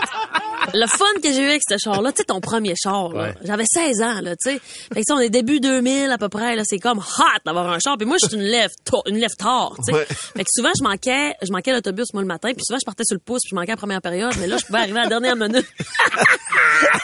le 0.74 0.86
fun 0.86 1.04
que 1.22 1.32
j'ai 1.32 1.42
eu 1.42 1.48
avec 1.48 1.62
ce 1.68 1.76
char-là, 1.78 2.12
tu 2.12 2.18
sais, 2.18 2.24
ton 2.24 2.40
premier 2.40 2.74
char. 2.76 3.14
Ouais. 3.14 3.34
J'avais 3.42 3.64
16 3.66 4.02
ans, 4.02 4.20
là, 4.20 4.36
tu 4.36 4.50
sais. 4.50 4.60
Fait 4.92 5.00
que 5.00 5.06
ça, 5.06 5.14
on 5.14 5.20
est 5.20 5.30
début 5.30 5.60
2000, 5.60 6.10
à 6.10 6.18
peu 6.18 6.28
près, 6.28 6.56
là. 6.56 6.62
C'est 6.64 6.78
comme 6.78 6.98
hot 6.98 7.38
d'avoir 7.44 7.70
un 7.70 7.78
char. 7.78 7.96
Puis 7.96 8.06
moi, 8.06 8.16
je 8.20 8.26
suis 8.28 8.36
une 8.36 8.42
lève, 8.42 8.70
une 9.06 9.16
lève 9.18 9.34
tard, 9.38 9.74
tu 9.76 9.92
sais. 9.92 9.98
Ouais. 9.98 10.06
Fait 10.06 10.44
que 10.44 10.50
souvent, 10.50 10.72
je 10.78 10.82
manquais, 10.82 11.34
je 11.42 11.52
manquais 11.52 11.72
l'autobus, 11.72 12.12
moi, 12.12 12.22
le 12.22 12.28
matin. 12.28 12.50
Puis 12.52 12.64
souvent, 12.66 12.78
je 12.80 12.86
partais 12.86 13.04
sur 13.04 13.14
le 13.14 13.20
pouce, 13.20 13.40
puis 13.42 13.50
je 13.50 13.54
manquais 13.54 13.72
la 13.72 13.76
première 13.76 14.02
période. 14.02 14.32
Mais 14.40 14.46
là, 14.46 14.56
je 14.58 14.66
pouvais 14.66 14.80
arriver 14.80 15.00
à 15.00 15.04
la 15.04 15.08
dernière 15.08 15.36
minute. 15.36 15.66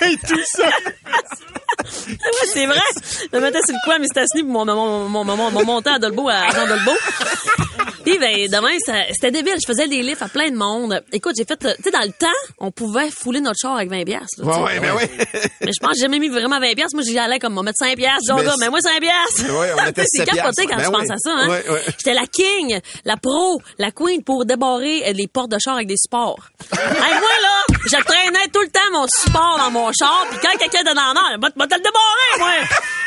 Hey, 0.00 0.18
tout 0.18 0.38
ça. 0.44 0.68
Ouais, 2.08 2.48
c'est 2.52 2.66
vrai. 2.66 2.80
Je 3.32 3.36
me 3.36 3.42
mettais 3.42 3.60
sur 3.64 3.74
le 3.74 3.84
coin 3.84 3.96
à 3.96 3.98
Mistassini 3.98 4.42
pour 4.42 4.52
mon, 4.52 4.66
mon, 4.66 5.08
mon, 5.08 5.24
mon, 5.24 5.50
mon 5.50 5.64
monter 5.64 5.90
à 5.90 5.98
Dolbeau, 5.98 6.28
à 6.28 6.48
Jean 6.50 6.66
Dolbeau. 6.66 6.92
Puis, 8.04 8.18
ben, 8.18 8.48
demain, 8.50 8.76
c'était 9.12 9.30
débile. 9.30 9.54
Je 9.60 9.66
faisais 9.66 9.88
des 9.88 10.02
livres 10.02 10.22
à 10.22 10.28
plein 10.28 10.50
de 10.50 10.56
monde. 10.56 11.02
Écoute, 11.12 11.34
j'ai 11.36 11.44
fait, 11.44 11.64
euh, 11.64 11.74
tu 11.76 11.84
sais, 11.84 11.90
dans 11.90 12.00
le 12.02 12.12
temps, 12.12 12.26
on 12.58 12.70
pouvait 12.70 13.10
fouler 13.10 13.40
notre 13.40 13.58
char 13.60 13.76
avec 13.76 13.88
20 13.90 14.04
piastres. 14.04 14.44
là, 14.44 14.52
tu 14.54 14.58
Ouais, 14.60 14.64
ouais, 14.64 14.80
ben 14.80 14.94
ouais. 14.94 15.10
Mais 15.60 15.72
je 15.72 15.80
pense 15.80 15.90
que 15.92 15.96
j'ai 15.96 16.02
jamais 16.02 16.18
mis 16.18 16.28
vraiment 16.28 16.58
20 16.60 16.74
piastres. 16.74 16.94
Moi, 16.94 17.02
j'y 17.06 17.18
allais 17.18 17.38
comme, 17.38 17.56
on 17.58 17.62
mettre 17.62 17.78
5 17.78 17.96
piastres. 17.96 18.22
Genre, 18.28 18.38
Mais 18.38 18.50
mais 18.60 18.70
moi, 18.70 18.80
5 18.80 19.00
piastres. 19.00 19.58
Ouais, 19.58 19.70
on 19.78 19.82
mettait 19.84 20.04
C'est 20.06 20.24
7 20.24 20.30
capoté 20.34 20.66
piastres. 20.66 20.70
quand 20.70 20.76
Ben 20.76 20.84
je 20.84 20.90
pense 20.90 21.10
à 21.10 21.16
ça, 21.18 21.30
hein. 21.30 21.48
Ouais, 21.48 21.70
ouais. 21.70 21.82
J'étais 21.98 22.14
la 22.14 22.26
king, 22.26 22.80
la 23.04 23.16
pro, 23.16 23.60
la 23.78 23.90
queen 23.90 24.22
pour 24.24 24.44
débarrer 24.44 25.12
les 25.12 25.28
portes 25.28 25.50
de 25.50 25.58
char 25.62 25.74
avec 25.76 25.86
des 25.88 25.96
supports. 25.96 26.40
hey, 26.72 26.78
moi, 26.88 27.30
là, 27.42 27.71
je 27.86 28.02
traînais 28.04 28.48
tout 28.52 28.60
le 28.60 28.68
temps 28.68 28.80
mon 28.92 29.06
support 29.08 29.58
dans 29.58 29.70
mon 29.70 29.90
char, 29.92 30.26
puis 30.30 30.38
quand 30.40 30.56
quelqu'un 30.58 30.80
était 30.80 30.94
dans 30.94 31.12
l'air, 31.12 31.38
va 31.40 31.50
te 31.50 31.74
le 31.74 31.80
débarrer, 31.80 32.38
moi! 32.38 32.50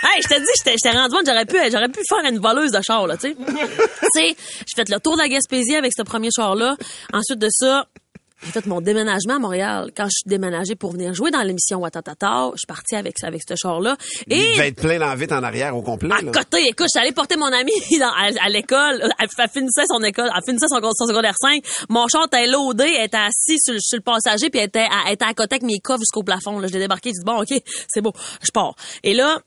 Hey, 0.04 0.22
je 0.22 0.36
dis, 0.36 0.46
j'étais 0.58 0.76
j'étais 0.82 0.98
rendu 0.98 1.16
compte, 1.16 1.26
j'aurais 1.26 1.46
pu, 1.46 1.58
j'aurais 1.72 1.90
pu 1.90 2.02
faire 2.08 2.24
une 2.30 2.40
voleuse 2.40 2.72
de 2.72 2.82
char, 2.82 3.08
là, 3.08 3.18
tu 3.18 3.30
sais. 3.30 3.36
tu 3.36 4.08
sais, 4.14 4.36
j'ai 4.68 4.76
fait 4.76 4.90
le 4.90 5.00
tour 5.00 5.16
de 5.16 5.22
la 5.22 5.30
Gaspésie 5.30 5.76
avec 5.76 5.94
ce 5.96 6.04
premier 6.04 6.30
char-là. 6.36 6.76
Ensuite 7.14 7.40
de 7.40 7.50
ça, 7.50 7.86
j'ai 8.46 8.52
fait 8.52 8.66
mon 8.68 8.80
déménagement 8.82 9.36
à 9.36 9.40
Montréal. 9.40 9.92
Quand 9.96 10.06
je 10.06 10.12
suis 10.22 10.30
déménagée 10.30 10.76
pour 10.76 10.92
venir 10.92 11.14
jouer 11.14 11.32
dans 11.32 11.42
l'émission 11.42 11.80
Watatata, 11.80 12.52
je 12.54 12.60
suis 12.60 12.68
partie 12.68 12.96
avec, 12.96 13.16
avec 13.24 13.42
ce 13.48 13.56
char-là. 13.56 13.98
Il 14.28 14.34
Et 14.34 14.54
devait 14.54 14.68
être 14.70 14.82
plein 14.82 14.98
l'envie 15.00 15.26
en 15.32 15.44
arrière 15.44 15.76
au 15.76 15.82
complet. 15.82 16.10
à 16.18 16.22
là. 16.22 16.32
côté, 16.32 16.58
écoute, 16.68 16.88
j'allais 16.94 17.12
porter 17.12 17.36
mon 17.38 17.46
amie 17.52 17.72
dans- 18.00 18.12
à, 18.12 18.30
à 18.46 18.50
l'école. 18.50 19.02
Elle, 19.20 19.28
elle 19.38 19.50
finissait 19.50 19.86
son 19.90 20.02
école, 20.04 20.30
elle 20.36 20.44
finissait 20.46 20.68
son, 20.70 20.80
son 20.82 21.08
secondaire 21.08 21.36
5. 21.40 21.64
Mon 21.90 22.08
char 22.08 22.26
était 22.28 22.48
loadé, 22.48 22.84
elle 22.98 23.06
était 23.06 23.18
assise 23.18 23.60
sur, 23.64 23.74
le- 23.74 23.80
sur 23.80 23.98
le 23.98 24.04
passager, 24.04 24.50
puis 24.50 24.60
elle 24.60 24.68
était, 24.68 24.80
à- 24.80 25.06
elle 25.08 25.14
était 25.14 25.26
à 25.26 25.34
côté 25.34 25.56
avec 25.56 25.64
mes 25.64 25.80
coffres 25.80 26.02
jusqu'au 26.02 26.24
plafond. 26.24 26.60
Là, 26.60 26.68
je 26.68 26.74
l'ai 26.74 26.80
débarqué, 26.80 27.10
j'ai 27.10 27.20
dit 27.20 27.26
bon, 27.26 27.42
ok, 27.42 27.54
c'est 27.88 28.02
beau, 28.02 28.14
je 28.44 28.52
pars. 28.52 28.76
Et 29.04 29.14
là. 29.14 29.40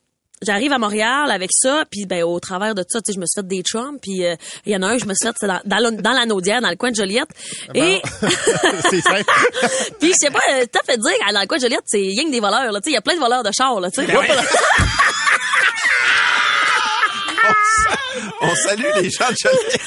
J'arrive 0.47 0.73
à 0.73 0.79
Montréal 0.79 1.31
avec 1.31 1.51
ça, 1.53 1.85
puis 1.91 2.07
ben 2.07 2.23
au 2.23 2.39
travers 2.39 2.75
de 2.75 2.85
ça, 2.89 3.01
tu 3.01 3.07
sais, 3.07 3.13
je 3.15 3.21
me 3.21 3.27
suis 3.27 3.41
fait 3.41 3.47
des 3.47 3.63
chums, 3.63 3.99
puis 4.01 4.25
euh, 4.25 4.37
il 4.67 4.73
y 4.73 4.77
en 4.77 4.83
a 4.83 4.87
un, 4.89 4.99
je 4.99 5.05
me 5.05 5.15
suis 5.15 5.27
fait 5.27 5.35
c'est 5.39 5.47
dans, 5.49 5.61
dans, 5.65 5.91
dans 6.01 6.13
la 6.13 6.27
Naudière, 6.27 6.61
dans 6.61 6.71
le 6.71 6.77
coin 6.77 6.91
de 6.91 6.97
Joliette. 6.97 7.29
Et 7.75 8.01
C'est 8.91 9.01
simple. 9.01 9.25
puis 10.01 10.09
je 10.11 10.15
sais 10.19 10.31
pas, 10.31 10.39
euh, 10.53 10.65
t'as 10.71 10.83
fait 10.87 10.97
dire 10.97 11.13
dans 11.33 11.41
le 11.41 11.47
coin 11.47 11.59
de 11.59 11.63
Joliette, 11.63 11.83
c'est 11.87 11.99
rien 11.99 12.25
que 12.25 12.31
des 12.31 12.41
voleurs 12.41 12.71
là, 12.71 12.81
tu 12.81 12.85
sais, 12.85 12.91
il 12.91 12.95
y 12.95 12.97
a 12.97 13.03
plein 13.03 13.15
de 13.15 13.21
voleurs 13.21 13.43
de 13.43 13.51
chars 13.57 13.81
là, 13.81 13.91
tu 13.91 14.05
sais. 14.05 14.13
On 18.41 18.55
salue 18.55 18.85
les 19.01 19.11
gens 19.11 19.29
de 19.31 19.37
Joliette. 19.43 19.81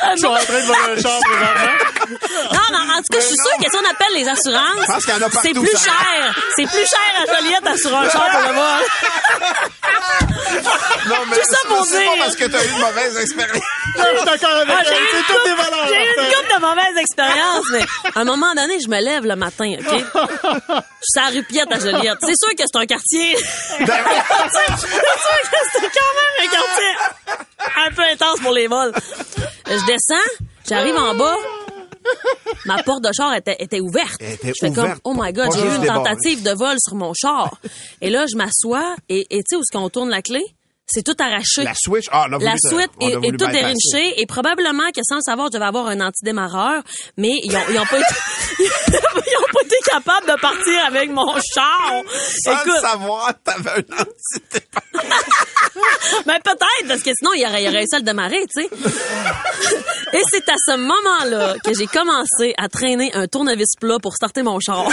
Ah, 0.00 0.12
Ils 0.16 0.20
sont 0.20 0.28
en 0.28 0.34
train 0.36 0.60
de 0.60 0.66
voler 0.66 0.98
un 0.98 1.00
char 1.00 1.20
présentement. 1.20 2.18
Non, 2.52 2.78
tout 3.00 3.12
cas, 3.12 3.20
je 3.20 3.26
suis 3.26 3.36
sûre 3.36 3.56
que 3.58 3.70
si 3.70 3.76
on 3.76 3.90
appelle 3.90 4.14
les 4.14 4.28
assurances, 4.28 4.88
en 4.88 5.40
c'est 5.42 5.52
plus 5.54 5.76
ça. 5.76 5.90
cher. 5.90 6.34
C'est 6.56 6.66
plus 6.66 6.86
cher 6.86 7.10
à 7.22 7.36
Joliette 7.36 7.62
d'assurer 7.64 7.94
un 7.94 8.10
char 8.10 8.28
pour 8.30 8.40
le 8.40 8.54
vol. 8.54 8.86
Non, 11.06 11.16
mais 11.28 11.36
Tout 11.36 11.42
ça 11.50 11.56
pour 11.68 11.84
c'est 11.84 11.98
dire. 12.02 12.10
pas 12.12 12.18
parce 12.24 12.36
que 12.36 12.44
t'as 12.44 12.64
eu 12.64 12.68
une 12.68 12.78
mauvaise 12.78 13.16
expérience. 13.18 13.64
Je 13.96 14.16
suis 14.16 14.24
d'accord 14.26 14.50
avec 14.56 14.68
Ah, 14.70 14.82
j'ai 14.86 14.94
eu 14.94 15.06
C'est 15.10 15.16
une 15.18 15.24
toutes 15.24 15.44
des 15.44 15.50
couple- 15.50 15.62
valeurs. 15.62 15.88
J'ai 15.88 15.94
eu 15.94 15.98
une 15.98 16.16
Martin. 16.16 16.36
couple 16.36 16.54
de 16.54 16.60
mauvaises 16.66 16.96
expériences, 16.98 17.64
mais 17.72 17.84
à 18.14 18.20
un 18.20 18.24
moment 18.24 18.54
donné, 18.54 18.78
je 18.84 18.88
me 18.88 19.00
lève 19.00 19.24
le 19.26 19.36
matin, 19.36 19.72
OK? 19.78 19.86
Je 19.88 19.98
suis 19.98 21.20
à 21.20 21.22
la 21.24 21.28
rue 21.30 21.42
Piette 21.44 21.72
à 21.72 21.78
Joliette. 21.78 22.18
C'est 22.20 22.36
sûr 22.38 22.50
que 22.56 22.62
c'est 22.70 22.78
un 22.78 22.86
quartier. 22.86 23.36
C'est 23.70 23.86
sûr 23.86 23.86
que 25.50 25.58
c'est 25.72 25.80
quand 25.80 26.12
même 26.16 26.34
un 26.42 26.48
quartier 26.48 26.92
un 27.86 27.90
peu 27.92 28.02
intense 28.02 28.40
pour 28.40 28.52
les 28.52 28.66
vols. 28.66 28.92
Je 29.66 29.84
descends, 29.86 30.44
j'arrive 30.68 30.96
en 30.96 31.14
bas. 31.14 31.36
Ma 32.66 32.82
porte 32.82 33.04
de 33.04 33.10
char 33.12 33.34
était, 33.34 33.56
était 33.58 33.80
ouverte. 33.80 34.16
Elle 34.20 34.34
était 34.34 34.48
je 34.48 34.66
fais 34.66 34.72
comme, 34.72 34.94
oh 35.04 35.14
my 35.16 35.32
God, 35.32 35.50
j'ai 35.54 35.66
eu 35.66 35.76
une 35.76 35.86
tentative 35.86 36.42
de 36.42 36.50
vol 36.50 36.76
sur 36.78 36.94
mon 36.94 37.12
char. 37.14 37.58
Et 38.00 38.10
là, 38.10 38.26
je 38.30 38.36
m'assois 38.36 38.96
et 39.08 39.26
et 39.30 39.38
tu 39.38 39.44
sais 39.50 39.56
où 39.56 39.60
est-ce 39.60 39.76
qu'on 39.76 39.88
tourne 39.88 40.10
la 40.10 40.22
clé? 40.22 40.42
C'est 40.92 41.04
tout 41.04 41.14
arraché. 41.20 41.62
La 41.62 41.74
Switch, 41.74 42.06
ah, 42.10 42.26
voulu 42.30 42.44
La 42.44 42.56
suite 42.56 42.90
est, 43.00 43.12
est 43.12 43.30
bypasser. 43.30 43.52
dérinchée 43.52 44.20
et 44.20 44.26
probablement 44.26 44.90
que 44.94 45.00
sans 45.04 45.16
le 45.16 45.22
savoir, 45.24 45.48
je 45.48 45.52
devais 45.52 45.66
avoir 45.66 45.86
un 45.86 46.00
antidémarreur, 46.00 46.82
mais 47.16 47.32
ils 47.44 47.56
ont, 47.56 47.62
ils 47.70 47.78
ont 47.78 47.86
pas 47.86 47.98
été, 47.98 48.14
ils 48.58 48.66
ont 48.66 49.52
pas 49.52 49.60
été 49.64 49.76
capables 49.84 50.26
de 50.26 50.40
partir 50.40 50.84
avec 50.86 51.10
mon 51.10 51.32
char. 51.54 52.02
Sans 52.44 52.64
le 52.64 52.80
savoir, 52.80 53.32
t'avais 53.44 53.70
un 53.70 54.00
anti 54.00 54.40
mais 56.26 56.38
peut-être, 56.44 56.88
parce 56.88 57.02
que 57.02 57.10
sinon, 57.16 57.32
il 57.34 57.44
aurait, 57.46 57.62
il 57.62 57.68
aurait 57.68 57.78
réussi 57.78 57.94
à 57.94 57.98
le 57.98 58.04
démarrer, 58.04 58.44
tu 58.54 58.62
sais. 58.62 58.68
Et 60.12 60.22
c'est 60.30 60.48
à 60.48 60.56
ce 60.66 60.76
moment-là 60.76 61.54
que 61.64 61.72
j'ai 61.78 61.86
commencé 61.86 62.54
à 62.58 62.68
traîner 62.68 63.12
un 63.14 63.26
tournevis 63.28 63.76
plat 63.80 63.98
pour 64.02 64.14
starter 64.14 64.42
mon 64.42 64.58
char. 64.60 64.88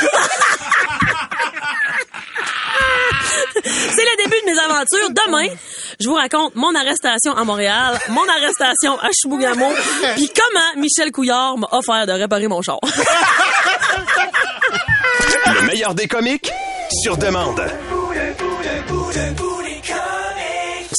C'est 3.63 4.03
le 4.03 4.23
début 4.23 4.39
de 4.41 4.51
mes 4.51 4.59
aventures. 4.59 5.09
Demain, 5.09 5.47
je 5.99 6.07
vous 6.07 6.15
raconte 6.15 6.55
mon 6.55 6.73
arrestation 6.75 7.33
à 7.33 7.43
Montréal, 7.43 7.97
mon 8.09 8.27
arrestation 8.27 8.99
à 8.99 9.09
Chibougamau, 9.11 9.69
puis 10.15 10.29
comment 10.29 10.81
Michel 10.81 11.11
Couillard 11.11 11.57
m'a 11.57 11.67
offert 11.71 12.05
de 12.05 12.11
réparer 12.11 12.47
mon 12.47 12.61
char. 12.61 12.79
Le 15.45 15.65
meilleur 15.65 15.93
des 15.95 16.07
comiques, 16.07 16.51
sur 17.03 17.17
demande. 17.17 17.61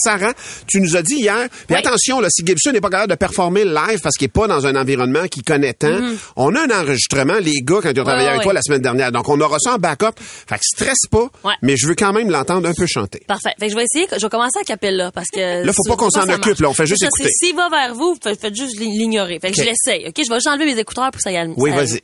Sarah, 0.03 0.33
tu 0.67 0.81
nous 0.81 0.97
as 0.97 1.03
dit 1.03 1.17
hier, 1.17 1.49
puis 1.51 1.59
Oui. 1.71 1.77
attention, 1.77 2.21
là, 2.21 2.29
si 2.31 2.45
Gibson 2.47 2.73
n'est 2.73 2.81
pas 2.81 2.91
capable 2.91 3.11
de 3.11 3.17
performer 3.17 3.65
live 3.65 4.01
parce 4.03 4.17
qu'il 4.17 4.27
n'est 4.27 4.33
pas 4.33 4.47
dans 4.47 4.67
un 4.67 4.77
environnement 4.77 5.27
qu'il 5.29 5.43
connaît 5.43 5.75
tant, 5.75 5.99
on 6.37 6.55
a 6.55 6.61
un 6.63 6.81
enregistrement, 6.83 7.39
les 7.41 7.61
gars, 7.63 7.79
quand 7.83 7.91
ils 7.91 8.01
ont 8.01 8.05
travaillé 8.05 8.27
ouais, 8.27 8.33
avec 8.35 8.43
toi 8.43 8.53
la 8.53 8.63
semaine 8.63 8.83
dernière. 8.83 9.13
Donc, 9.13 9.29
on 9.29 9.41
aura 9.41 9.59
ça 9.59 9.75
en 9.75 9.79
backup. 9.79 10.19
Fait 10.19 10.57
que 10.57 10.63
stresse 10.65 11.07
pas, 11.11 11.29
Ouais. 11.45 11.55
mais 11.63 11.77
je 11.77 11.87
veux 11.87 11.95
quand 11.95 12.13
même 12.13 12.31
l'entendre 12.31 12.69
un 12.69 12.75
peu 12.75 12.87
chanter. 12.87 13.23
Parfait. 13.27 13.55
Fait 13.59 13.67
que 13.67 13.73
je 13.73 13.77
vais 13.77 13.85
essayer, 13.85 14.07
je 14.17 14.21
vais 14.25 14.31
commencer 14.31 14.59
à 14.61 14.65
capella 14.65 15.11
parce 15.13 15.29
que. 15.29 15.65
Là, 15.65 15.73
faut 15.73 15.83
pas 15.89 15.97
qu'on 15.97 16.11
ça 16.11 16.23
s'en 16.23 16.33
occupe, 16.33 16.59
là, 16.61 16.69
on 16.71 16.75
fait 16.75 16.87
juste 16.87 17.01
Ça, 17.03 17.07
écouter. 17.09 17.31
S'il 17.33 17.55
va 17.57 17.69
vers 17.69 17.95
vous, 17.95 18.17
faites, 18.23 18.55
juste 18.55 18.79
l'ignorer. 18.79 19.39
Fait 19.41 19.51
que 19.51 19.57
je 19.57 19.63
l'essaye, 19.63 20.07
ok? 20.09 20.15
Je 20.17 20.29
vais 20.29 20.37
juste 20.37 20.47
enlever 20.49 20.67
mes 20.67 20.79
écouteurs 20.79 21.11
pour 21.11 21.17
que 21.19 21.23
ça 21.23 21.31
y 21.33 21.37
aille. 21.37 21.53
Oui, 21.57 21.71
vas-y. 21.71 22.01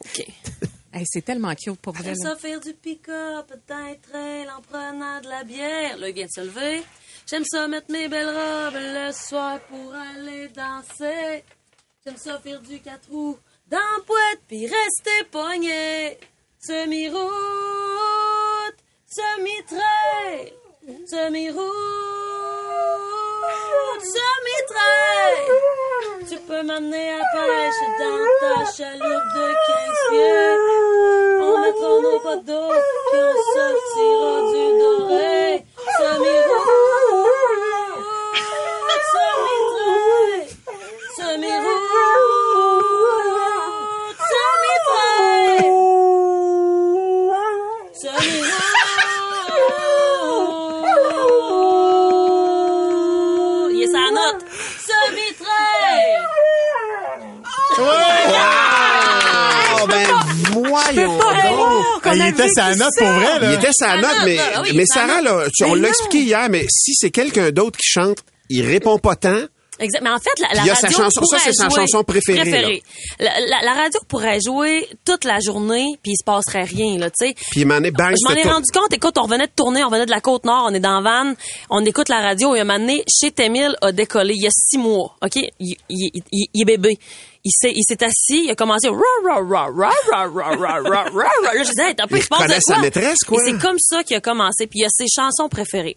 OK. 0.00 0.26
Hey, 0.90 1.04
c'est 1.06 1.22
tellement 1.22 1.54
cute 1.54 1.78
pour 1.80 1.92
vrai. 1.92 2.14
Ça 2.14 2.34
faire 2.34 2.58
du 2.60 2.72
pick-up 2.72 3.46
d'un 3.68 3.94
trail 4.10 4.46
en 4.56 4.62
prenant 4.62 5.20
de 5.20 5.28
la 5.28 5.44
bière. 5.44 5.98
Là, 5.98 6.08
il 6.08 6.14
vient 6.14 6.24
de 6.24 6.30
se 6.34 6.40
lever. 6.40 6.82
J'aime 7.28 7.44
ça 7.44 7.68
mettre 7.68 7.90
mes 7.90 8.08
belles 8.08 8.26
robes 8.26 8.74
le 8.74 9.12
soir 9.12 9.60
pour 9.68 9.94
aller 9.94 10.48
danser. 10.48 11.44
J'aime 12.02 12.16
ça 12.16 12.38
faire 12.38 12.60
du 12.62 12.80
quatre 12.80 13.10
roues 13.10 13.38
dans 13.66 14.02
poète 14.06 14.40
puis 14.48 14.66
rester 14.66 15.24
pogné. 15.30 16.18
Semi-route 16.58 17.28
Semi-route, 21.06 21.62
semi-trail. 24.02 25.48
Tu 26.28 26.36
peux 26.46 26.62
m'amener 26.62 27.12
à 27.12 27.20
pêche 27.32 27.82
dans 27.98 28.18
ta 28.40 28.72
chaloupe 28.72 29.28
de 29.34 29.46
15 29.66 30.10
pieds. 30.10 30.56
On 31.42 31.54
mettra 31.60 31.90
nos 32.00 32.20
potes 32.20 32.44
d'eau, 32.44 32.72
puis 33.10 33.20
on 33.22 33.36
sortira 33.54 34.32
du 34.52 34.64
doré. 34.78 35.37
Il 62.28 62.34
était 62.34 62.48
sa 62.54 62.74
note 62.74 62.92
ça. 62.94 63.04
pour 63.04 63.12
vrai, 63.12 63.40
là. 63.40 63.52
Il 63.52 63.54
était 63.58 63.72
sa 63.72 63.96
note, 63.96 64.16
mais, 64.24 64.38
oui, 64.62 64.72
mais 64.74 64.84
sa 64.86 65.06
Sarah, 65.06 65.22
là, 65.22 65.44
tu- 65.54 65.64
on 65.64 65.74
l'a 65.74 65.88
expliqué 65.88 66.18
hier, 66.24 66.48
mais 66.50 66.66
si 66.70 66.94
c'est 66.94 67.10
quelqu'un 67.10 67.50
d'autre 67.50 67.78
qui 67.78 67.88
chante, 67.88 68.18
il 68.48 68.64
répond 68.66 68.98
pas 68.98 69.16
tant. 69.16 69.40
Exact. 69.80 70.00
Mais 70.02 70.10
en 70.10 70.18
fait, 70.18 70.38
la, 70.40 70.48
la 70.54 70.62
a 70.72 70.74
sa 70.74 70.86
radio 70.88 70.98
chanson- 70.98 71.10
ça, 71.10 71.20
pourrait 71.20 71.38
c'est 71.44 71.52
sa 71.52 71.68
jouer- 71.68 71.80
chanson 71.80 72.04
préférée, 72.04 72.82
La, 73.20 73.40
la- 73.40 73.62
la 73.64 73.72
radio 73.74 74.00
pourrait 74.08 74.38
jouer 74.44 74.88
toute 75.04 75.24
la 75.24 75.38
journée, 75.40 75.86
puis 76.02 76.12
il 76.12 76.16
se 76.16 76.24
passerait 76.24 76.64
rien, 76.64 76.98
là, 76.98 77.10
tu 77.10 77.26
sais. 77.28 77.34
Puis 77.50 77.60
il 77.60 77.66
m'en 77.66 77.76
est 77.78 77.90
bang, 77.90 78.14
Je 78.20 78.28
m'en 78.28 78.34
ai 78.36 78.42
rendu 78.42 78.70
compte, 78.72 78.92
écoute, 78.92 79.16
on 79.18 79.22
revenait 79.22 79.46
de 79.46 79.52
tourner, 79.54 79.84
on 79.84 79.88
venait 79.90 80.06
de 80.06 80.10
la 80.10 80.20
Côte-Nord, 80.20 80.66
on 80.70 80.74
est 80.74 80.80
dans 80.80 81.00
Van, 81.02 81.32
on 81.70 81.84
écoute 81.84 82.08
la 82.08 82.20
radio, 82.20 82.54
et 82.54 82.60
un 82.60 82.64
moment 82.64 82.78
donné, 82.80 83.04
chez 83.08 83.30
Témil 83.30 83.76
a 83.80 83.92
décollé 83.92 84.34
il 84.36 84.42
y 84.42 84.46
a 84.46 84.50
six 84.52 84.78
mois, 84.78 85.14
OK? 85.22 85.36
Il, 85.36 85.76
il- 85.88 86.10
il- 86.32 86.48
il 86.54 86.62
est 86.62 86.64
bébé. 86.64 86.98
Il 87.44 87.52
s'est, 87.52 87.72
il 87.74 87.84
s'est 87.84 88.02
assis, 88.04 88.44
il 88.46 88.50
a 88.50 88.54
commencé, 88.56 88.88
ra, 88.88 88.96
ra, 89.24 89.40
ra, 89.40 89.66
ra, 89.70 89.90
ra, 90.10 90.26
ra, 90.26 90.56
ra, 90.56 90.80
ra, 90.80 91.04
ra. 91.04 91.30
Là, 91.44 91.62
je 91.62 91.68
disais, 91.70 91.88
hey, 91.90 91.94
t'as 91.94 92.06
peu, 92.08 92.16
Il 92.16 92.22
se 92.22 92.28
passe 92.28 92.40
de 92.40 92.42
reconnaît 92.44 92.60
sa 92.60 92.74
quoi? 92.74 92.82
maîtresse, 92.82 93.18
quoi. 93.26 93.40
Et 93.42 93.46
c'est 93.52 93.58
comme 93.58 93.78
ça 93.78 94.02
qu'il 94.02 94.16
a 94.16 94.20
commencé, 94.20 94.66
puis 94.66 94.80
il 94.80 94.84
a 94.84 94.88
ses 94.90 95.06
chansons 95.08 95.48
préférées. 95.48 95.96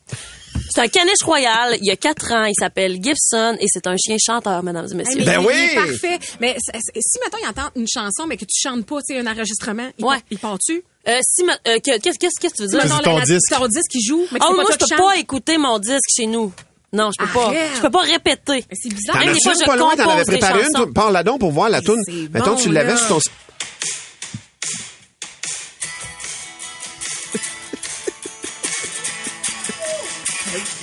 C'est 0.74 0.82
un 0.82 0.88
caniche 0.88 1.22
royal, 1.24 1.78
il 1.82 1.86
y 1.86 1.92
a 1.92 1.96
quatre 1.98 2.32
ans, 2.32 2.46
il 2.46 2.54
s'appelle 2.58 2.94
Gibson, 3.04 3.58
et 3.60 3.66
c'est 3.68 3.88
un 3.88 3.96
chien 3.98 4.16
chanteur, 4.24 4.64
mesdames 4.64 4.88
et 4.92 4.96
messieurs. 4.96 5.24
Ben 5.26 5.44
oui! 5.46 5.54
parfait. 5.76 6.20
Mais 6.40 6.56
si, 6.60 7.20
mettons, 7.24 7.38
il 7.44 7.48
entend 7.48 7.70
une 7.76 7.88
chanson, 7.88 8.26
mais 8.28 8.38
que 8.38 8.46
tu 8.46 8.60
chantes 8.60 8.86
pas, 8.86 8.98
tu 9.02 9.14
sais, 9.14 9.20
un 9.20 9.28
enregistrement, 9.28 9.90
il, 9.98 10.06
Ouais. 10.06 10.18
il 10.32 10.38
part-tu? 10.40 10.82
Euh, 11.08 11.20
si, 11.28 11.44
ma- 11.44 11.54
euh, 11.68 11.80
que- 11.80 12.00
qu'est-ce, 12.00 12.18
qu'est-ce, 12.20 12.40
que 12.40 12.48
tu 12.56 12.62
veux 12.62 12.68
dire? 12.70 12.80
Mettons, 12.84 13.00
ton 13.00 13.18
la- 13.18 13.26
disque. 13.26 13.50
Ton 13.54 13.68
disque 13.68 13.90
qui 13.92 14.02
joue, 14.04 14.26
mais 14.32 14.40
c'est 14.42 14.54
moi, 14.54 14.64
pas 14.66 14.74
je 14.74 14.78
peux 14.78 14.96
pas 15.04 15.18
écouter 15.18 15.58
mon 15.58 15.78
disque 15.80 16.10
chez 16.16 16.28
nous. 16.28 16.54
Non, 16.94 17.10
je 17.18 17.26
peux 17.26 17.32
pas. 17.32 17.54
Je 17.76 17.82
peux 17.82 17.90
pas 17.90 18.02
répéter. 18.02 18.66
Mais 18.70 18.76
c'est 18.80 18.90
bizarre. 18.94 19.16
T'en 19.16 19.26
Même 19.26 19.34
des 19.34 19.40
fois, 19.42 19.52
as-tu 19.54 19.62
je 19.62 19.66
pas 19.66 19.76
loin, 19.78 19.96
t'en 19.96 20.10
avais 20.10 20.24
préparé 20.26 20.60
une, 20.60 20.66
chansons. 20.66 20.84
toi? 20.84 20.94
Parle 20.94 21.14
là-donc 21.14 21.40
pour 21.40 21.52
voir 21.52 21.70
la 21.70 21.82
toune. 21.82 22.02
c'est 22.06 22.30
Mettons, 22.34 22.52
bon, 22.52 22.56
tu 22.58 22.72
l'avais 22.72 22.92
là. 22.92 22.98
sur 22.98 23.08
ton... 23.08 23.20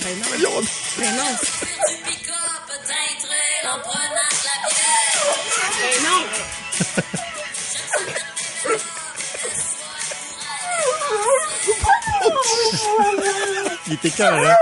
Ben 0.09 0.17
non. 0.17 0.25
Ben 0.39 0.41
non. 0.41 0.61
Ben 0.97 1.13
non. 6.03 6.25
Il 13.85 13.93
était 13.93 14.09
cœur, 14.09 14.33
hein? 14.33 14.55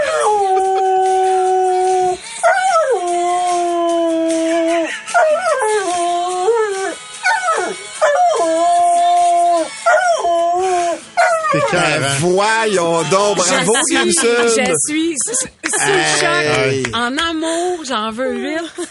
Voyons 12.19 13.01
donc, 13.03 13.37
bravo, 13.37 13.73
Je 13.89 13.95
suis- 13.95 14.05
Gibson. 14.05 14.27
Je 14.47 14.73
suis 14.89 15.15
sous 15.25 15.47
Hey. 15.79 16.83
choc. 16.85 16.95
En 16.95 17.17
amour, 17.17 17.79
j'en 17.87 18.11
veux 18.11 18.33
huile. 18.33 18.61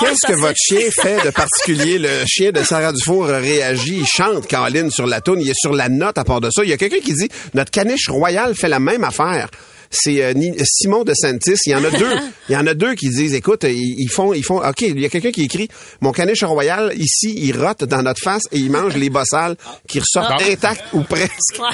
Qu'est-ce 0.00 0.26
que 0.32 0.38
votre 0.40 0.56
chien 0.56 0.88
fait 0.90 1.24
de 1.24 1.30
particulier? 1.30 1.98
Le 1.98 2.08
chien 2.26 2.50
de 2.52 2.62
Sarah 2.62 2.92
Dufour 2.92 3.26
réagit, 3.26 3.98
il 4.00 4.06
chante 4.06 4.46
Caroline 4.46 4.90
sur 4.90 5.06
la 5.06 5.20
toune, 5.20 5.40
il 5.40 5.50
est 5.50 5.58
sur 5.60 5.72
la 5.72 5.88
note 5.88 6.18
à 6.18 6.24
part 6.24 6.40
de 6.40 6.50
ça. 6.50 6.62
Il 6.64 6.70
y 6.70 6.72
a 6.72 6.76
quelqu'un 6.76 7.00
qui 7.00 7.14
dit, 7.14 7.28
notre 7.54 7.70
caniche 7.70 8.08
royal 8.08 8.54
fait 8.54 8.68
la 8.68 8.78
même 8.80 9.04
affaire. 9.04 9.48
C'est 9.92 10.22
euh, 10.24 10.32
Simon 10.64 11.04
de 11.04 11.12
Santis. 11.14 11.54
Il 11.66 11.70
y 11.72 11.74
en 11.74 11.84
a 11.84 11.90
deux. 11.90 12.10
Il 12.48 12.54
y 12.54 12.56
en 12.56 12.66
a 12.66 12.74
deux 12.74 12.94
qui 12.96 13.08
disent, 13.08 13.34
écoute, 13.34 13.62
ils, 13.64 13.94
ils 13.98 14.08
font, 14.10 14.32
ils 14.34 14.42
font. 14.44 14.56
Ok, 14.58 14.80
il 14.82 14.98
y 15.00 15.04
a 15.06 15.08
quelqu'un 15.08 15.30
qui 15.30 15.44
écrit, 15.44 15.68
mon 16.00 16.10
caniche 16.10 16.42
royal 16.42 16.92
ici, 16.96 17.32
il 17.36 17.56
rote 17.56 17.84
dans 17.84 18.02
notre 18.02 18.20
face 18.20 18.42
et 18.50 18.58
il 18.58 18.70
mange 18.70 18.94
les 18.96 19.10
bossales 19.10 19.54
qui 19.88 20.00
ressortent 20.00 20.32
Ah. 20.40 20.50
intacts 20.50 20.82
ou 20.92 21.02
presque. 21.02 21.30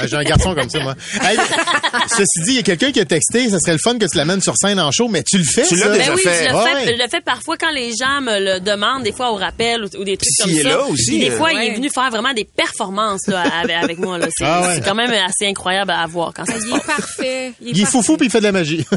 J'ai 0.07 0.17
un 0.17 0.23
garçon 0.25 0.55
comme 0.55 0.69
ça, 0.69 0.79
moi. 0.81 0.95
Hey, 1.23 1.39
ceci 2.09 2.41
dit, 2.45 2.51
il 2.51 2.55
y 2.57 2.59
a 2.59 2.63
quelqu'un 2.63 2.93
qui 2.93 3.01
a 3.01 3.05
texté, 3.07 3.49
ça 3.49 3.59
serait 3.59 3.73
le 3.73 3.79
fun 3.79 3.99
que 3.99 4.05
tu 4.05 4.17
l'amènes 4.17 4.43
sur 4.43 4.55
scène 4.57 4.79
en 4.79 4.91
show, 4.93 5.09
mais 5.09 5.23
tu 5.23 5.39
le 5.39 5.45
fais, 5.45 5.67
Tu 5.67 5.75
l'as 5.77 5.87
ça? 5.87 5.93
déjà 5.97 6.11
Ben 6.11 6.15
oui, 6.17 6.23
fait. 6.23 6.45
je 6.45 6.51
le, 6.51 6.55
Ouais, 6.57 6.85
fais, 6.85 6.97
je 6.97 7.03
le 7.03 7.09
fais 7.09 7.21
parfois 7.23 7.57
quand 7.57 7.71
les 7.71 7.91
gens 7.97 8.21
me 8.21 8.39
le 8.55 8.61
demandent, 8.61 9.03
des 9.05 9.13
fois 9.13 9.33
au 9.33 9.37
rappel 9.37 9.85
ou, 9.85 9.89
ou 10.01 10.05
des 10.05 10.17
trucs 10.19 10.29
comme 10.43 10.51
est 10.53 10.63
ça. 10.63 10.69
là 10.69 10.85
aussi, 10.85 11.19
des 11.19 11.31
hein. 11.31 11.37
fois, 11.37 11.53
il 11.53 11.63
est 11.73 11.75
venu 11.75 11.89
faire 11.93 12.11
vraiment 12.11 12.35
des 12.35 12.45
performances 12.45 13.27
là, 13.27 13.43
avec, 13.63 13.77
avec 13.83 13.99
moi. 13.99 14.19
là. 14.19 14.27
C'est 14.37 14.45
Ah 14.45 14.61
ouais. 14.61 14.75
c'est 14.77 14.81
quand 14.85 14.95
même 14.95 15.11
assez 15.11 15.47
incroyable 15.47 15.91
à 15.93 16.07
voir 16.07 16.33
quand 16.35 16.45
ça 16.45 16.61
se 16.61 16.67
Il 16.67 16.77
est 16.77 16.87
parfait. 16.87 17.53
Il 17.63 17.69
est, 17.69 17.71
Il 17.73 17.81
est 17.81 17.83
parfait. 17.85 17.93
Foufou 18.09 18.17
puis 18.17 18.27
il 18.27 18.31
fait 18.31 18.39
de 18.39 18.45
la 18.45 18.53
magie. 18.53 18.87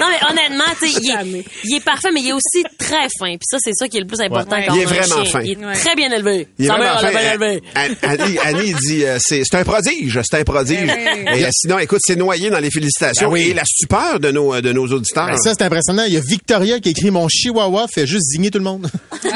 Non, 0.00 0.06
mais 0.10 0.30
honnêtement, 0.30 0.62
tu 0.80 0.88
sais, 0.88 1.00
il, 1.02 1.10
est- 1.10 1.44
il 1.64 1.74
est 1.76 1.80
parfait, 1.84 2.10
mais 2.14 2.20
il 2.20 2.28
est 2.28 2.32
aussi 2.32 2.62
très 2.78 3.08
fin. 3.18 3.30
Puis 3.32 3.40
ça, 3.50 3.56
c'est 3.60 3.72
ça 3.74 3.88
qui 3.88 3.96
est 3.96 4.00
le 4.00 4.06
plus 4.06 4.20
important 4.20 4.54
Ouais. 4.54 4.64
quand 4.68 4.74
Il 4.76 4.82
est 4.82 4.86
on 4.86 4.90
a 4.90 4.92
un 4.92 4.94
vraiment 5.00 5.24
chien. 5.24 5.32
fin. 5.32 5.40
Il 5.42 5.50
est 5.60 5.66
Ouais. 5.66 5.72
très 5.74 5.96
bien 5.96 6.12
élevé. 6.12 6.46
Il 6.56 6.64
est 6.64 6.68
Sa 6.68 6.74
vraiment 6.76 6.92
mère 6.92 7.00
fin. 7.00 7.10
bien 7.10 7.32
élevé. 7.32 7.62
Annie, 7.74 7.96
Annie, 8.02 8.38
Annie 8.44 8.74
dit 8.74 9.04
euh, 9.04 9.18
c'est 9.20 9.42
un 9.54 9.64
prodige, 9.64 10.20
c'est 10.22 10.38
un 10.40 10.44
prodige. 10.44 10.88
Ouais. 10.88 11.24
Et 11.40 11.44
euh, 11.44 11.48
sinon, 11.50 11.80
écoute, 11.80 11.98
c'est 12.06 12.14
noyé 12.14 12.48
dans 12.48 12.60
les 12.60 12.70
félicitations 12.70 13.26
Ben 13.28 13.32
oui. 13.34 13.48
et 13.50 13.54
la 13.54 13.64
stupeur 13.64 14.20
de 14.20 14.30
nos 14.30 14.54
euh, 14.54 14.60
de 14.60 14.72
nos 14.72 14.86
auditeurs. 14.86 15.26
Ben, 15.26 15.36
ça, 15.36 15.52
c'est 15.58 15.64
impressionnant. 15.64 16.04
Il 16.06 16.14
y 16.14 16.16
a 16.16 16.20
Victoria 16.20 16.78
qui 16.78 16.90
écrit 16.90 17.10
Mon 17.10 17.26
chihuahua 17.28 17.86
fait 17.92 18.06
juste 18.06 18.26
zigner 18.30 18.52
tout 18.52 18.58
le 18.58 18.64
monde. 18.64 18.88
Il 19.24 19.30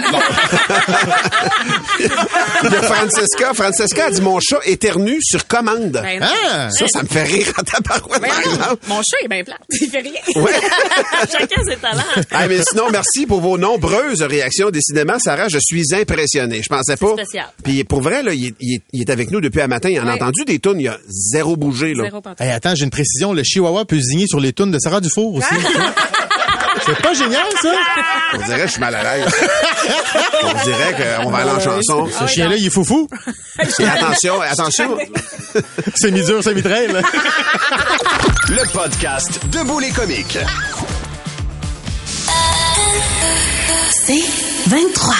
y 2.70 2.76
a 2.76 2.82
Francesca. 2.82 3.52
Francesca 3.54 4.06
a 4.06 4.10
dit 4.10 4.20
mon 4.20 4.38
chat 4.40 4.60
éternue 4.64 5.18
sur 5.22 5.46
commande. 5.48 6.00
Ben. 6.02 6.20
Ah! 6.22 6.68
Ça, 6.70 6.86
ça 6.88 7.02
me 7.02 7.08
fait 7.08 7.22
rire 7.24 7.52
en 7.58 7.62
tabarouette, 7.62 8.10
par 8.10 8.11
Ben 8.20 8.28
exemple. 8.44 8.82
Mon 8.88 8.96
chat 8.96 9.16
est 9.24 9.28
bien 9.28 9.44
plat. 9.44 9.58
Il 9.80 9.88
fait 9.90 9.98
rien. 10.00 10.20
Ouais. 10.42 10.52
Chacun 11.30 11.62
ses 11.68 11.76
talents. 11.76 12.02
Ah, 12.30 12.46
mais 12.48 12.58
sinon, 12.68 12.84
merci 12.90 13.26
pour 13.26 13.40
vos 13.40 13.58
nombreuses 13.58 14.22
réactions. 14.22 14.70
Décidément, 14.70 15.18
Sarah, 15.18 15.48
je 15.48 15.58
suis 15.60 15.84
impressionné. 15.94 16.62
Je 16.62 16.68
pensais 16.68 16.96
pas. 16.96 17.12
spécial. 17.12 17.46
Puis 17.62 17.84
pour 17.84 18.00
vrai, 18.00 18.22
là, 18.22 18.32
il 18.34 18.46
est, 18.48 18.54
il 18.60 18.74
est- 18.76 18.82
il 18.92 19.00
est 19.02 19.10
avec 19.10 19.30
nous 19.30 19.40
depuis 19.40 19.60
un 19.60 19.66
matin. 19.68 19.88
Il 19.90 19.98
en 20.00 20.04
a 20.06 20.12
Ouais. 20.14 20.22
entendu 20.22 20.44
des 20.44 20.58
tunes. 20.58 20.80
Il 20.80 20.88
a 20.88 20.98
zéro 21.08 21.56
bougé, 21.56 21.94
là. 21.94 22.04
Zéro. 22.04 22.22
Hey, 22.38 22.50
attends, 22.50 22.74
j'ai 22.74 22.84
une 22.84 22.90
précision. 22.90 23.32
Le 23.32 23.42
chihuahua 23.42 23.84
peut 23.84 23.98
zigner 24.00 24.26
sur 24.26 24.40
les 24.40 24.52
tunes 24.52 24.70
de 24.70 24.78
Sarah 24.78 25.00
Dufour 25.00 25.34
aussi. 25.34 25.48
c'est 26.86 27.00
pas 27.02 27.12
génial, 27.14 27.46
ça? 27.60 27.72
On 28.34 28.38
dirait 28.38 28.60
que 28.60 28.66
je 28.66 28.72
suis 28.72 28.80
mal 28.80 28.94
à 28.94 29.02
l'aise. 29.16 29.26
On 30.42 30.64
dirait 30.64 30.94
qu'on 31.22 31.30
va 31.30 31.38
aller 31.38 31.50
en 31.50 31.60
chanson. 31.60 32.08
Ce 32.20 32.26
chien-là, 32.26 32.56
il 32.56 32.66
est 32.66 32.70
foufou. 32.70 33.08
Et 33.78 33.84
attention, 33.84 34.40
attention. 34.40 34.96
C'est 35.94 36.10
mi-dur, 36.10 36.42
c'est 36.42 36.54
mi-trail. 36.54 36.88
là. 36.92 37.00
Le 38.48 38.72
podcast 38.72 39.40
Debout 39.50 39.78
les 39.80 39.90
comiques. 39.90 40.38
C'est 43.90 44.24
23. 44.68 45.14